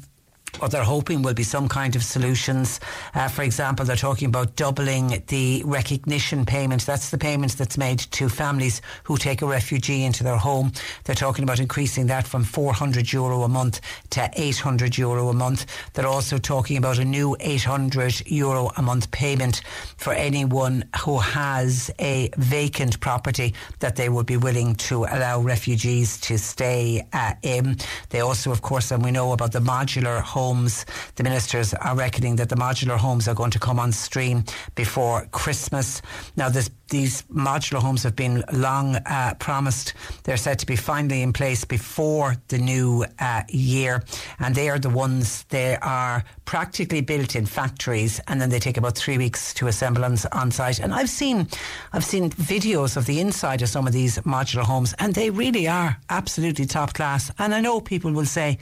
[0.59, 2.81] what they're hoping will be some kind of solutions.
[3.15, 6.87] Uh, for example, they're talking about doubling the recognition payment.
[6.87, 10.73] That's the payment that's made to families who take a refugee into their home.
[11.05, 15.67] They're talking about increasing that from 400 euro a month to 800 euro a month.
[15.93, 19.63] They're also talking about a new 800 euro a month payment
[19.97, 26.19] for anyone who has a vacant property that they would be willing to allow refugees
[26.21, 27.77] to stay uh, in.
[28.11, 30.87] They also, of course, and we know about the modular home homes.
[31.17, 34.45] The ministers are reckoning that the modular homes are going to come on stream
[34.75, 36.01] before Christmas.
[36.37, 39.95] Now, this, these modular homes have been long uh, promised.
[40.23, 44.05] They're said to be finally in place before the new uh, year,
[44.39, 48.77] and they are the ones they are practically built in factories, and then they take
[48.77, 50.79] about three weeks to assemble on, on site.
[50.79, 51.49] And I've seen,
[51.93, 55.67] I've seen videos of the inside of some of these modular homes, and they really
[55.67, 57.31] are absolutely top class.
[57.39, 58.59] And I know people will say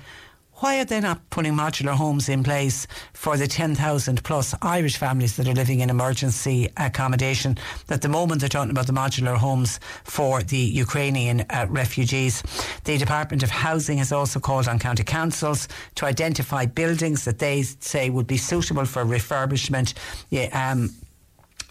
[0.62, 5.36] why are they not putting modular homes in place for the 10,000 plus Irish families
[5.36, 7.58] that are living in emergency accommodation?
[7.90, 12.44] At the moment, they're talking about the modular homes for the Ukrainian uh, refugees.
[12.84, 15.66] The Department of Housing has also called on county councils
[15.96, 19.94] to identify buildings that they say would be suitable for refurbishment.
[20.30, 20.90] Yeah, um,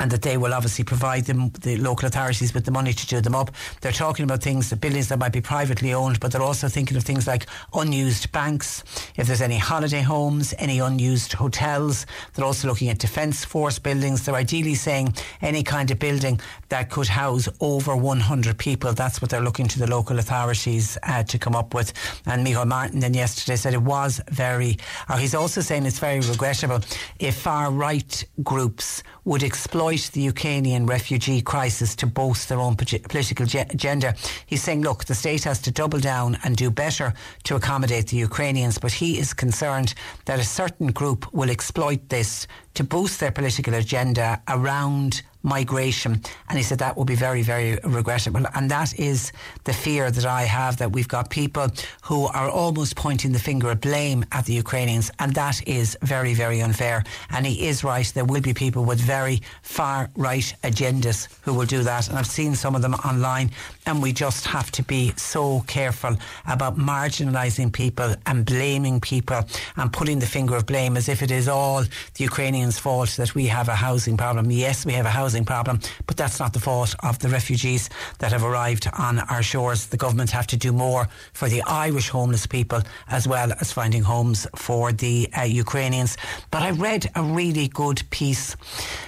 [0.01, 3.21] and that they will obviously provide them, the local authorities, with the money to do
[3.21, 3.51] them up.
[3.81, 6.97] They're talking about things, the buildings that might be privately owned, but they're also thinking
[6.97, 7.45] of things like
[7.75, 8.83] unused banks,
[9.15, 12.07] if there's any holiday homes, any unused hotels.
[12.33, 14.25] They're also looking at defence force buildings.
[14.25, 18.93] They're ideally saying any kind of building that could house over 100 people.
[18.93, 21.93] That's what they're looking to the local authorities uh, to come up with.
[22.25, 24.77] And Micheál Martin then yesterday said it was very,
[25.19, 26.79] he's also saying it's very regrettable
[27.19, 33.45] if far right groups would exploit the Ukrainian refugee crisis to boast their own political
[33.45, 34.15] agenda.
[34.48, 38.18] He's saying, look, the state has to double down and do better to accommodate the
[38.18, 39.93] Ukrainians, but he is concerned
[40.26, 46.22] that a certain group will exploit this to boost their political agenda around migration.
[46.49, 48.45] And he said that will be very, very regrettable.
[48.53, 49.31] And that is
[49.64, 51.68] the fear that I have that we've got people
[52.03, 55.11] who are almost pointing the finger of blame at the Ukrainians.
[55.19, 57.03] And that is very, very unfair.
[57.31, 58.06] And he is right.
[58.14, 62.07] There will be people with very far right agendas who will do that.
[62.10, 63.52] And I've seen some of them online.
[63.85, 66.15] And we just have to be so careful
[66.48, 69.41] about marginalising people and blaming people
[69.77, 73.33] and putting the finger of blame as if it is all the Ukrainians fault that
[73.33, 74.51] we have a housing problem.
[74.51, 77.89] Yes, we have a housing problem, but that's not the fault of the refugees
[78.19, 79.88] that have arrived on our shores.
[79.88, 84.03] The government have to do more for the Irish homeless people as well as finding
[84.03, 86.17] homes for the uh, Ukrainians.
[86.51, 88.55] But I read a really good piece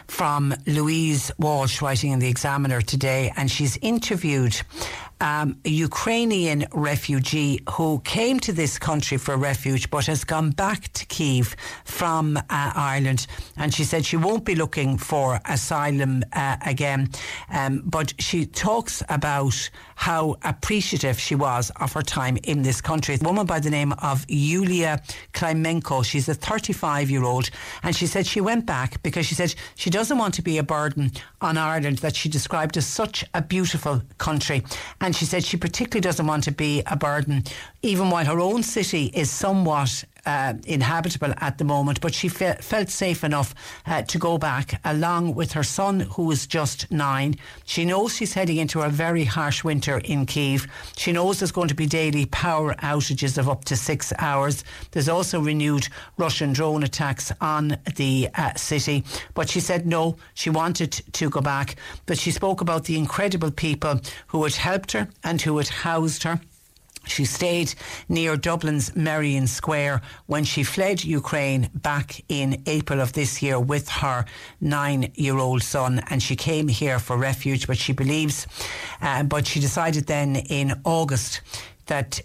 [0.07, 4.61] from Louise Walsh writing in the Examiner today, and she's interviewed
[5.23, 10.91] um, a Ukrainian refugee who came to this country for refuge but has gone back
[10.93, 11.55] to Kiev
[11.85, 13.25] from uh, Ireland.
[13.55, 17.09] And she said she won't be looking for asylum uh, again.
[17.49, 23.15] Um, but she talks about how appreciative she was of her time in this country.
[23.15, 25.01] A woman by the name of Yulia
[25.33, 27.49] Klimenko, she's a 35 year old,
[27.83, 30.63] and she said she went back because she said she doesn't want to be a
[30.63, 34.63] burden on Ireland that she described as such a beautiful country.
[34.99, 37.43] And she said she particularly doesn't want to be a burden,
[37.81, 42.57] even while her own city is somewhat uh, inhabitable at the moment, but she fe-
[42.61, 43.53] felt safe enough
[43.85, 47.35] uh, to go back along with her son, who is just nine.
[47.65, 50.67] She knows she's heading into a very harsh winter in Kiev.
[50.97, 54.63] She knows there's going to be daily power outages of up to six hours.
[54.91, 55.87] There's also renewed
[56.17, 59.03] Russian drone attacks on the uh, city.
[59.33, 61.75] But she said no, she wanted to go back.
[62.05, 66.23] But she spoke about the incredible people who had helped her and who had housed
[66.23, 66.39] her.
[67.05, 67.75] She stayed
[68.07, 73.89] near Dublin's Merrion Square when she fled Ukraine back in April of this year with
[73.89, 74.25] her
[74.61, 76.01] nine year old son.
[76.09, 78.47] And she came here for refuge, but she believes,
[79.01, 81.41] uh, but she decided then in August
[81.87, 82.21] that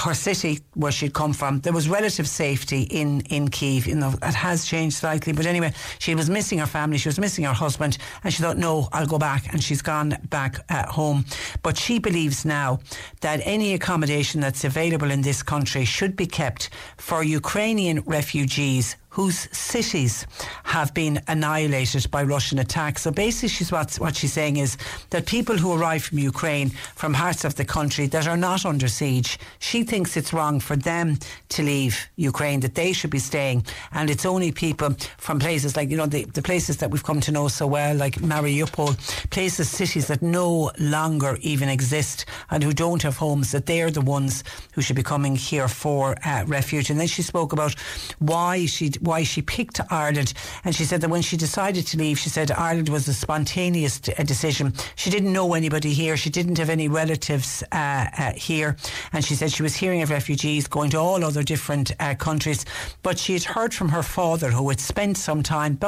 [0.00, 3.86] her city where she'd come from, there was relative safety in, in Kiev.
[3.86, 5.32] You know, it has changed slightly.
[5.32, 8.56] But anyway, she was missing her family, she was missing her husband, and she thought,
[8.58, 9.52] no, I'll go back.
[9.52, 11.24] And she's gone back uh, home.
[11.62, 12.80] But she believes now
[13.20, 19.48] that any accommodation that's available in this country should be kept for Ukrainian refugees whose
[19.50, 20.24] cities
[20.62, 23.02] have been annihilated by Russian attacks.
[23.02, 24.76] So basically, she's what, what she's saying is
[25.10, 28.86] that people who arrive from Ukraine, from parts of the country that are not under
[28.86, 31.18] siege, she thinks it's wrong for them
[31.48, 33.66] to leave Ukraine, that they should be staying.
[33.90, 37.20] And it's only people from places like, you know, the, the places that we've come
[37.22, 38.96] to know so well, like Mariupol,
[39.30, 44.00] places, cities that no longer even exist and who don't have homes, that they're the
[44.00, 46.88] ones who should be coming here for uh, refuge.
[46.88, 47.74] And then she spoke about
[48.20, 50.34] why she why she picked Ireland.
[50.64, 53.98] And she said that when she decided to leave, she said Ireland was a spontaneous
[53.98, 54.74] decision.
[54.94, 56.16] She didn't know anybody here.
[56.16, 58.76] She didn't have any relatives uh, uh, here.
[59.12, 62.64] And she said she was hearing of refugees going to all other different uh, countries.
[63.02, 65.78] But she had heard from her father, who had spent some time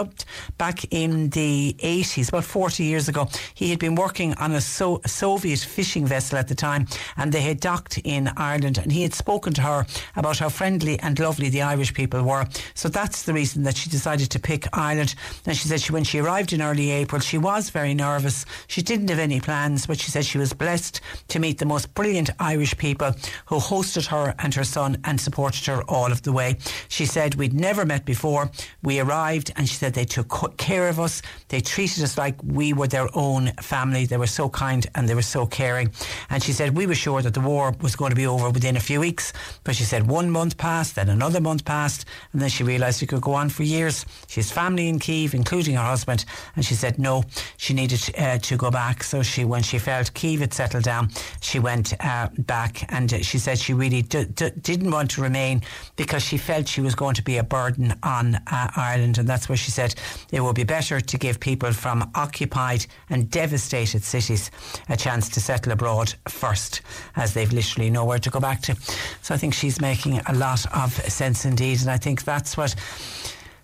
[0.57, 3.29] back in the 80s, about 40 years ago.
[3.55, 6.87] He had been working on a, so- Soviet fishing vessel at the time,
[7.19, 8.79] and they had docked in Ireland.
[8.79, 9.87] And he had spoken to her
[10.17, 12.47] about how friendly and lovely the Irish people were.
[12.75, 15.17] So that's the reason that she decided to pick Ireland.
[15.45, 18.47] And she said she, when she arrived in early April, she was very nervous.
[18.69, 21.93] She didn't have any plans, but she said she was blessed to meet the most
[21.93, 23.11] brilliant Irish people
[23.47, 26.57] who hosted her and her son and supported her all of the way.
[26.89, 28.49] She said we'd never met before.
[28.81, 31.21] We arrived and she said they took care of us.
[31.49, 34.07] They treated us like we were their own family.
[34.07, 35.91] They were so kind and they were so caring.
[36.31, 38.77] And she said we were sure that the war was going to be over within
[38.77, 39.33] a few weeks.
[39.65, 43.07] But she said one month passed, then another month passed, and then she realised she
[43.07, 44.07] could go on for years.
[44.29, 46.25] She has family in Kiev, including her husband,
[46.57, 47.25] and she said no,
[47.57, 49.03] she needed uh, to go back.
[49.05, 51.11] So she, when she felt Kiev had settled down,
[51.41, 55.63] she went uh, back, and she said she really d- d- didn't want to remain
[55.97, 59.49] because she felt she was going to be a burden on uh, Ireland, and that's
[59.49, 59.95] where she said
[60.33, 64.51] it would be better to give people from occupied and devastated cities
[64.89, 66.83] a chance to settle abroad first,
[67.17, 68.75] as they've literally nowhere to go back to.
[69.23, 72.75] So I think she's making a lot of sense indeed, and I think that's what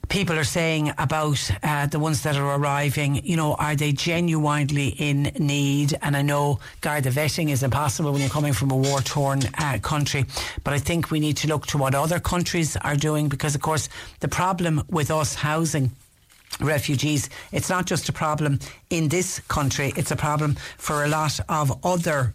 [0.09, 4.89] people are saying about uh, the ones that are arriving, you know, are they genuinely
[4.89, 5.95] in need?
[6.03, 9.41] And I know, Gar, the vetting is impossible when you're coming from a war torn
[9.59, 10.25] uh, country,
[10.65, 13.63] but I think we need to look to what other countries are doing because, of
[13.63, 13.89] course,
[14.21, 15.91] the problem with us housing
[16.61, 17.29] refugees.
[17.53, 18.61] It's not just a problem
[18.91, 22.35] in this country, it's a problem for a lot of other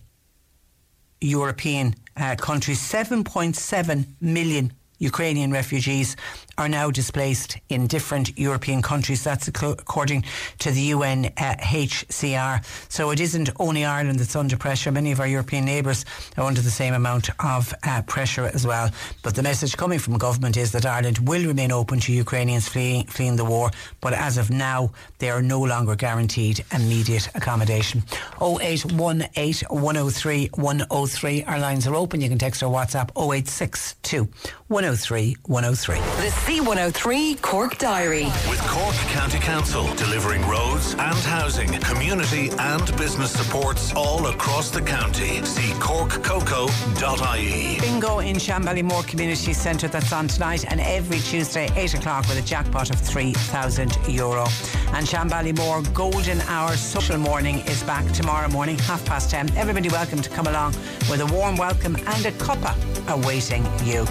[1.21, 2.79] European uh, countries.
[2.79, 6.15] 7.7 million Ukrainian refugees
[6.57, 9.23] are now displaced in different European countries.
[9.23, 10.23] That's according
[10.59, 12.65] to the UNHCR.
[12.89, 14.91] So it isn't only Ireland that's under pressure.
[14.91, 16.05] Many of our European neighbours
[16.37, 18.89] are under the same amount of uh, pressure as well.
[19.23, 23.05] But the message coming from government is that Ireland will remain open to Ukrainians fleeing,
[23.05, 23.71] fleeing the war.
[24.01, 28.03] But as of now, they are no longer guaranteed immediate accommodation.
[28.41, 31.43] 0818 103 103.
[31.43, 32.21] Our lines are open.
[32.21, 34.27] You can text or WhatsApp 0862
[34.67, 36.50] 103 103.
[36.51, 38.25] The C103 Cork Diary.
[38.49, 44.81] With Cork County Council delivering roads and housing, community and business supports all across the
[44.81, 45.41] county.
[45.45, 47.79] See corkcoco.ie.
[47.79, 52.45] Bingo in Shanballymore Community Centre that's on tonight and every Tuesday, 8 o'clock, with a
[52.45, 54.43] jackpot of 3,000 euro.
[54.91, 59.55] And Shanballymore Golden Hour Social Morning is back tomorrow morning, half past 10.
[59.55, 60.73] Everybody welcome to come along
[61.09, 62.75] with a warm welcome and a cuppa
[63.07, 64.05] awaiting you.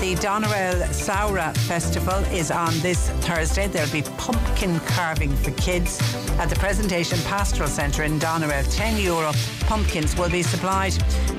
[0.00, 0.90] The Doneraile
[1.30, 3.68] Festival is on this Thursday.
[3.68, 6.00] There'll be pumpkin carving for kids
[6.40, 8.66] at the Presentation Pastoral Centre in Doneraile.
[8.74, 10.92] 10 euro pumpkins will be supplied.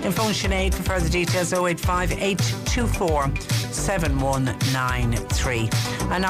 [0.06, 3.36] In phone Sinead for further details 085 824
[3.74, 5.70] 7193.
[6.10, 6.24] And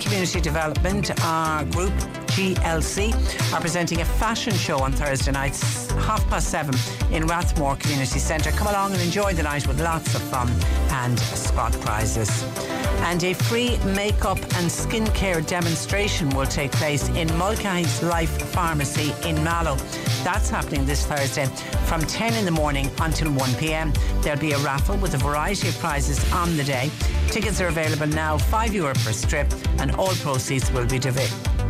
[0.00, 1.92] Community Development uh, Group
[2.34, 3.14] GLC
[3.52, 6.74] are presenting a fashion show on Thursday nights, half past seven
[7.12, 8.50] in Rathmore Community Centre.
[8.50, 10.50] Come along and enjoy the night with lots of fun
[10.90, 12.42] and spot prizes.
[13.04, 19.36] And a free makeup and skincare demonstration will take place in Mulcahy's Life Pharmacy in
[19.44, 19.76] Mallow.
[20.24, 21.46] That's happening this Thursday
[21.86, 23.92] from 10 in the morning until 1 pm.
[24.22, 26.90] There'll be a raffle with a variety of prizes on the day.
[27.28, 30.98] Tickets are available now, 5 euro per strip, and all proceeds will be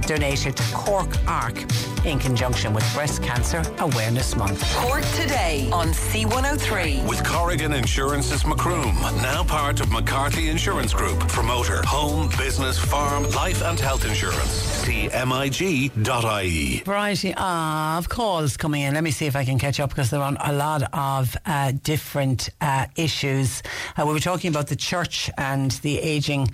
[0.06, 1.64] donated to Cork Arc
[2.04, 4.62] in conjunction with Breast Cancer Awareness Month.
[4.76, 7.08] Cork today on C103.
[7.08, 11.18] With Corrigan Insurance's Macroom, now part of McCarthy Insurance Group.
[11.28, 14.50] Promoter, home, business, farm, life and health insurance.
[14.50, 16.82] See MIG.ie.
[16.84, 18.94] Variety of calls coming in.
[18.94, 21.72] Let me see if I can catch up because there are a lot of uh,
[21.82, 23.62] different uh, issues.
[23.96, 26.48] Uh, we were talking about the church and the ageing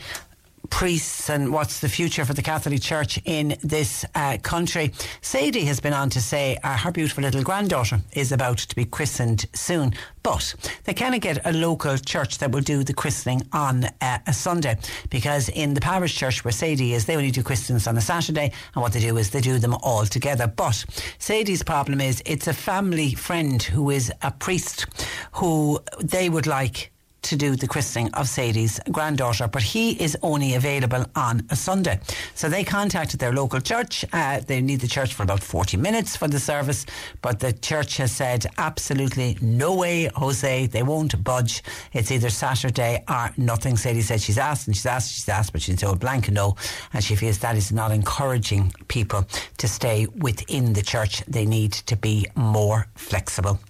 [0.71, 4.93] priests and what's the future for the Catholic Church in this uh, country.
[5.21, 8.85] Sadie has been on to say uh, her beautiful little granddaughter is about to be
[8.85, 9.93] christened soon,
[10.23, 14.33] but they cannot get a local church that will do the christening on uh, a
[14.33, 14.79] Sunday
[15.11, 18.53] because in the parish church where Sadie is, they only do christenings on a Saturday,
[18.75, 20.47] and what they do is they do them all together.
[20.47, 20.85] But
[21.19, 24.87] Sadie's problem is it's a family friend who is a priest
[25.33, 26.91] who they would like
[27.23, 32.01] to do the christening of Sadie's granddaughter, but he is only available on a Sunday.
[32.35, 34.05] So they contacted their local church.
[34.13, 36.87] Uh, they need the church for about 40 minutes for the service,
[37.23, 41.63] but the church has said absolutely no way, Jose, they won't budge.
[41.93, 43.77] It's either Saturday or nothing.
[43.77, 46.57] Sadie said she's asked and she's asked, she's asked, but she's told blank no,
[46.93, 49.27] and she feels that is not encouraging people
[49.59, 51.23] to stay within the church.
[51.27, 53.61] They need to be more flexible.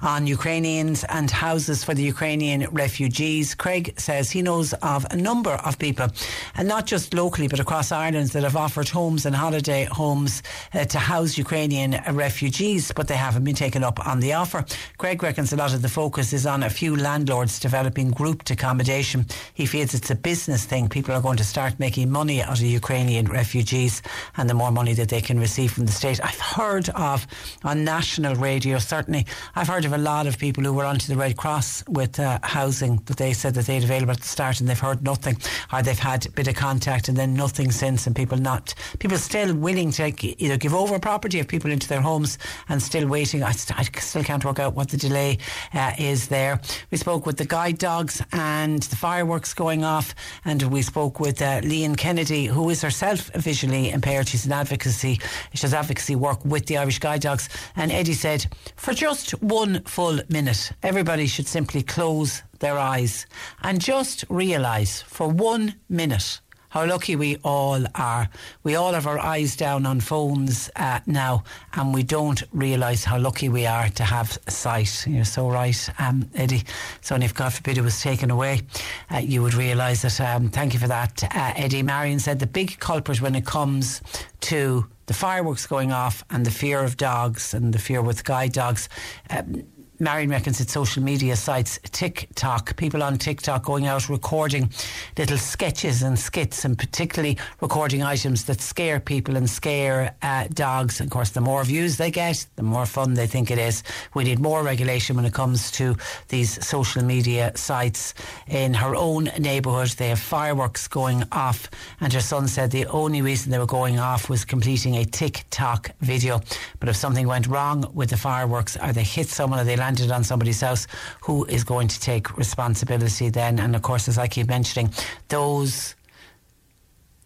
[0.00, 3.54] On Ukrainians and houses for the Ukrainian refugees.
[3.54, 6.08] Craig says he knows of a number of people,
[6.56, 10.42] and not just locally but across Ireland, that have offered homes and holiday homes
[10.74, 14.64] uh, to house Ukrainian refugees, but they haven't been taken up on the offer.
[14.98, 19.26] Craig reckons a lot of the focus is on a few landlords developing grouped accommodation.
[19.54, 20.88] He feels it's a business thing.
[20.88, 24.02] People are going to start making money out of Ukrainian refugees,
[24.36, 26.20] and the more money that they can receive from the state.
[26.24, 27.26] I've heard of
[27.64, 31.16] on national radio, certainly, I've heard of a lot of people who were onto the
[31.16, 34.68] Red Cross with uh, housing that they said that they'd available at the start and
[34.68, 35.36] they've heard nothing
[35.72, 39.18] or they've had a bit of contact and then nothing since and people not people
[39.18, 40.12] still willing to
[40.42, 42.38] either give over property of people into their homes
[42.68, 43.42] and still waiting.
[43.42, 45.38] I, st- I still can't work out what the delay
[45.74, 46.60] uh, is there.
[46.90, 50.14] We spoke with the guide dogs and the fireworks going off
[50.44, 54.28] and we spoke with uh, Leanne Kennedy who is herself visually impaired.
[54.28, 55.18] She's an advocacy
[55.54, 57.48] she does advocacy work with the Irish guide dogs.
[57.76, 58.46] And Eddie said
[58.76, 60.72] for just one full minute.
[60.82, 63.26] Everybody should simply close their eyes
[63.62, 66.40] and just realise for one minute
[66.72, 68.30] how lucky we all are.
[68.62, 71.44] We all have our eyes down on phones uh, now,
[71.74, 75.06] and we don't realise how lucky we are to have sight.
[75.06, 76.62] You're so right, um, Eddie.
[77.02, 78.62] So, if God forbid it was taken away,
[79.10, 80.18] uh, you would realise that.
[80.18, 81.82] Um, thank you for that, uh, Eddie.
[81.82, 84.00] Marion said the big culprit when it comes
[84.40, 88.52] to the fireworks going off and the fear of dogs and the fear with guide
[88.52, 88.88] dogs.
[89.28, 89.64] Um,
[90.02, 94.68] Marion reckons it's social media sites, TikTok, people on TikTok going out recording
[95.16, 101.00] little sketches and skits and particularly recording items that scare people and scare uh, dogs.
[101.00, 103.84] Of course, the more views they get, the more fun they think it is.
[104.12, 105.96] We need more regulation when it comes to
[106.26, 108.14] these social media sites.
[108.48, 111.70] In her own neighbourhood, they have fireworks going off,
[112.00, 115.92] and her son said the only reason they were going off was completing a TikTok
[116.00, 116.40] video.
[116.80, 119.91] But if something went wrong with the fireworks, or they hit someone or they landed
[119.92, 120.86] landed on somebody's house,
[121.20, 123.58] who is going to take responsibility then?
[123.58, 124.90] And of course, as I keep mentioning,
[125.28, 125.94] those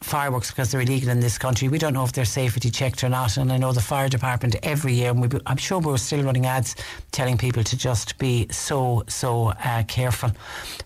[0.01, 1.69] fireworks because they're illegal in this country.
[1.69, 3.37] We don't know if they're safety checked or not.
[3.37, 6.47] And I know the fire department every year, and we, I'm sure we're still running
[6.47, 6.77] ads
[7.13, 10.31] telling people to just be so, so uh, careful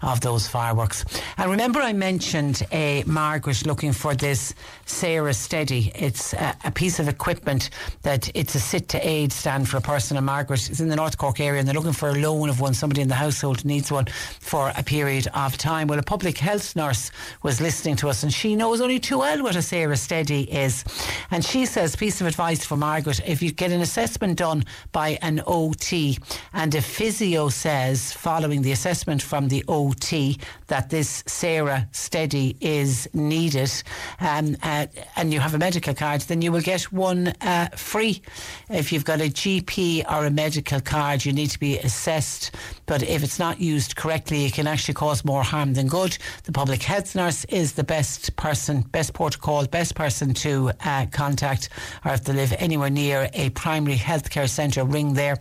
[0.03, 1.05] of those fireworks.
[1.39, 4.55] And remember, I mentioned uh, Margaret looking for this
[4.87, 5.91] Sara Stedy.
[5.95, 7.71] It's a, a, piece of equipment
[8.03, 10.17] that it's a sit to aid stand for a person.
[10.17, 12.61] And Margaret is in the North Cork area and they're looking for a loan of
[12.61, 12.75] one.
[12.75, 14.07] Somebody in the household needs one
[14.41, 15.89] for a period of time.
[15.89, 17.11] Well, a public health nurse
[17.43, 20.85] was listening to us and she knows only too well what a Sara Stedy is.
[21.31, 25.19] And she says, piece of advice for Margaret, if you get an assessment done by
[25.23, 26.19] an OT
[26.53, 33.09] and a physio says, following the assessment from the OT, that this Sara Stedy is
[33.13, 33.73] needed
[34.21, 34.87] um, uh,
[35.17, 38.23] and you have a medical card, then you will get one uh, free.
[38.69, 42.55] If you've got a GP or a medical card, you need to be assessed.
[42.87, 46.17] But if it's not used correctly, it can actually cause more harm than good.
[46.45, 50.73] The public health nurse is the best person, best port of call, best person to
[50.85, 51.69] uh, contact,
[52.05, 55.39] or if they live anywhere near a primary healthcare centre, ring there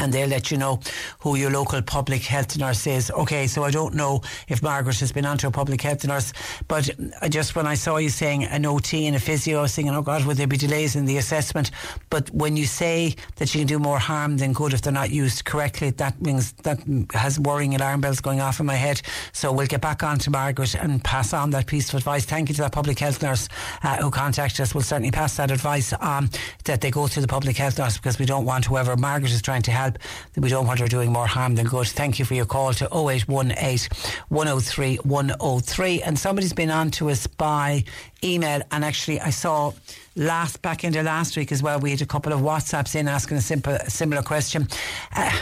[0.00, 0.80] and they'll let you know
[1.20, 3.10] who your local public health nurse is.
[3.10, 6.32] Okay, so I don't know if Margaret has been onto a public health nurse,
[6.68, 6.90] but
[7.28, 10.02] just when I saw you saying an OT and a physio, I was thinking, oh
[10.02, 11.70] God, would there be delays in the assessment?
[12.08, 15.10] But when you say that you can do more harm than good if they're not
[15.10, 16.80] used correctly, that means that
[17.12, 19.02] has worrying alarm bells going off in my head.
[19.32, 22.24] So we'll get back on to Margaret and pass on that piece of advice.
[22.24, 23.48] Thank you to that public health nurse
[23.82, 24.74] uh, who contacted us.
[24.74, 26.30] We'll certainly pass that advice on
[26.64, 29.42] that they go to the public health nurse because we don't want whoever Margaret is
[29.42, 29.89] trying to help
[30.34, 31.86] that we don't want her doing more harm than good.
[31.86, 33.88] Thank you for your call to 0818
[34.28, 36.02] 103 103.
[36.02, 37.84] And somebody's been on to us by
[38.22, 39.72] email, and actually, I saw
[40.16, 41.78] last back into last week as well.
[41.78, 44.68] We had a couple of WhatsApps in asking a simple similar question.
[45.14, 45.32] Uh,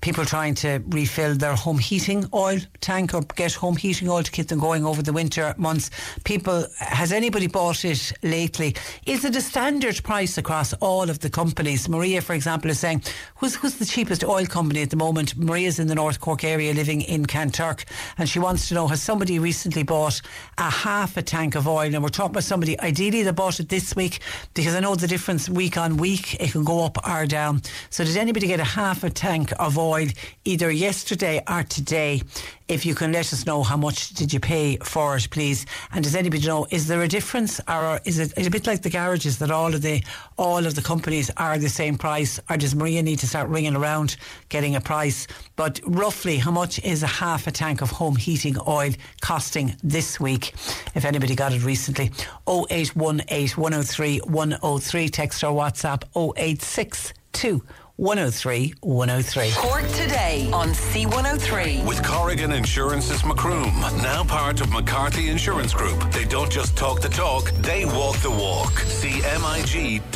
[0.00, 4.30] people trying to refill their home heating oil tank or get home heating oil to
[4.30, 5.90] keep them going over the winter months.
[6.24, 8.74] People, has anybody bought it lately?
[9.06, 11.88] Is it a standard price across all of the companies?
[11.88, 13.02] Maria, for example, is saying,
[13.36, 16.72] "Who's who's the cheapest oil company at the moment?" Maria's in the North Cork area,
[16.72, 17.84] living in Kanturk,
[18.16, 20.20] and she wants to know: Has somebody recently bought
[20.58, 21.94] a half a tank of oil?
[21.94, 24.13] And we're talking about somebody ideally that bought it this week
[24.54, 26.34] because I know the difference week on week.
[26.40, 27.62] It can go up or down.
[27.90, 30.08] So did anybody get a half a tank of oil
[30.44, 32.22] either yesterday or today?
[32.66, 35.66] If you can let us know how much did you pay for it, please.
[35.92, 38.88] And does anybody know is there a difference, or is it a bit like the
[38.88, 40.02] garages that all of the
[40.38, 43.76] all of the companies are the same price, or does Maria need to start ringing
[43.76, 44.16] around
[44.48, 45.26] getting a price?
[45.56, 50.18] But roughly, how much is a half a tank of home heating oil costing this
[50.18, 50.54] week?
[50.94, 52.12] If anybody got it recently,
[52.48, 55.08] 0818 103 103.
[55.10, 57.62] Text or WhatsApp 0862
[57.96, 59.52] 103 103.
[59.56, 61.86] Cork today on C103.
[61.86, 66.10] With Corrigan Insurance's Macroom, now part of McCarthy Insurance Group.
[66.10, 68.72] They don't just talk the talk, they walk the walk.
[68.72, 70.10] CMIG.ie.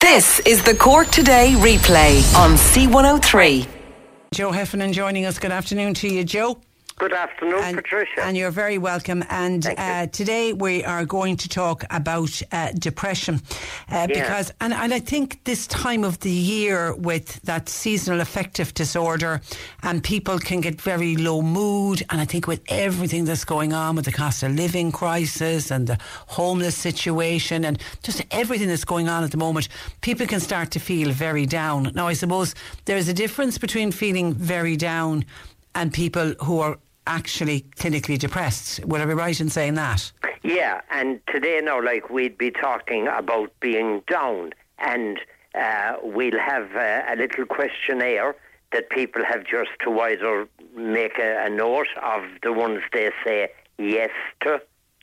[0.00, 3.66] This is the Cork Today replay on C103.
[4.32, 5.38] Joe Heffernan joining us.
[5.38, 6.60] Good afternoon to you, Joe.
[7.00, 8.22] Good afternoon, and, Patricia.
[8.22, 9.24] And you're very welcome.
[9.30, 13.36] And uh, today we are going to talk about uh, depression
[13.90, 14.06] uh, Yeah.
[14.08, 19.40] because, and, and I think this time of the year with that seasonal affective disorder,
[19.82, 22.02] and people can get very low mood.
[22.10, 25.86] And I think with everything that's going on with the cost of living crisis and
[25.86, 25.96] the
[26.26, 29.70] homeless situation and just everything that's going on at the moment,
[30.02, 31.92] people can start to feel very down.
[31.94, 32.54] Now, I suppose
[32.84, 35.24] there's a difference between feeling very down
[35.74, 38.84] and people who are actually clinically depressed.
[38.84, 40.12] Would I be right in saying that?
[40.42, 45.18] Yeah, and today now, like we'd be talking about being down, and
[45.54, 48.36] uh, we'll have uh, a little questionnaire
[48.72, 53.48] that people have just to either make a, a note of the ones they say
[53.78, 54.10] yes
[54.42, 54.62] to,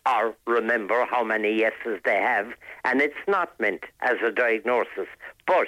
[0.09, 2.47] or remember how many yeses they have,
[2.85, 5.07] and it's not meant as a diagnosis,
[5.45, 5.67] but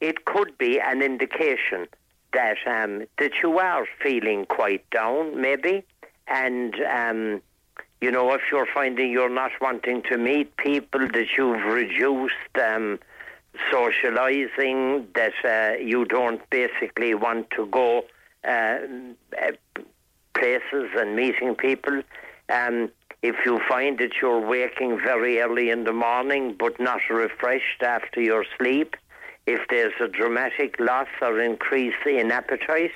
[0.00, 1.86] it could be an indication
[2.32, 5.84] that um, that you are feeling quite down, maybe,
[6.26, 7.42] and um,
[8.00, 12.98] you know if you're finding you're not wanting to meet people, that you've reduced um,
[13.72, 18.04] socialising, that uh, you don't basically want to go
[18.44, 18.78] uh,
[20.34, 22.02] places and meeting people.
[22.48, 22.90] Um,
[23.22, 28.20] if you find that you're waking very early in the morning but not refreshed after
[28.20, 28.96] your sleep,
[29.46, 32.92] if there's a dramatic loss or increase in appetite,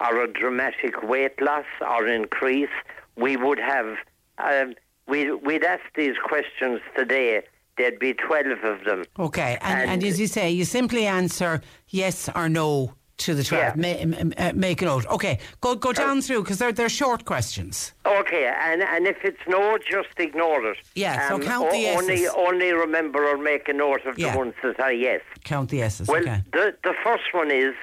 [0.00, 2.70] or a dramatic weight loss or increase,
[3.16, 3.96] we would have,
[4.38, 4.74] um,
[5.06, 7.42] we, we'd ask these questions today.
[7.78, 9.04] There'd be 12 of them.
[9.18, 13.76] Okay, and, and, as you say, you simply answer yes or no to the 12.
[13.76, 15.06] Ma- m- uh, make a note.
[15.06, 17.92] Okay, go go down through because they're, they're short questions.
[18.06, 20.78] Okay, and, and if it's no, just ignore it.
[20.94, 22.34] Yeah, so count o- the only, yeses.
[22.36, 24.32] only remember or make a note of Yeah.
[24.32, 25.20] the ones that are yes.
[25.44, 26.08] Count the S's.
[26.08, 26.42] Well, okay.
[26.52, 27.74] the, the first one is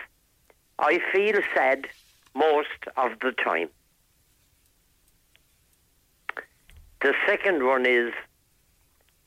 [0.80, 1.88] I feel sad
[2.35, 3.69] most of the time.
[7.01, 8.11] The second one is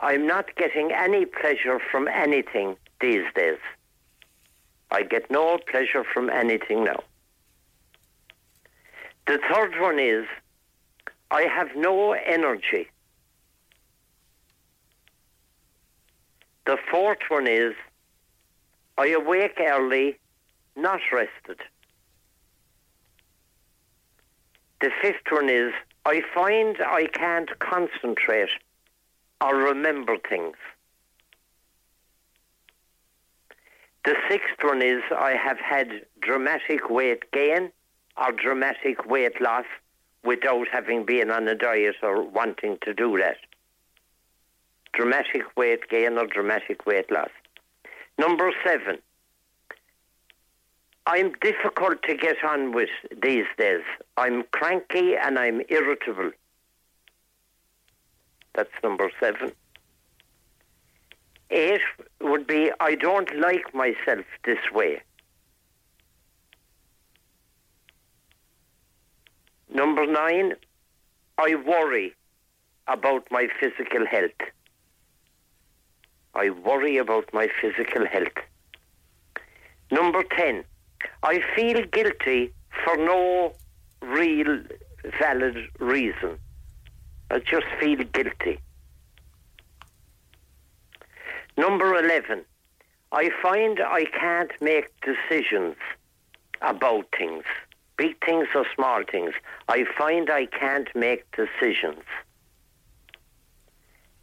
[0.00, 3.58] I'm not getting any pleasure from anything these days.
[4.92, 7.02] I get no pleasure from anything now.
[9.26, 10.26] The third one is
[11.30, 12.88] I have no energy.
[16.66, 17.72] The fourth one is
[18.98, 20.18] I awake early,
[20.76, 21.60] not rested.
[24.82, 25.72] The fifth one is
[26.04, 28.50] I find I can't concentrate
[29.40, 30.56] or remember things.
[34.04, 37.70] The sixth one is I have had dramatic weight gain
[38.16, 39.64] or dramatic weight loss
[40.24, 43.38] without having been on a diet or wanting to do that.
[44.92, 47.30] Dramatic weight gain or dramatic weight loss.
[48.18, 48.98] Number seven,
[51.06, 52.90] I'm difficult to get on with
[53.22, 53.82] these days.
[54.16, 56.32] I'm cranky and I'm irritable.
[58.54, 59.52] That's number seven.
[61.52, 61.82] Eight
[62.20, 65.02] would be I don't like myself this way.
[69.74, 70.54] Number nine,
[71.38, 72.14] I worry
[72.88, 74.40] about my physical health.
[76.34, 78.38] I worry about my physical health.
[79.90, 80.64] Number 10,
[81.22, 82.52] I feel guilty
[82.84, 83.52] for no
[84.00, 84.62] real
[85.18, 86.38] valid reason.
[87.30, 88.58] I just feel guilty.
[91.56, 92.44] Number 11,
[93.12, 95.76] I find I can't make decisions
[96.62, 97.44] about things,
[97.98, 99.34] big things or small things.
[99.68, 102.04] I find I can't make decisions.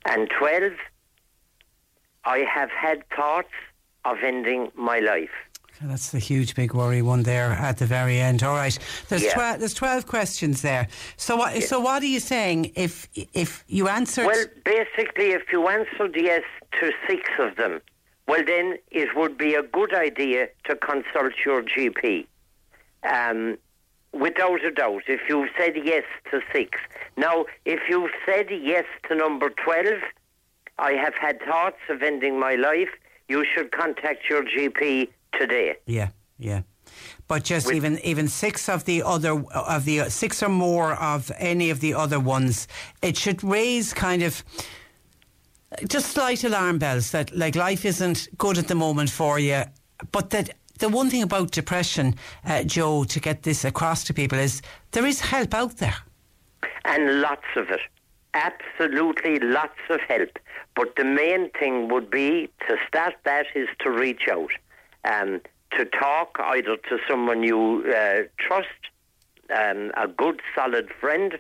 [0.06, 0.72] And 12,
[2.26, 3.53] I have had thoughts
[4.06, 5.30] of ending my life.
[5.81, 8.43] That's the huge big worry one there at the very end.
[8.43, 8.77] All right,
[9.07, 9.34] there's Yeah.
[9.34, 9.60] twelve.
[9.60, 10.88] There's twelve questions there.
[11.15, 11.64] So what?
[11.64, 12.73] So what are you saying?
[12.76, 16.43] If if you answered, Well, basically, if you answered yes
[16.80, 17.81] to six of them,
[18.27, 22.27] well, then it would be a good idea to consult your GP.
[23.03, 23.57] Um,
[24.11, 26.77] without a doubt, if you've said yes to six.
[27.15, 30.01] Now, if you've said yes to number 12,
[30.77, 32.89] I have had thoughts of ending my life,
[33.30, 35.76] you should contact your GP today.
[35.85, 36.61] yeah, yeah.
[37.27, 41.69] But just even even six of the other of the six or more of any
[41.69, 42.68] of the other ones,
[43.01, 44.43] it should raise kind of
[45.88, 49.64] just slight alarm bells that like life isn't good at the moment for you,
[50.11, 50.49] but that.
[50.80, 52.15] The one thing about depression,
[52.45, 54.61] uh, Joe, to get this across to people is
[54.91, 55.97] there is help out there.
[56.85, 57.81] and lots of it.
[58.34, 60.39] Absolutely lots of help.
[60.76, 64.51] But the main thing would be to start that is to reach out,
[65.03, 65.41] um,
[65.77, 68.67] to talk either to someone you uh, trust,
[69.55, 71.39] um, a good solid friend,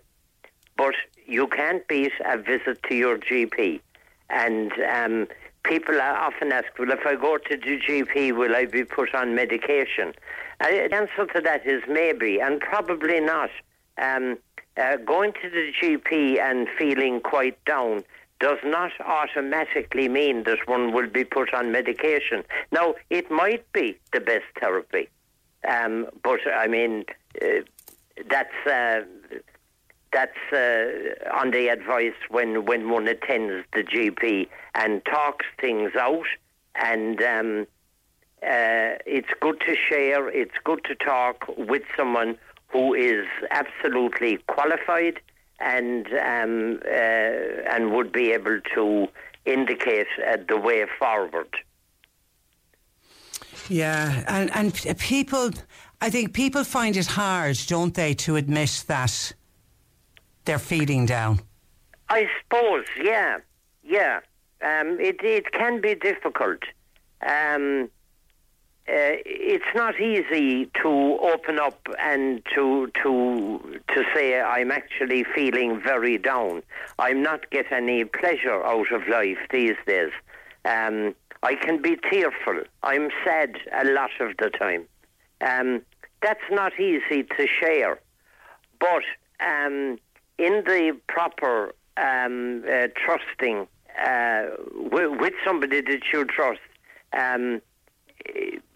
[0.77, 0.95] but
[1.25, 3.81] you can't beat a visit to your GP.
[4.29, 5.27] And um,
[5.63, 9.35] people often ask, well, if I go to the GP, will I be put on
[9.35, 10.13] medication?
[10.59, 13.49] Uh, the answer to that is maybe, and probably not.
[13.97, 14.37] Um,
[14.77, 18.03] uh, going to the GP and feeling quite down
[18.39, 22.43] does not automatically mean that one will be put on medication.
[22.71, 25.09] Now, it might be the best therapy,
[25.67, 27.05] um, but I mean,
[27.41, 27.61] uh,
[28.29, 29.01] that's uh,
[30.11, 36.25] that's uh, on the advice when, when one attends the GP and talks things out.
[36.75, 37.67] And um,
[38.41, 42.37] uh, it's good to share, it's good to talk with someone
[42.69, 45.19] who is absolutely qualified
[45.59, 49.07] and um, uh, and would be able to
[49.45, 51.55] indicate uh, the way forward.
[53.67, 55.51] Yeah, and and people,
[56.01, 59.33] I think people find it hard, don't they, to admit that
[60.45, 61.41] they're feeling down.
[62.09, 63.37] I suppose, yeah,
[63.83, 64.21] yeah.
[64.61, 66.63] Um, it it can be difficult.
[67.21, 67.89] Um,
[68.89, 75.79] uh, it's not easy to open up and to to to say I'm actually feeling
[75.79, 76.63] very down.
[76.97, 80.11] I'm not getting any pleasure out of life these days.
[80.65, 81.13] Um,
[81.43, 82.63] I can be tearful.
[82.81, 84.85] I'm sad a lot of the time.
[85.41, 85.83] Um,
[86.23, 87.99] that's not easy to share,
[88.79, 89.03] but
[89.39, 89.99] um,
[90.39, 93.67] in the proper um, uh, trusting
[94.03, 94.45] uh,
[94.89, 96.59] w- with somebody that you trust,
[97.13, 97.61] um,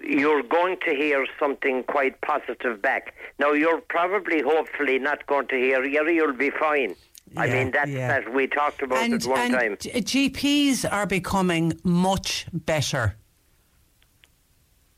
[0.04, 3.14] you're going to hear something quite positive back.
[3.40, 6.96] Now, you're probably, hopefully, not going to hear, yeah, you'll be fine.
[7.36, 8.08] I mean, that's yeah.
[8.08, 9.78] that we talked about and it one and time.
[9.80, 13.16] G- GPs are becoming much better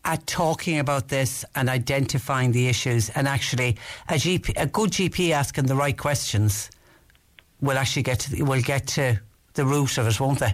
[0.03, 3.09] at talking about this and identifying the issues.
[3.09, 3.77] And actually,
[4.09, 6.69] a GP, a good GP asking the right questions
[7.61, 9.19] will actually get to the, will get to
[9.53, 10.53] the root of it, won't they?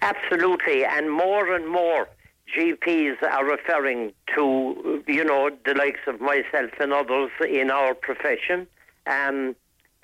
[0.00, 2.08] Absolutely, and more and more
[2.56, 8.66] GPs are referring to, you know, the likes of myself and others in our profession.
[9.06, 9.54] Um,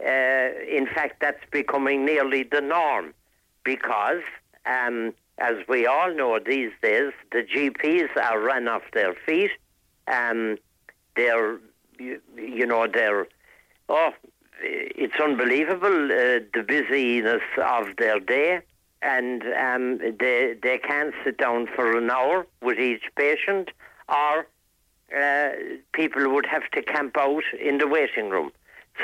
[0.01, 3.15] uh, in fact, that's becoming nearly the norm
[3.65, 4.23] because,
[4.67, 9.51] um, as we all know these days, the GPs are run off their feet.
[10.07, 10.59] Um,
[11.17, 11.59] they're,
[11.99, 13.27] you, you know, they're,
[13.89, 14.11] oh,
[14.61, 18.61] it's unbelievable uh, the busyness of their day
[19.05, 23.71] and um, they they can't sit down for an hour with each patient,
[24.09, 24.47] or
[25.17, 25.51] uh,
[25.93, 28.51] people would have to camp out in the waiting room.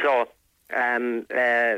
[0.02, 0.28] So
[0.74, 1.76] um, uh,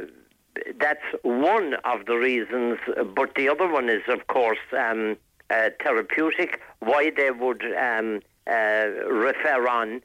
[0.78, 2.78] that's one of the reasons,
[3.14, 5.16] but the other one is, of course, um,
[5.50, 6.60] uh, therapeutic.
[6.80, 10.02] Why they would um, uh, refer on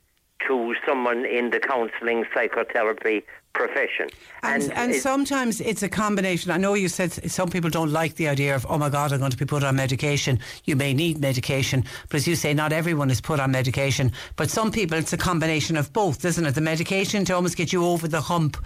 [0.48, 3.24] to someone in the counselling psychotherapy
[3.58, 4.08] profession.
[4.44, 6.52] And, and, and it, sometimes it's a combination.
[6.52, 9.20] I know you said some people don't like the idea of, oh my God, I'm
[9.20, 10.40] going to be put on medication.
[10.66, 11.84] You may need medication.
[12.10, 14.12] But as you say, not everyone is put on medication.
[14.36, 16.54] But some people, it's a combination of both, isn't it?
[16.56, 18.58] The medication to almost get you over the hump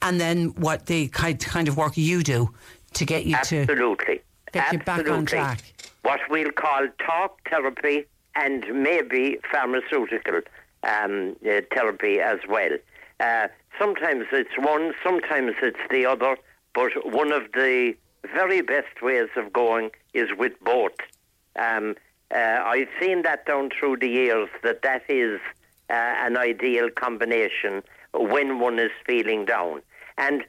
[0.00, 2.52] and then what the kind of work you do
[2.94, 3.66] to get you Absolutely.
[3.66, 4.20] to
[4.52, 4.78] get Absolutely.
[4.78, 5.62] you back on track.
[6.02, 10.40] What we'll call talk therapy and maybe pharmaceutical
[10.84, 12.70] um, uh, therapy as well.
[13.20, 16.36] Uh, sometimes it's one, sometimes it's the other,
[16.74, 17.94] but one of the
[18.34, 20.92] very best ways of going is with both.
[21.56, 21.96] Um,
[22.34, 25.40] uh, I've seen that down through the years that that is
[25.90, 27.82] uh, an ideal combination
[28.14, 29.82] when one is feeling down.
[30.18, 30.44] And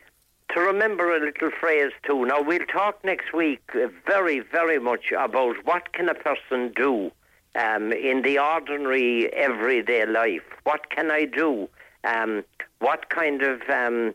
[0.53, 2.25] to remember a little phrase too.
[2.25, 3.61] Now we'll talk next week
[4.05, 7.11] very, very much about what can a person do
[7.55, 10.43] um, in the ordinary everyday life.
[10.63, 11.69] What can I do?
[12.03, 12.43] Um,
[12.79, 14.13] what kind of um,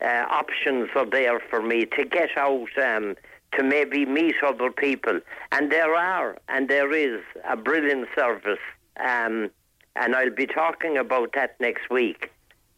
[0.00, 3.16] uh, options are there for me to get out, um,
[3.56, 5.20] to maybe meet other people?
[5.50, 8.58] And there are, and there is a brilliant service.
[9.00, 9.50] Um,
[9.96, 12.30] and I'll be talking about that next week.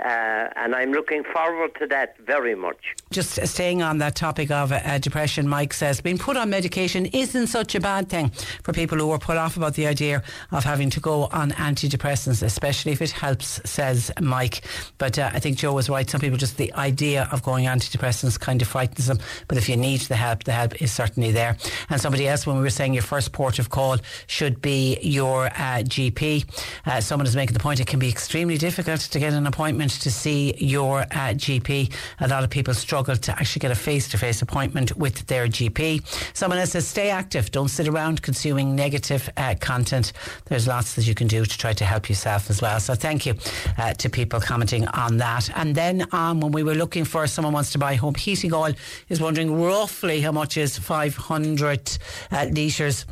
[0.05, 2.94] Uh, and I'm looking forward to that very much.
[3.10, 7.47] Just staying on that topic of uh, depression, Mike says being put on medication isn't
[7.47, 8.31] such a bad thing
[8.62, 12.43] for people who are put off about the idea of having to go on antidepressants,
[12.43, 14.62] especially if it helps, says Mike.
[14.98, 16.09] But uh, I think Joe was right.
[16.09, 19.18] Some people just the idea of going antidepressants kind of frightens them.
[19.48, 21.56] But if you need the help, the help is certainly there.
[21.89, 25.47] And somebody else, when we were saying your first port of call should be your
[25.47, 26.44] uh, GP,
[26.86, 29.64] uh, someone is making the point it can be extremely difficult to get an appointment
[29.85, 31.92] appointment to see your uh, GP.
[32.20, 35.46] A lot of people struggle to actually get a face to face appointment with their
[35.46, 36.04] GP.
[36.36, 37.50] Someone else says, stay active.
[37.50, 40.12] Don't sit around consuming negative uh, content.
[40.46, 42.80] There's lots that you can do to try to help yourself as well.
[42.80, 43.34] So thank you
[43.78, 45.50] uh, to people commenting on that.
[45.56, 48.72] And then um, when we were looking for someone wants to buy home heating oil,
[49.08, 51.98] is wondering roughly how much is 500
[52.30, 53.06] uh, litres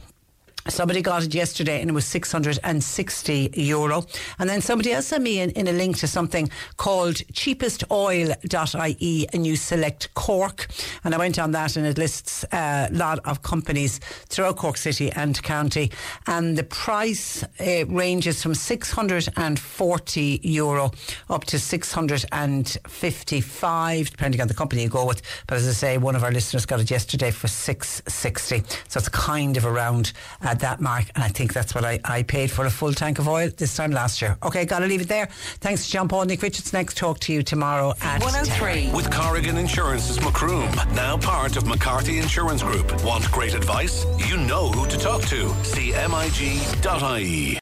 [0.68, 4.05] Somebody got it yesterday and it was 660 euro.
[4.39, 9.44] And then somebody else sent me in, in a link to something called cheapestoil.ie and
[9.47, 10.68] you select Cork.
[11.05, 13.98] And I went on that and it lists a lot of companies
[14.28, 15.90] throughout Cork City and County.
[16.26, 20.90] And the price uh, ranges from 640 euro
[21.28, 25.22] up to 655, depending on the company you go with.
[25.47, 28.62] But as I say, one of our listeners got it yesterday for 660.
[28.89, 30.12] So it's kind of around.
[30.40, 32.92] Uh, at that mark, and I think that's what I, I paid for a full
[32.92, 34.36] tank of oil this time last year.
[34.42, 35.26] Okay, gotta leave it there.
[35.60, 36.72] Thanks to John Paul Nick Richards.
[36.72, 38.86] Next, talk to you tomorrow at 103.
[38.86, 38.92] 10.
[38.92, 43.02] With Corrigan Insurance's Macroom, now part of McCarthy Insurance Group.
[43.02, 44.04] Want great advice?
[44.28, 45.52] You know who to talk to.
[45.64, 47.61] See MIG.ie.